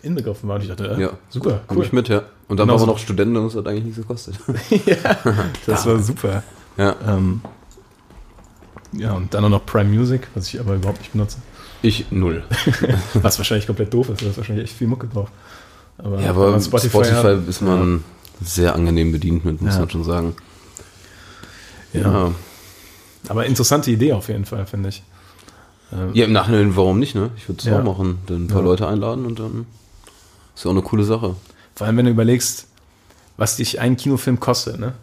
inbegriffen 0.01 0.49
war. 0.49 0.55
Und 0.55 0.63
ich 0.63 0.67
dachte, 0.69 0.87
äh, 0.97 1.01
Ja. 1.01 1.09
super, 1.29 1.61
Cool. 1.69 1.83
Ich 1.85 1.91
mit, 1.93 2.07
ja. 2.07 2.23
Und 2.47 2.59
dann 2.59 2.67
Genau 2.67 2.73
waren 2.73 2.75
wir 2.75 2.79
so. 2.79 2.85
noch 2.93 2.97
Studenten 2.97 3.37
und 3.37 3.47
es 3.47 3.55
hat 3.55 3.67
eigentlich 3.67 3.83
nichts 3.85 3.97
gekostet. 3.99 4.35
Das 5.65 5.85
war 5.85 5.99
super. 5.99 6.43
ja. 6.77 6.95
Ähm, 7.07 7.41
ja, 8.93 9.13
und 9.13 9.33
dann 9.33 9.43
auch 9.45 9.49
noch 9.49 9.65
Prime 9.65 9.89
Music, 9.89 10.27
was 10.33 10.47
ich 10.47 10.59
aber 10.59 10.75
überhaupt 10.75 10.99
nicht 10.99 11.11
benutze. 11.11 11.37
Ich 11.81 12.05
null. 12.11 12.43
Was 13.13 13.37
wahrscheinlich 13.37 13.67
komplett 13.67 13.93
doof 13.93 14.09
ist, 14.09 14.21
da 14.23 14.27
ist 14.27 14.37
wahrscheinlich 14.37 14.65
echt 14.69 14.77
viel 14.77 14.87
Mucke 14.87 15.05
drauf. 15.07 15.29
Aber, 15.99 16.19
Ja, 16.19 16.29
aber 16.31 16.51
man 16.51 16.61
Spotify, 16.61 17.03
hat- 17.03 17.47
ist 17.47 17.61
man 17.61 18.03
sehr 18.41 18.73
angenehm 18.73 19.11
bedient 19.11 19.45
mit, 19.45 19.61
muss 19.61 19.73
Ja. 19.73 19.81
man 19.81 19.89
schon 19.89 20.03
sagen. 20.03 20.33
Ja. 21.93 22.31
Aber 23.30 23.45
interessante 23.45 23.91
Idee 23.91 24.13
auf 24.13 24.28
jeden 24.30 24.45
Fall, 24.45 24.65
finde 24.65 24.89
ich. 24.89 25.03
Ähm, 25.93 26.11
Ja, 26.13 26.26
im 26.26 26.32
Nachhinein, 26.34 26.76
warum 26.76 26.99
nicht, 26.99 27.15
ne? 27.15 27.30
Ich 27.38 27.47
würde 27.47 27.59
es 27.59 27.65
Ja. 27.65 27.80
auch 27.80 27.84
machen. 27.84 28.19
Dann 28.28 28.45
ein 28.45 28.47
paar 28.47 28.59
Ja. 28.59 28.65
Leute 28.65 28.88
einladen 28.88 29.26
und 29.26 29.39
dann 29.39 29.65
ist 30.55 30.63
ja 30.63 30.69
auch 30.71 30.76
eine 30.76 30.82
coole 30.84 31.03
Sache. 31.03 31.36
Vor 31.76 31.88
allem, 31.88 31.97
wenn 31.97 32.05
du 32.05 32.11
überlegst, 32.11 32.67
was 33.38 33.57
dich 33.57 33.80
ein 33.80 33.97
Kinofilm 33.97 34.39
kostet, 34.39 34.80
ne? 34.80 34.93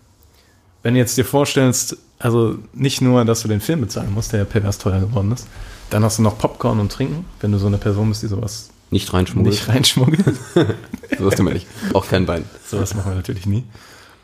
Wenn 0.83 0.95
du 0.95 1.01
jetzt 1.01 1.17
dir 1.17 1.25
vorstellst, 1.25 1.97
also 2.19 2.57
nicht 2.73 3.01
nur, 3.01 3.25
dass 3.25 3.43
du 3.43 3.49
den 3.49 3.61
Film 3.61 3.83
bezahlen 3.83 4.13
musst, 4.13 4.33
der 4.33 4.41
ja 4.41 4.45
pervers 4.45 4.79
teuer 4.79 5.01
geworden 5.01 5.31
ist, 5.33 5.47
dann 5.91 6.03
hast 6.03 6.19
du 6.19 6.23
noch 6.23 6.39
Popcorn 6.39 6.81
und 6.81 6.91
Trinken, 6.91 7.25
wenn 7.41 7.53
du 7.53 7.59
so 7.59 7.67
eine 7.69 7.79
Person 7.79 8.09
bist, 8.09 8.23
die 8.23 8.27
sowas 8.29 8.71
Nicht 8.91 9.13
reinschmuggeln. 9.13 9.51
nicht 9.55 9.69
reinschmuggelt. 9.69 10.25
Sowas 11.19 11.35
tun 11.37 11.47
wir 11.47 11.53
nicht. 11.55 11.67
Auch 11.93 12.07
kein 12.09 12.25
Bein. 12.27 12.45
sowas 12.67 12.95
machen 12.95 13.11
wir 13.13 13.17
natürlich 13.17 13.47
nie. 13.47 13.65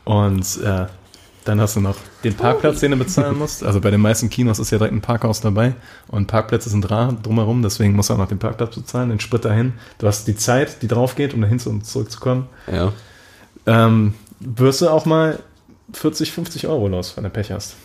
Und 0.05 0.57
äh, 0.63 0.87
dann 1.45 1.59
hast 1.61 1.75
du 1.75 1.79
noch 1.81 1.95
den 2.23 2.35
Parkplatz, 2.35 2.79
den 2.79 2.91
du 2.91 2.97
bezahlen 2.97 3.37
musst. 3.37 3.63
Also 3.63 3.81
bei 3.81 3.91
den 3.91 4.01
meisten 4.01 4.29
Kinos 4.29 4.59
ist 4.59 4.71
ja 4.71 4.77
direkt 4.77 4.93
ein 4.93 5.01
Parkhaus 5.01 5.41
dabei 5.41 5.73
und 6.07 6.27
Parkplätze 6.27 6.69
sind 6.69 6.89
rar 6.91 7.13
drumherum, 7.23 7.61
deswegen 7.61 7.95
musst 7.95 8.09
du 8.09 8.13
auch 8.13 8.17
noch 8.17 8.27
den 8.27 8.39
Parkplatz 8.39 8.75
bezahlen, 8.75 9.09
den 9.09 9.19
Sprit 9.19 9.45
dahin. 9.45 9.73
Du 9.97 10.07
hast 10.07 10.27
die 10.27 10.35
Zeit, 10.35 10.81
die 10.81 10.87
drauf 10.87 11.15
geht, 11.15 11.33
um 11.33 11.41
dahin 11.41 11.59
zu 11.59 11.69
und 11.69 11.85
zurückzukommen. 11.85 12.47
Ja. 12.71 12.93
ähm, 13.65 14.13
wirst 14.39 14.81
du 14.81 14.89
auch 14.89 15.05
mal 15.05 15.39
40, 15.93 16.31
50 16.31 16.67
Euro 16.67 16.87
los, 16.87 17.15
wenn 17.15 17.23
du 17.23 17.29
Pech 17.29 17.51
hast. 17.51 17.75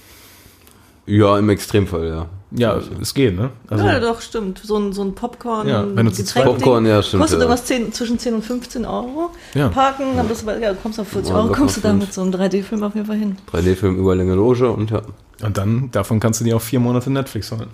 Ja, 1.07 1.39
im 1.39 1.49
Extremfall, 1.51 2.07
ja. 2.09 2.27
Ja, 2.57 2.81
es 3.01 3.13
geht, 3.15 3.37
ne? 3.37 3.51
Also, 3.69 3.85
ja, 3.85 3.99
doch, 3.99 4.21
stimmt. 4.21 4.61
So 4.63 4.77
ein, 4.79 4.93
so 4.93 5.03
ein 5.03 5.15
Popcorn, 5.15 5.67
Ja, 5.67 5.85
wenn 5.93 6.07
du 6.07 6.13
zu 6.13 6.25
zweit- 6.25 6.45
Popcorn, 6.45 6.87
ja, 6.87 7.03
stimmt. 7.03 7.23
Kostet 7.23 7.41
ja. 7.41 7.45
irgendwas 7.47 7.65
10, 7.65 7.93
zwischen 7.93 8.17
10 8.19 8.35
und 8.35 8.43
15 8.45 8.85
Euro. 8.87 9.31
Ja. 9.55 9.69
Parken, 9.71 10.17
dann 10.17 10.29
bist 10.29 10.43
du 10.43 10.47
bei, 10.47 10.59
ja, 10.61 10.73
du 10.73 10.79
kommst 10.81 11.01
auf 11.01 11.09
40 11.09 11.31
Ja, 11.33 11.41
Euro, 11.41 11.53
kommst 11.53 11.77
du 11.79 11.81
da 11.81 11.93
mit 11.93 12.13
so 12.13 12.23
einem 12.23 12.31
3D-Film 12.33 12.83
auf 12.85 12.95
jeden 12.95 13.07
Fall 13.09 13.17
hin. 13.17 13.37
3D-Film, 13.53 13.99
Überlänge 13.99 14.35
Loge 14.35 14.71
und 14.71 14.91
ja. 14.93 15.03
und 15.43 15.57
dann, 15.59 15.91
davon 15.91 16.21
kannst 16.21 16.41
du 16.41 16.45
dir 16.45 16.55
auch 16.57 16.63
vier 16.63 16.79
Monate 16.79 17.11
Netflix 17.11 17.51
holen. 17.51 17.67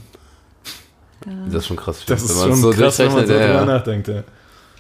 Das 1.47 1.55
ist 1.63 1.67
schon 1.67 1.77
krass. 1.77 2.03
Das 2.07 2.23
ist 2.23 2.41
schon 2.43 2.55
so 2.55 2.71
krass, 2.71 2.99
wenn 3.01 3.09
man 3.13 3.27
so 3.27 3.33
drüber 3.33 3.39
ja, 3.47 3.55
ja. 3.57 3.65
nachdenkt. 3.67 4.09
Ja. 4.09 4.23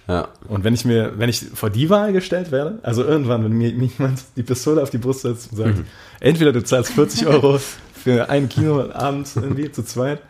ja. 0.09 0.29
Und 0.49 0.65
wenn 0.65 0.73
ich 0.73 0.87
mir, 0.87 1.13
wenn 1.19 1.29
ich 1.29 1.45
vor 1.55 1.69
die 1.69 1.91
Wahl 1.91 2.15
gestellt 2.15 2.51
werde, 2.51 2.79
also 2.83 3.05
irgendwann, 3.05 3.45
wenn 3.45 3.53
mir 3.53 3.73
mir 3.75 3.89
jemand 3.99 4.23
die 4.37 4.43
Pistole 4.43 4.83
auf 4.83 4.89
die 4.89 4.97
Brust 4.99 5.21
setzt 5.23 5.53
und 5.53 5.59
sagt, 5.59 5.77
Mhm. 5.77 5.85
entweder 6.21 6.53
du 6.53 6.65
zahlst 6.65 6.93
40 6.93 7.27
Euro 7.27 7.61
für 8.03 8.29
einen 8.29 8.49
Kinoabend 8.49 9.29
irgendwie 9.37 9.71
zu 9.71 9.83
zweit 9.85 10.21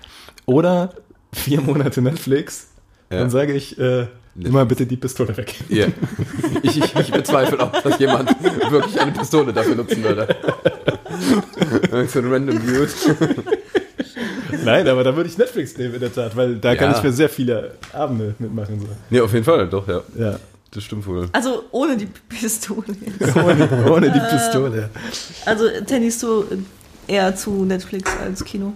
oder 0.47 0.91
vier 1.33 1.61
Monate 1.61 2.03
Netflix, 2.03 2.69
Ja. 3.11 3.19
dann 3.21 3.31
sage 3.31 3.53
ich, 3.53 3.79
äh, 3.79 4.07
immer 4.43 4.65
bitte 4.65 4.87
die 4.87 4.97
Pistole 4.97 5.37
weg. 5.37 5.55
Ja. 5.69 5.87
Ich, 6.63 6.77
ich, 6.79 6.95
ich 6.97 7.11
bezweifle 7.13 7.61
auch, 7.61 7.73
dass 7.83 7.99
jemand 7.99 8.31
wirklich 8.71 9.01
eine 9.01 9.13
Pistole 9.13 9.53
dafür 9.53 9.75
nutzen 9.77 10.03
würde. 10.03 10.29
so 12.09 12.19
ein 12.21 12.33
random 12.33 12.59
Dude. 12.65 12.89
Nein, 14.65 14.87
aber 14.89 15.05
da 15.05 15.15
würde 15.17 15.29
ich 15.29 15.39
Netflix 15.39 15.77
nehmen 15.79 15.95
in 15.95 16.01
der 16.01 16.13
Tat, 16.13 16.37
weil 16.37 16.57
da 16.57 16.75
kann 16.75 16.91
Ja. 16.93 16.97
ich 16.99 17.03
mir 17.03 17.13
sehr 17.13 17.29
viele 17.29 17.73
Abende 17.93 18.35
mitmachen. 18.39 18.81
So. 18.81 18.87
Nee, 19.09 19.21
auf 19.21 19.33
jeden 19.33 19.45
Fall, 19.45 19.69
doch, 19.69 19.87
ja. 19.89 20.03
Ja. 20.19 20.39
Das 20.73 20.85
stimmt 20.85 21.05
wohl. 21.07 21.29
Also 21.33 21.65
ohne 21.73 21.97
die 21.97 22.07
Pistole. 22.29 22.85
Ohne, 23.35 23.91
ohne 23.91 24.09
die 24.13 24.21
Pistole. 24.21 24.89
Also 25.45 25.65
tendierst 25.85 26.23
du 26.23 26.45
eher 27.11 27.35
zu 27.37 27.65
Netflix 27.65 28.11
als 28.25 28.45
Kino? 28.45 28.73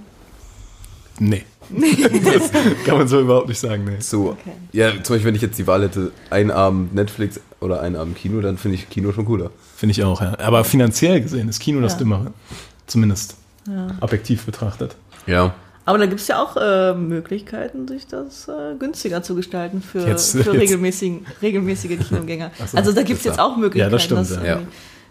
Nee. 1.19 1.45
das 1.71 2.51
kann 2.85 2.99
man 2.99 3.09
so 3.09 3.21
überhaupt 3.21 3.49
nicht 3.49 3.59
sagen, 3.61 3.85
nee. 3.85 4.01
So, 4.01 4.31
Okay. 4.31 4.51
ja, 4.73 4.91
zum 5.03 5.15
Beispiel, 5.15 5.25
wenn 5.25 5.35
ich 5.35 5.43
jetzt 5.43 5.59
die 5.59 5.67
Wahl 5.67 5.83
hätte, 5.85 6.13
einen 6.29 6.51
Abend 6.51 6.95
Netflix 6.95 7.41
oder 7.61 7.81
einen 7.81 7.97
Abend 7.97 8.17
Kino, 8.17 8.41
dann 8.41 8.59
finde 8.59 8.77
ich 8.77 8.91
Kino 8.91 9.13
schon 9.13 9.25
cooler. 9.25 9.51
Finde 9.77 9.93
ich 9.93 10.03
auch, 10.05 10.21
ja. 10.21 10.37
Aber 10.41 10.65
finanziell 10.65 11.21
gesehen 11.21 11.49
ist 11.49 11.61
Kino 11.61 11.81
das 11.81 11.93
Ja. 11.93 11.99
Dümmere. 12.01 12.33
Zumindest 12.87 13.37
Ja. 13.67 13.89
objektiv 14.01 14.45
betrachtet. 14.45 14.97
Ja. 15.27 15.55
Aber 15.87 15.99
da 15.99 16.07
gibt 16.07 16.21
es 16.21 16.29
ja 16.29 16.43
auch 16.43 16.57
äh, 16.57 16.95
Möglichkeiten, 16.95 17.87
sich 17.89 18.07
das 18.07 18.49
äh, 18.49 18.75
günstiger 18.79 19.23
zu 19.23 19.35
gestalten 19.35 19.81
für, 19.83 20.01
Jetzt- 20.07 20.33
für 20.33 20.39
jetzt- 20.39 20.49
regelmäßigen, 20.53 21.27
regelmäßige 21.43 21.99
Kinogänger. 22.09 22.51
So, 22.71 22.77
also 22.77 22.93
da 22.93 23.03
gibt 23.03 23.19
es 23.19 23.25
das 23.25 23.33
jetzt 23.35 23.39
auch 23.41 23.57
Möglichkeiten. 23.57 23.91
Ja, 23.91 23.97
das 23.97 24.03
stimmt, 24.03 24.21
dass 24.21 24.37
ja. 24.45 24.61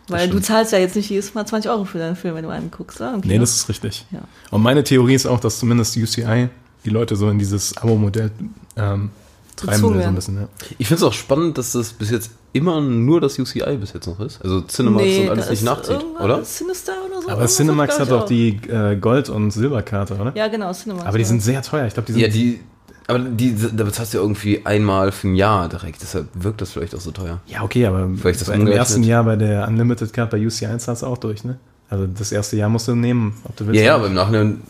Weil 0.08 0.30
du 0.30 0.40
zahlst 0.40 0.72
ja 0.74 0.80
jetzt 0.80 0.96
nicht 0.96 1.10
jedes 1.10 1.34
Mal 1.34 1.46
20 1.46 1.72
Euro 1.72 1.86
für 1.86 1.98
deinen 1.98 2.16
Film, 2.16 2.36
wenn 2.36 2.44
du 2.44 2.50
einen 2.50 2.72
guckst. 2.72 3.00
Oder? 3.00 3.18
Nee, 3.24 3.40
das 3.40 3.56
ist 3.56 3.70
richtig. 3.70 4.06
Ja. 4.12 4.20
Und 4.52 4.62
meine 4.62 4.84
Theorie 4.84 5.14
ist 5.16 5.26
auch, 5.26 5.40
dass 5.40 5.60
zumindest 5.60 5.96
UCI 5.96 6.50
die 6.86 6.90
Leute 6.90 7.16
so 7.16 7.30
in 7.30 7.40
dieses 7.40 7.78
Abo-Modell 7.78 8.32
ähm, 8.76 9.12
treiben 9.56 9.84
will, 9.94 10.02
so 10.02 10.08
ein 10.08 10.16
bisschen. 10.16 10.36
Ja. 10.36 10.48
Ich 10.78 10.88
finde 10.88 10.98
es 10.98 11.04
auch 11.04 11.14
spannend, 11.14 11.58
dass 11.58 11.72
das 11.72 11.94
bis 11.94 12.12
jetzt 12.12 12.32
immer 12.52 12.82
nur 12.82 13.22
das 13.22 13.40
UCI 13.40 13.78
bis 13.78 13.94
jetzt 13.94 14.08
noch 14.08 14.20
ist. 14.20 14.42
Also 14.44 14.62
Cinemax 14.62 15.18
und 15.20 15.30
alles 15.30 15.50
nicht 15.50 15.64
nachzieht, 15.64 16.04
oder? 16.22 16.44
Sinister 16.44 16.94
oder 17.06 17.22
so. 17.22 17.30
Aber 17.30 17.46
Cinemax 17.48 18.00
hat 18.00 18.12
auch 18.12 18.26
die 18.26 18.60
äh, 18.68 18.96
Gold- 18.98 19.30
und 19.30 19.52
Silberkarte, 19.52 20.16
oder? 20.16 20.34
Ja, 20.36 20.48
genau, 20.48 20.72
Cinemax. 20.74 21.06
Aber 21.06 21.18
die 21.18 21.24
sind 21.24 21.42
sehr 21.42 21.62
teuer. 21.62 21.88
Ich 21.88 21.94
glaube, 21.94 22.08
die 22.08 22.14
sind 22.14 22.22
Ja, 22.22 22.28
die. 22.28 22.60
Aber 23.08 23.20
die, 23.20 23.56
da 23.56 23.84
bezahlst 23.84 24.14
du 24.14 24.18
ja 24.18 24.24
irgendwie 24.24 24.66
einmal 24.66 25.12
für 25.12 25.28
ein 25.28 25.36
Jahr 25.36 25.68
direkt. 25.68 26.02
Deshalb 26.02 26.28
wirkt 26.34 26.62
das 26.62 26.72
vielleicht 26.72 26.96
auch 26.96 27.02
so 27.02 27.12
teuer. 27.12 27.42
Ja, 27.48 27.62
okay, 27.64 27.86
aber 27.86 28.10
Vielleicht 28.16 28.40
das 28.42 28.48
im 28.50 28.66
ersten 28.68 29.04
Jahr 29.04 29.24
bei 29.26 29.36
der 29.36 29.68
Unlimited 29.68 30.14
Card 30.14 30.30
bei 30.30 30.46
UCI 30.46 30.78
zahlst 30.78 31.02
du 31.02 31.08
auch 31.08 31.18
durch, 31.18 31.44
ne? 31.44 31.58
Also 31.90 32.08
das 32.08 32.32
erste 32.32 32.56
Jahr 32.56 32.70
musst 32.70 32.88
du 32.88 32.96
nehmen, 32.96 33.36
ob 33.44 33.56
du 33.58 33.68
willst. 33.68 33.80
Ja, 33.80 33.88
ja, 33.88 33.96
aber 33.96 34.08
im 34.08 34.14
Nachhinein, 34.14 34.62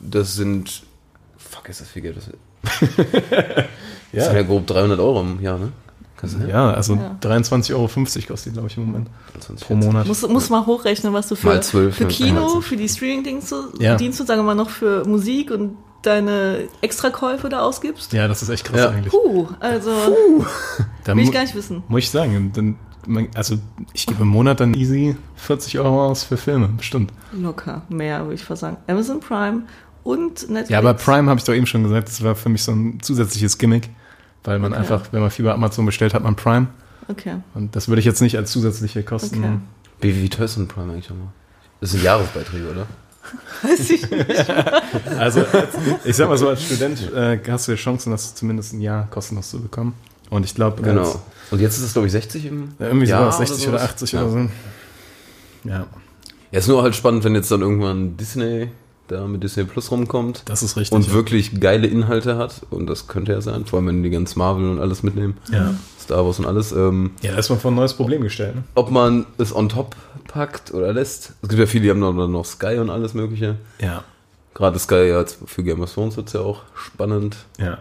das 0.00 0.34
sind. 0.36 0.84
Fuck, 1.36 1.68
ist 1.68 1.80
das 1.80 1.88
viel 1.88 2.02
Geld? 2.02 2.16
Das, 2.16 2.30
das 2.96 3.64
Ja. 4.12 4.24
sind 4.24 4.36
ja 4.36 4.42
grob 4.42 4.66
300 4.66 4.98
Euro 5.00 5.20
im 5.22 5.40
Jahr, 5.40 5.58
ne? 5.58 5.72
Ja, 6.48 6.70
also 6.72 6.94
Ja. 6.94 7.16
23,50 7.20 7.72
Euro 7.74 7.88
kostet 7.88 8.46
die, 8.46 8.50
glaube 8.52 8.68
ich, 8.68 8.76
im 8.76 8.86
Moment. 8.86 9.08
20, 9.40 9.66
Pro 9.66 9.74
Monat. 9.74 10.06
Muss, 10.06 10.22
muss 10.28 10.50
mal 10.50 10.64
hochrechnen, 10.64 11.12
was 11.12 11.26
du 11.26 11.34
für, 11.34 11.48
Mal 11.48 11.62
zwölf, 11.64 11.96
für 11.96 12.04
ja. 12.04 12.08
Kino, 12.10 12.54
Ja. 12.54 12.60
für 12.60 12.76
die 12.76 12.88
Streaming-Dienste, 12.88 13.56
Ja. 13.80 13.96
Dienste, 13.96 14.24
sagen 14.24 14.38
wir 14.40 14.44
mal 14.44 14.54
noch 14.54 14.70
für 14.70 15.04
Musik 15.04 15.50
und 15.50 15.76
deine 16.02 16.68
Extrakäufe 16.80 17.48
da 17.48 17.60
ausgibst. 17.60 18.12
Ja, 18.12 18.28
das 18.28 18.42
ist 18.42 18.48
echt 18.48 18.64
krass 18.64 18.80
Ja. 18.80 18.90
eigentlich. 18.90 19.12
Puh, 19.12 19.48
also 19.60 19.90
Da 21.04 21.16
will 21.16 21.24
ich 21.24 21.32
gar 21.32 21.42
nicht 21.42 21.54
wissen. 21.54 21.82
muss 21.88 22.00
ich 22.00 22.10
sagen, 22.10 22.52
dann, 22.54 23.28
also 23.34 23.56
ich 23.92 24.06
gebe 24.06 24.22
im 24.22 24.28
Monat 24.28 24.60
dann 24.60 24.74
easy 24.74 25.16
40 25.36 25.78
Euro 25.78 26.06
aus 26.06 26.24
für 26.24 26.36
Filme, 26.36 26.68
bestimmt. 26.68 27.12
Locker, 27.32 27.82
mehr 27.88 28.22
würde 28.22 28.34
ich 28.34 28.44
fast 28.44 28.60
sagen. 28.62 28.76
Amazon 28.86 29.20
Prime 29.20 29.62
und 30.04 30.48
Netflix. 30.50 30.68
Ja, 30.70 30.78
aber 30.78 30.94
Prime 30.94 31.28
habe 31.30 31.38
ich 31.38 31.44
doch 31.44 31.54
eben 31.54 31.66
schon 31.66 31.82
gesagt, 31.84 32.08
das 32.08 32.22
war 32.22 32.34
für 32.34 32.48
mich 32.48 32.62
so 32.62 32.72
ein 32.72 33.00
zusätzliches 33.02 33.58
Gimmick, 33.58 33.88
weil 34.44 34.58
man 34.58 34.72
Okay. 34.72 34.80
einfach, 34.80 35.02
wenn 35.12 35.20
man 35.20 35.30
viel 35.30 35.44
bei 35.44 35.52
Amazon 35.52 35.86
bestellt, 35.86 36.14
hat 36.14 36.22
man 36.22 36.34
Prime. 36.36 36.66
Okay, 37.08 37.34
Und 37.54 37.74
das 37.74 37.88
würde 37.88 37.98
ich 38.00 38.06
jetzt 38.06 38.22
nicht 38.22 38.36
als 38.36 38.52
zusätzliche 38.52 39.02
Kosten. 39.02 39.38
Okay. 39.44 39.58
Wie, 40.00 40.22
wie 40.22 40.28
teuer 40.28 40.44
ist 40.44 40.56
denn 40.56 40.68
Prime 40.68 40.92
eigentlich 40.92 41.10
nochmal? 41.10 41.28
Das 41.80 41.90
sind 41.90 42.02
Jahresbeiträge, 42.04 42.70
oder? 42.70 42.86
Weiß 43.62 43.90
ich 43.90 44.10
nicht. 44.10 44.26
Also, 45.18 45.40
als, 45.40 45.68
ich 46.04 46.16
sag 46.16 46.28
mal 46.28 46.38
so, 46.38 46.48
als 46.48 46.62
Student 46.62 47.12
äh, 47.12 47.38
hast 47.48 47.68
du 47.68 47.72
ja 47.72 47.76
Chancen, 47.76 48.10
das 48.10 48.34
zumindest 48.34 48.72
ein 48.72 48.80
Jahr 48.80 49.08
kostenlos 49.10 49.50
zu 49.50 49.60
bekommen. 49.60 49.94
Und 50.30 50.44
ich 50.44 50.54
glaube, 50.54 50.82
Genau. 50.82 51.20
Und 51.50 51.60
jetzt 51.60 51.76
ist 51.76 51.84
es, 51.84 51.92
glaube 51.92 52.06
ich, 52.06 52.12
60 52.12 52.46
im 52.46 52.74
Ja, 52.78 52.86
irgendwie 52.86 53.06
Jahr 53.06 53.30
sowas, 53.30 53.48
60 53.48 53.68
oder, 53.68 53.78
sowas. 53.78 53.90
80 53.90 54.12
ja. 54.12 54.22
oder 54.22 54.30
so. 54.30 54.38
Ja, 55.64 55.86
Ja, 56.50 56.58
ist 56.58 56.68
nur 56.68 56.82
halt 56.82 56.96
spannend, 56.96 57.24
wenn 57.24 57.34
jetzt 57.34 57.50
dann 57.50 57.60
irgendwann 57.60 58.16
Disney 58.16 58.68
da 59.08 59.26
mit 59.26 59.42
Disney 59.42 59.64
Plus 59.64 59.90
rumkommt 59.90 60.42
das 60.46 60.62
ist 60.62 60.76
richtig. 60.76 60.94
und 60.96 61.12
wirklich 61.12 61.60
geile 61.60 61.86
Inhalte 61.86 62.36
hat. 62.36 62.62
Und 62.70 62.86
das 62.86 63.08
könnte 63.08 63.32
ja 63.32 63.40
sein, 63.40 63.66
vor 63.66 63.78
allem 63.78 63.88
wenn 63.88 64.02
die 64.02 64.10
ganz 64.10 64.36
Marvel 64.36 64.68
und 64.70 64.80
alles 64.80 65.02
mitnehmen. 65.02 65.36
ja. 65.52 65.74
Star 66.00 66.24
Wars 66.24 66.38
und 66.40 66.46
alles. 66.46 66.72
Ähm, 66.72 67.12
ja, 67.22 67.32
da 67.32 67.38
ist 67.38 67.48
man 67.48 67.60
vor 67.60 67.70
ein 67.70 67.76
neues 67.76 67.94
Problem 67.94 68.22
gestellt. 68.22 68.56
Ne? 68.56 68.64
ob 68.74 68.90
man 68.90 69.24
es 69.38 69.54
on 69.54 69.68
top 69.68 69.94
packt 70.24 70.72
oder 70.74 70.92
lässt. 70.92 71.32
Es 71.42 71.48
gibt 71.48 71.60
ja 71.60 71.66
viele, 71.66 71.84
die 71.84 71.90
haben 71.90 72.00
dann 72.00 72.30
noch 72.32 72.44
Sky 72.44 72.78
und 72.78 72.90
alles 72.90 73.14
mögliche. 73.14 73.56
Ja, 73.80 74.04
Gerade 74.54 74.78
Sky 74.78 75.08
ja 75.08 75.24
für 75.46 75.62
Game 75.64 75.80
of 75.80 75.92
Thrones 75.92 76.16
wird 76.16 76.26
es 76.28 76.34
ja 76.34 76.40
auch 76.40 76.62
spannend. 76.74 77.36
ja. 77.58 77.78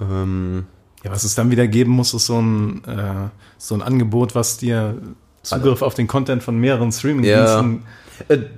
Ähm, 0.00 0.66
Ja, 1.04 1.12
was 1.12 1.22
es 1.24 1.34
dann 1.36 1.50
wieder 1.50 1.68
geben 1.68 1.92
muss, 1.92 2.14
ist 2.14 2.26
so 2.26 2.40
ein, 2.40 2.82
äh, 2.84 3.28
so 3.58 3.74
ein 3.76 3.82
Angebot, 3.82 4.34
was 4.34 4.56
dir 4.56 4.96
Zugriff 5.42 5.82
auf 5.82 5.94
den 5.94 6.06
Content 6.08 6.42
von 6.42 6.58
mehreren 6.58 6.90
Streaming-Diensten. 6.90 7.76
äh, 7.76 7.80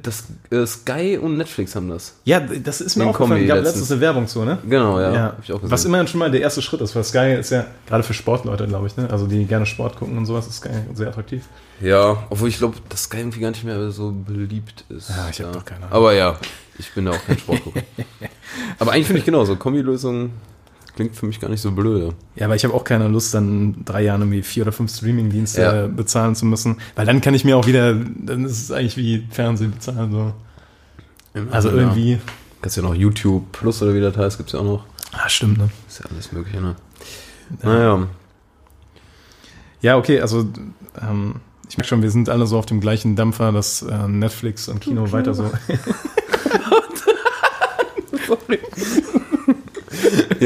das, 0.03 0.25
äh, 0.51 0.67
Sky 0.67 1.19
und 1.21 1.37
Netflix 1.37 1.75
haben 1.75 1.89
das. 1.89 2.15
Ja, 2.25 2.41
das 2.41 2.81
ist 2.81 2.97
mir 2.97 3.05
Den 3.05 3.09
auch 3.09 3.15
aufgefallen. 3.15 3.41
Kombi 3.41 3.47
gab 3.47 3.65
letztens. 3.65 3.91
eine 3.91 4.01
Werbung 4.01 4.27
zu, 4.27 4.45
ne? 4.45 4.59
Genau, 4.69 5.01
ja. 5.01 5.15
Ja, 5.15 5.37
was 5.63 5.85
immerhin 5.85 6.07
schon 6.07 6.19
mal 6.19 6.31
der 6.31 6.41
erste 6.41 6.63
Schritt 6.63 6.81
ist, 6.81 6.95
weil 6.95 7.05
Sky 7.05 7.37
ist 7.39 7.51
ja 7.51 7.67
gerade 7.87 8.03
für 8.03 8.15
Sportleute, 8.15 8.67
glaube 8.67 8.87
ich, 8.87 8.97
ne? 8.97 9.09
Also 9.11 9.27
die 9.27 9.45
gerne 9.45 9.67
Sport 9.67 9.97
gucken 9.97 10.19
und 10.19 10.27
sowas 10.27 10.47
ist 10.47 10.59
Sky 10.59 10.71
sehr 10.95 11.09
attraktiv. 11.09 11.45
Ja, 11.81 12.25
obwohl 12.31 12.49
ich 12.49 12.59
glaube, 12.59 12.77
dass 12.89 13.05
Sky 13.05 13.19
irgendwie 13.19 13.41
gar 13.41 13.51
nicht 13.51 13.65
mehr 13.65 13.91
so 13.91 14.13
beliebt 14.13 14.85
ist. 14.89 15.11
Ja, 15.11 15.29
ich 15.31 15.41
hab 15.41 15.53
doch 15.53 15.65
keine 15.65 15.83
Ahnung. 15.87 15.93
Aber 15.93 16.15
ja, 16.15 16.37
ich 16.79 16.93
bin 16.93 17.07
da 17.07 17.13
auch 17.13 17.25
kein 17.27 17.39
Sportgucker. 17.39 17.83
Aber 18.79 18.93
eigentlich 18.93 19.07
finde 19.07 19.21
ich 19.21 19.25
genau, 19.25 19.45
so 19.45 19.57
Kombilösung 19.57 20.31
klingt 20.97 21.15
für 21.15 21.27
mich 21.27 21.39
gar 21.39 21.49
nicht 21.49 21.61
so 21.61 21.71
blöde. 21.71 22.15
Ja, 22.35 22.47
aber 22.47 22.57
ich 22.57 22.65
habe 22.65 22.75
auch 22.75 22.83
keine 22.85 23.07
Lust, 23.09 23.33
dann 23.35 23.75
in 23.75 23.85
drei 23.85 24.03
Jahren 24.03 24.23
irgendwie 24.23 24.43
vier 24.43 24.65
oder 24.65 24.73
fünf 24.73 24.93
Streaming-Dienste 24.93 25.61
Ja. 25.63 25.87
bezahlen 25.87 26.35
zu 26.35 26.45
müssen, 26.47 26.79
weil 26.97 27.07
dann 27.07 27.21
kann 27.21 27.35
ich 27.35 27.45
mir 27.45 27.57
auch 27.57 27.67
wieder, 27.67 27.95
dann 27.95 28.45
ist 28.45 28.61
es 28.63 28.73
eigentlich 28.73 28.97
wie 28.97 29.25
Fernsehen 29.31 29.71
bezahlen. 29.73 30.11
So. 30.11 30.33
Also 31.53 31.69
Ja. 31.71 31.77
irgendwie. 31.77 32.19
Kannst 32.63 32.77
ja 32.79 32.83
noch 32.83 32.95
YouTube 32.95 33.53
Plus 33.53 33.81
oder 33.83 33.95
wie 33.95 34.01
das 34.01 34.17
heißt, 34.17 34.39
gibt's 34.39 34.53
ja 34.55 34.61
auch 34.61 34.65
noch. 34.65 34.85
Ah, 35.13 35.29
stimmt, 35.29 35.59
ne? 35.59 35.69
Ist 35.87 36.01
ja 36.01 36.07
alles 36.11 36.33
mögliche, 36.33 36.61
ne? 36.61 36.75
Naja. 37.63 38.07
Ja, 39.83 39.97
okay, 39.99 40.21
also 40.21 40.49
ähm, 41.01 41.37
ich 41.69 41.77
merke 41.77 41.89
schon, 41.89 42.03
wir 42.03 42.11
sind 42.11 42.29
alle 42.29 42.47
so 42.47 42.59
auf 42.59 42.67
dem 42.67 42.81
gleichen 42.81 43.15
Dampfer, 43.17 43.53
dass 43.53 43.83
äh, 43.83 44.09
Netflix 44.09 44.69
und 44.69 44.81
Kino 44.81 45.13
weiter 45.13 45.35
so. 45.35 45.51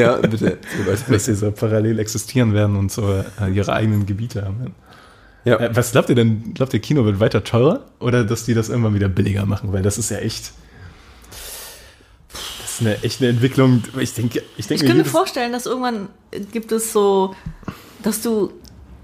Ja, 0.00 0.16
bitte. 0.26 0.58
dass 1.08 1.24
sie 1.24 1.34
so 1.34 1.50
parallel 1.50 1.98
existieren 1.98 2.52
werden 2.54 2.76
und 2.76 2.90
so 2.92 3.02
äh, 3.40 3.50
ihre 3.52 3.72
eigenen 3.72 4.06
Gebiete 4.06 4.44
haben. 4.44 4.74
Ja. 5.44 5.56
Äh, 5.58 5.74
was 5.74 5.92
glaubt 5.92 6.08
ihr 6.08 6.14
denn? 6.14 6.52
Glaubt 6.54 6.74
ihr, 6.74 6.80
Kino 6.80 7.04
wird 7.04 7.20
weiter 7.20 7.44
teurer 7.44 7.84
oder 7.98 8.24
dass 8.24 8.44
die 8.44 8.54
das 8.54 8.68
irgendwann 8.68 8.94
wieder 8.94 9.08
billiger 9.08 9.46
machen? 9.46 9.72
Weil 9.72 9.82
das 9.82 9.96
ist 9.98 10.10
ja 10.10 10.18
echt. 10.18 10.52
Das 12.60 12.74
ist 12.74 12.80
eine 12.80 13.02
echte 13.02 13.26
Entwicklung. 13.28 13.82
Ich 13.98 14.14
denke, 14.14 14.42
ich 14.56 14.66
denke 14.66 14.84
Ich 14.84 14.88
könnte 14.90 15.02
mir 15.04 15.08
vorstellen, 15.08 15.52
dass 15.52 15.66
irgendwann 15.66 16.08
gibt 16.52 16.72
es 16.72 16.92
so, 16.92 17.34
dass 18.02 18.22
du 18.22 18.52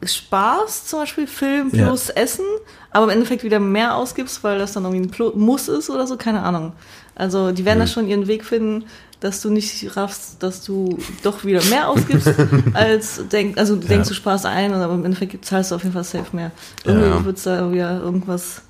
sparst, 0.05 0.89
zum 0.89 1.01
Beispiel 1.01 1.27
Film 1.27 1.71
Ja. 1.73 1.87
plus 1.87 2.11
Essen, 2.11 2.45
aber 2.91 3.05
im 3.05 3.11
Endeffekt 3.11 3.43
wieder 3.43 3.59
mehr 3.59 3.97
ausgibst, 3.97 4.45
weil 4.45 4.59
das 4.59 4.73
dann 4.73 4.85
irgendwie 4.85 5.07
ein 5.07 5.11
Plu- 5.11 5.35
Muss 5.37 5.69
ist 5.69 5.91
oder 5.91 6.07
so, 6.07 6.17
keine 6.17 6.43
Ahnung. 6.43 6.73
Also 7.15 7.51
die 7.51 7.65
werden 7.65 7.79
da 7.81 7.87
schon 7.87 8.07
ihren 8.07 8.27
Weg 8.27 8.45
finden, 8.45 8.85
dass 9.21 9.41
du 9.43 9.51
nicht 9.51 9.97
raffst, 9.97 10.43
dass 10.43 10.63
du 10.65 10.99
doch 11.23 11.45
wieder 11.45 11.65
mehr 11.65 11.89
ausgibst, 11.89 12.33
als 12.75 13.23
denk, 13.33 13.57
also 13.59 13.77
du 13.77 13.87
denkst, 13.87 14.09
du 14.09 14.15
sparst 14.15 14.45
ein, 14.47 14.73
aber 14.75 14.95
im 14.95 15.05
Endeffekt 15.05 15.45
zahlst 15.45 15.71
du 15.71 15.75
auf 15.77 15.83
jeden 15.83 15.95
Fall 15.95 16.05
safe 16.05 16.35
mehr. 16.37 16.51
Irgendwie 16.85 17.09
Ja. 17.09 17.25
wird 17.25 17.37
es 17.39 17.43
da 17.45 17.73
wieder 17.73 18.01
irgendwas 18.01 18.63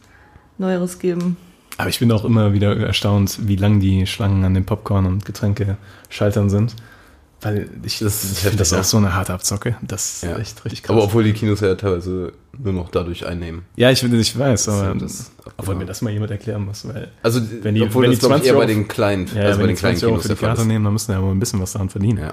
Neueres 0.58 0.98
geben. 0.98 1.36
Aber 1.78 1.88
ich 1.90 1.98
bin 1.98 2.10
auch 2.12 2.24
immer 2.24 2.52
wieder 2.54 2.74
erstaunt, 2.76 3.38
wie 3.48 3.56
lang 3.56 3.80
die 3.80 4.06
Schlangen 4.06 4.44
an 4.44 4.54
den 4.54 4.64
Popcorn- 4.64 5.04
und 5.04 5.24
Getränkeschaltern 5.26 6.48
sind. 6.48 6.74
Weil 7.42 7.68
ich, 7.84 7.98
Das 7.98 8.24
ist 8.24 8.32
ich 8.32 8.38
finde 8.38 8.56
das 8.56 8.72
auch 8.72 8.78
ja. 8.78 8.82
so 8.82 8.96
eine 8.96 9.14
harte 9.14 9.34
Abzocke. 9.34 9.76
Das 9.82 10.14
ist 10.14 10.22
Ja. 10.24 10.38
echt 10.38 10.64
richtig 10.64 10.82
krass. 10.82 10.94
Aber 10.94 11.04
obwohl 11.04 11.22
die 11.22 11.32
Kinos 11.34 11.60
ja 11.60 11.74
teilweise 11.74 12.32
nur 12.58 12.72
noch 12.72 12.90
dadurch 12.90 13.26
einnehmen. 13.26 13.62
ja, 13.76 13.90
ich, 13.90 14.02
ich 14.02 14.38
weiß, 14.38 14.68
aber 14.70 14.94
Das- 14.98 15.30
obwohl 15.58 15.74
mir 15.74 15.84
das 15.84 16.00
mal 16.00 16.10
jemand 16.12 16.30
erklären 16.30 16.64
muss. 16.64 16.88
Weil, 16.88 17.10
Also, 17.22 17.40
Wenn 17.62 17.74
die- 17.74 17.82
obwohl 17.82 18.04
wenn 18.04 18.10
das, 18.10 18.20
die 18.20 18.26
glaube 18.26 18.40
ich, 18.40 18.46
eher 18.46 18.54
20 18.54 18.58
bei 18.58 18.66
den 18.66 18.88
kleinen, 18.88 19.26
ja, 19.34 19.42
also 19.42 19.60
bei 19.60 19.66
den 19.66 19.76
die 19.76 19.80
kleinen 19.80 19.96
20 19.98 20.08
Kinos 20.08 20.22
für 20.22 20.28
die 20.30 20.34
Karte 20.40 20.60
ist. 20.62 20.66
nehmen, 20.66 20.84
dann 20.84 20.92
müssen 20.94 21.12
ja 21.12 21.22
wohl 21.22 21.30
ein 21.32 21.38
bisschen 21.38 21.60
was 21.60 21.72
daran 21.72 21.90
verdienen. 21.90 22.18
Ja. 22.18 22.32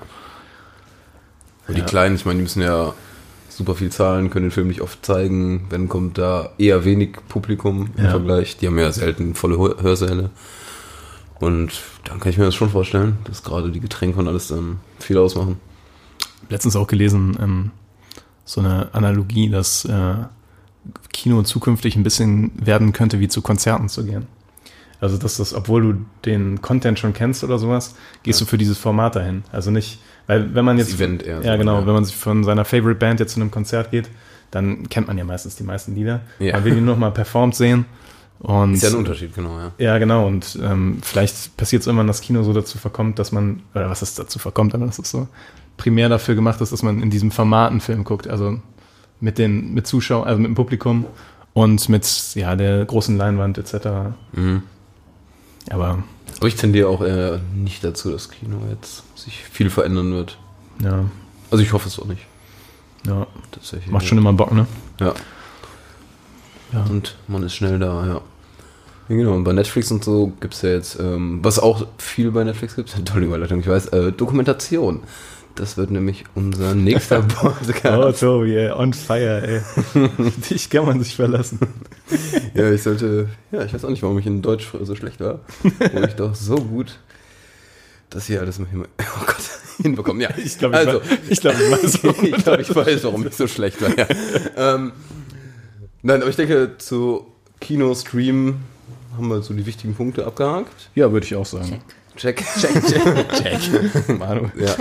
Und 1.68 1.76
Ja. 1.78 1.84
die 1.84 1.90
Kleinen, 1.90 2.16
ich 2.16 2.26
meine, 2.26 2.38
die 2.38 2.44
müssen 2.44 2.62
ja 2.62 2.94
super 3.50 3.76
viel 3.76 3.92
zahlen, 3.92 4.30
können 4.30 4.46
den 4.46 4.52
Film 4.52 4.68
nicht 4.70 4.82
oft 4.82 5.06
zeigen. 5.06 5.68
Wenn 5.70 5.88
kommt 5.90 6.18
da 6.18 6.50
eher 6.58 6.86
wenig 6.86 7.18
Publikum 7.30 7.90
im 7.98 8.04
Ja. 8.06 8.10
Vergleich. 8.12 8.58
Die 8.58 8.68
haben 8.68 8.80
ja 8.80 8.92
selten 8.92 9.36
volle 9.36 9.58
Hör- 9.58 9.82
Hörsäle. 9.82 10.30
Und 11.44 11.82
dann 12.06 12.20
kann 12.22 12.30
ich 12.32 12.38
mir 12.38 12.46
das 12.46 12.56
schon 12.56 12.70
vorstellen, 12.70 13.18
dass 13.26 13.44
gerade 13.44 13.70
die 13.70 13.82
Getränke 13.82 14.18
und 14.20 14.28
alles 14.30 14.48
dann 14.48 14.80
viel 15.00 15.18
ausmachen. 15.18 15.60
letztens 16.50 16.76
auch 16.78 16.88
gelesen, 16.88 17.38
ähm, 17.42 17.72
so 18.46 18.62
eine 18.62 18.94
Analogie, 18.94 19.50
dass 19.50 19.84
äh, 19.86 20.16
Kino 21.12 21.42
zukünftig 21.44 21.96
ein 21.98 22.04
bisschen 22.04 22.52
werden 22.56 22.94
könnte, 22.94 23.20
wie 23.20 23.28
zu 23.28 23.42
Konzerten 23.42 23.90
zu 23.90 24.06
gehen. 24.06 24.28
Also, 25.02 25.18
dass 25.18 25.36
das, 25.36 25.54
obwohl 25.54 25.82
du 25.82 26.06
den 26.24 26.62
Content 26.62 26.98
schon 26.98 27.12
kennst 27.14 27.44
oder 27.44 27.60
sowas, 27.60 27.96
gehst 28.24 28.40
du 28.40 28.46
für 28.46 28.58
dieses 28.58 28.78
Format 28.78 29.18
dahin. 29.18 29.44
Also 29.52 29.70
nicht, 29.70 30.00
weil 30.28 30.56
wenn 30.56 30.64
man 30.64 30.78
Das 30.78 30.88
jetzt. 30.90 30.96
Event 31.00 31.24
eher 31.24 31.42
Ja, 31.42 31.54
so, 31.54 31.58
genau. 31.58 31.80
ja. 31.82 31.86
Wenn 31.86 31.94
man 31.94 32.06
sich 32.06 32.16
von 32.16 32.46
seiner 32.46 32.64
Favorite 32.64 33.00
Band 33.00 33.20
jetzt 33.20 33.34
zu 33.34 33.42
einem 33.42 33.52
Konzert 33.52 33.92
geht, 33.92 34.10
dann 34.52 34.88
kennt 34.88 35.08
man 35.08 35.18
ja 35.18 35.26
meistens 35.26 35.56
die 35.58 35.64
meisten 35.64 35.94
Lieder. 35.96 36.22
Ja. 36.40 36.54
Man 36.54 36.64
will 36.64 36.76
die 36.76 36.82
nur 36.82 36.94
noch 36.96 37.00
mal 37.00 37.12
performt 37.22 37.56
sehen. 37.56 37.86
Und 38.40 38.74
Ist 38.74 38.84
ja 38.84 38.90
ein 38.90 38.96
Unterschied, 38.96 39.34
genau, 39.34 39.58
ja. 39.58 39.72
ja, 39.78 39.98
genau. 40.00 40.28
Und 40.28 40.60
ähm, 40.62 40.98
vielleicht 41.02 41.56
passiert 41.56 41.82
es 41.82 41.88
irgendwann, 41.88 42.08
dass 42.08 42.20
Kino 42.22 42.44
so 42.44 42.52
dazu 42.52 42.78
verkommt, 42.78 43.18
dass 43.20 43.32
man, 43.32 43.62
oder 43.74 43.90
was 43.90 44.02
ist 44.02 44.20
dazu 44.20 44.38
verkommt, 44.38 44.76
aber 44.76 44.86
dass 44.86 45.00
es 45.00 45.10
so 45.10 45.28
primär 45.78 46.10
dafür 46.10 46.36
gemacht 46.36 46.60
ist, 46.60 46.74
dass 46.74 46.84
man 46.84 47.02
in 47.02 47.10
diesem 47.10 47.32
Format 47.32 47.72
einen 47.72 47.80
Film 47.82 48.04
guckt. 48.04 48.28
Also 48.28 48.60
mit 49.22 49.38
den, 49.38 49.74
mit 49.74 49.88
Zuschauern, 49.88 50.28
also 50.28 50.40
mit 50.42 50.50
dem 50.50 50.56
Publikum 50.56 51.06
und 51.54 51.88
mit 51.88 52.06
ja, 52.36 52.56
der 52.58 52.84
großen 52.84 53.16
Leinwand 53.18 53.58
etc. 53.58 53.88
Mhm. 54.34 54.64
Aber 55.70 56.04
Aber 56.38 56.48
ich 56.48 56.56
tendiere 56.56 56.90
auch 56.90 57.02
eher 57.02 57.40
nicht 57.56 57.82
dazu, 57.86 58.12
dass 58.12 58.30
Kino 58.30 58.58
jetzt 58.70 59.04
sich 59.18 59.44
viel 59.46 59.70
verändern 59.70 60.12
wird. 60.12 60.38
ja, 60.84 61.06
Also 61.50 61.64
ich 61.64 61.72
hoffe 61.72 61.88
es 61.88 61.98
auch 61.98 62.06
nicht. 62.08 62.26
ja, 63.08 63.26
Tatsächlich. 63.52 63.90
macht 63.90 64.06
schon 64.06 64.18
immer 64.18 64.34
Bock, 64.34 64.52
ne? 64.52 64.68
Ja. 65.00 65.14
Ja. 66.74 66.86
Und 66.90 67.16
man 67.28 67.44
ist 67.44 67.56
schnell 67.56 67.80
da, 67.80 68.06
ja. 68.06 68.22
Ja, 69.10 69.16
genau, 69.18 69.34
und 69.34 69.44
bei 69.44 69.52
Netflix 69.54 69.92
und 69.92 70.04
so 70.04 70.32
gibt 70.40 70.54
es 70.54 70.62
ja 70.62 70.70
jetzt, 70.70 70.98
ähm, 71.00 71.40
was 71.44 71.60
auch 71.60 71.86
viel 71.98 72.32
bei 72.32 72.44
Netflix 72.44 72.76
gibt, 72.76 72.96
tolle 73.06 73.26
Überleitung, 73.26 73.60
ich 73.60 73.68
weiß, 73.68 73.88
äh, 73.88 74.12
Dokumentation. 74.12 75.02
Das 75.56 75.78
wird 75.78 75.92
nämlich 75.92 76.24
unser 76.34 76.74
nächster 76.74 77.20
Oh, 77.44 77.50
Podcast. 77.50 78.22
Tobi, 78.22 78.56
ey, 78.56 78.72
on 78.72 78.92
fire, 78.94 79.44
ey. 79.48 79.62
Dich 80.50 80.68
kann 80.72 80.86
man 80.88 81.04
sich 81.04 81.16
verlassen. 81.16 81.60
ja, 82.56 82.72
ich 82.72 82.82
sollte, 82.82 83.28
ja, 83.52 83.64
ich 83.64 83.72
weiß 83.72 83.86
auch 83.86 83.90
nicht, 83.90 84.02
warum 84.02 84.18
ich 84.18 84.26
in 84.26 84.42
Deutsch 84.42 84.68
so 84.82 84.96
schlecht 84.96 85.20
war. 85.20 85.42
Wo 85.62 86.00
ich 86.02 86.14
doch 86.16 86.34
so 86.34 86.56
gut 86.56 86.98
das 88.10 88.26
hier 88.28 88.42
alles 88.42 88.60
mal 88.60 88.68
hin, 88.70 88.84
oh 89.00 89.26
Gott, 89.26 89.36
hinbekommen. 89.82 90.22
Ja, 90.22 90.30
Ich 90.38 90.58
glaube, 90.60 90.76
ich, 90.80 90.88
also, 90.88 91.00
weiß- 91.00 91.18
ich, 91.30 91.42
glaub, 91.42 91.56
ich 91.56 91.72
weiß, 91.72 92.04
warum 92.04 92.26
ich 92.26 92.44
glaube, 92.44 92.62
ich 92.62 92.76
weiß, 92.76 93.04
warum 93.06 93.28
ich 93.28 93.34
so 93.36 93.48
schlecht 93.48 93.82
war. 93.82 93.90
Ja. 93.98 94.08
ähm, 94.76 94.92
nein, 96.04 96.22
aber 96.22 96.30
ich 96.30 96.36
denke, 96.36 96.78
zu 96.78 97.26
Kino, 97.60 97.94
Stream 97.96 98.60
haben 99.18 99.28
wir 99.28 99.42
so 99.42 99.54
die 99.54 99.66
wichtigen 99.66 99.96
Punkte 99.96 100.26
abgehakt. 100.26 100.90
Ja, 100.96 101.12
würde 101.12 101.26
ich 101.26 101.36
auch 101.36 101.46
sagen. 101.46 101.82
Check, 102.16 102.44
check, 102.60 102.72
check. 102.86 103.60
Check. 103.60 104.10
Manu. 104.20 104.50
ja. 104.56 104.76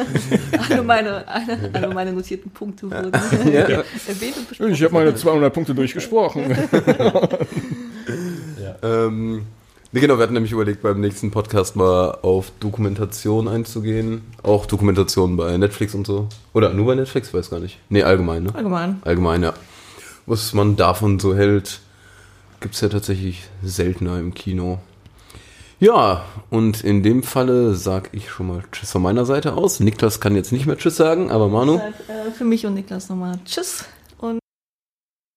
Alle 0.68 0.82
meine, 0.82 1.26
alle, 1.26 1.70
alle 1.72 1.94
meine 1.94 2.12
notierten 2.12 2.50
Punkte 2.50 2.90
wurden 2.90 3.12
Ja. 3.52 3.60
erwähnt 4.06 4.36
und 4.36 4.48
besprochen. 4.48 4.72
Ich 4.72 4.82
habe 4.82 4.92
meine 4.94 5.14
200 5.14 5.52
Punkte 5.52 5.74
durchgesprochen. 5.74 6.54
Ähm, 8.82 9.42
nee, 9.92 10.00
genau, 10.00 10.18
wir 10.18 10.24
hatten 10.24 10.34
nämlich 10.34 10.52
überlegt, 10.52 10.82
beim 10.82 11.00
nächsten 11.00 11.30
Podcast 11.30 11.76
mal 11.76 12.18
auf 12.22 12.52
Dokumentation 12.60 13.48
einzugehen. 13.48 14.22
Auch 14.42 14.66
Dokumentation 14.66 15.36
bei 15.36 15.56
Netflix 15.56 15.94
und 15.94 16.06
so. 16.06 16.28
Oder 16.52 16.72
nur 16.74 16.86
bei 16.86 16.94
Netflix, 16.96 17.32
weiß 17.32 17.48
gar 17.50 17.60
nicht. 17.60 17.78
Nee, 17.88 18.02
allgemein, 18.02 18.42
ne? 18.42 18.54
Allgemein. 18.54 19.00
Allgemein, 19.04 19.42
ja. 19.42 19.54
Was 20.26 20.52
man 20.52 20.76
davon 20.76 21.18
so 21.18 21.34
hält, 21.34 21.80
gibt 22.60 22.74
es 22.74 22.80
ja 22.80 22.88
tatsächlich 22.88 23.44
seltener 23.62 24.18
im 24.18 24.34
Kino. 24.34 24.78
Ja, 25.80 26.24
und 26.48 26.84
in 26.84 27.02
dem 27.02 27.24
Falle 27.24 27.74
sag 27.74 28.10
ich 28.12 28.30
schon 28.30 28.46
mal 28.46 28.62
Tschüss 28.70 28.92
von 28.92 29.02
meiner 29.02 29.26
Seite 29.26 29.54
aus. 29.54 29.80
Niklas 29.80 30.20
kann 30.20 30.36
jetzt 30.36 30.52
nicht 30.52 30.66
mehr 30.66 30.78
Tschüss 30.78 30.96
sagen, 30.96 31.32
aber 31.32 31.48
Manu. 31.48 31.72
Deshalb, 31.72 32.08
äh, 32.08 32.30
für 32.30 32.44
mich 32.44 32.64
und 32.66 32.74
Niklas 32.74 33.08
nochmal 33.08 33.40
Tschüss. 33.44 33.84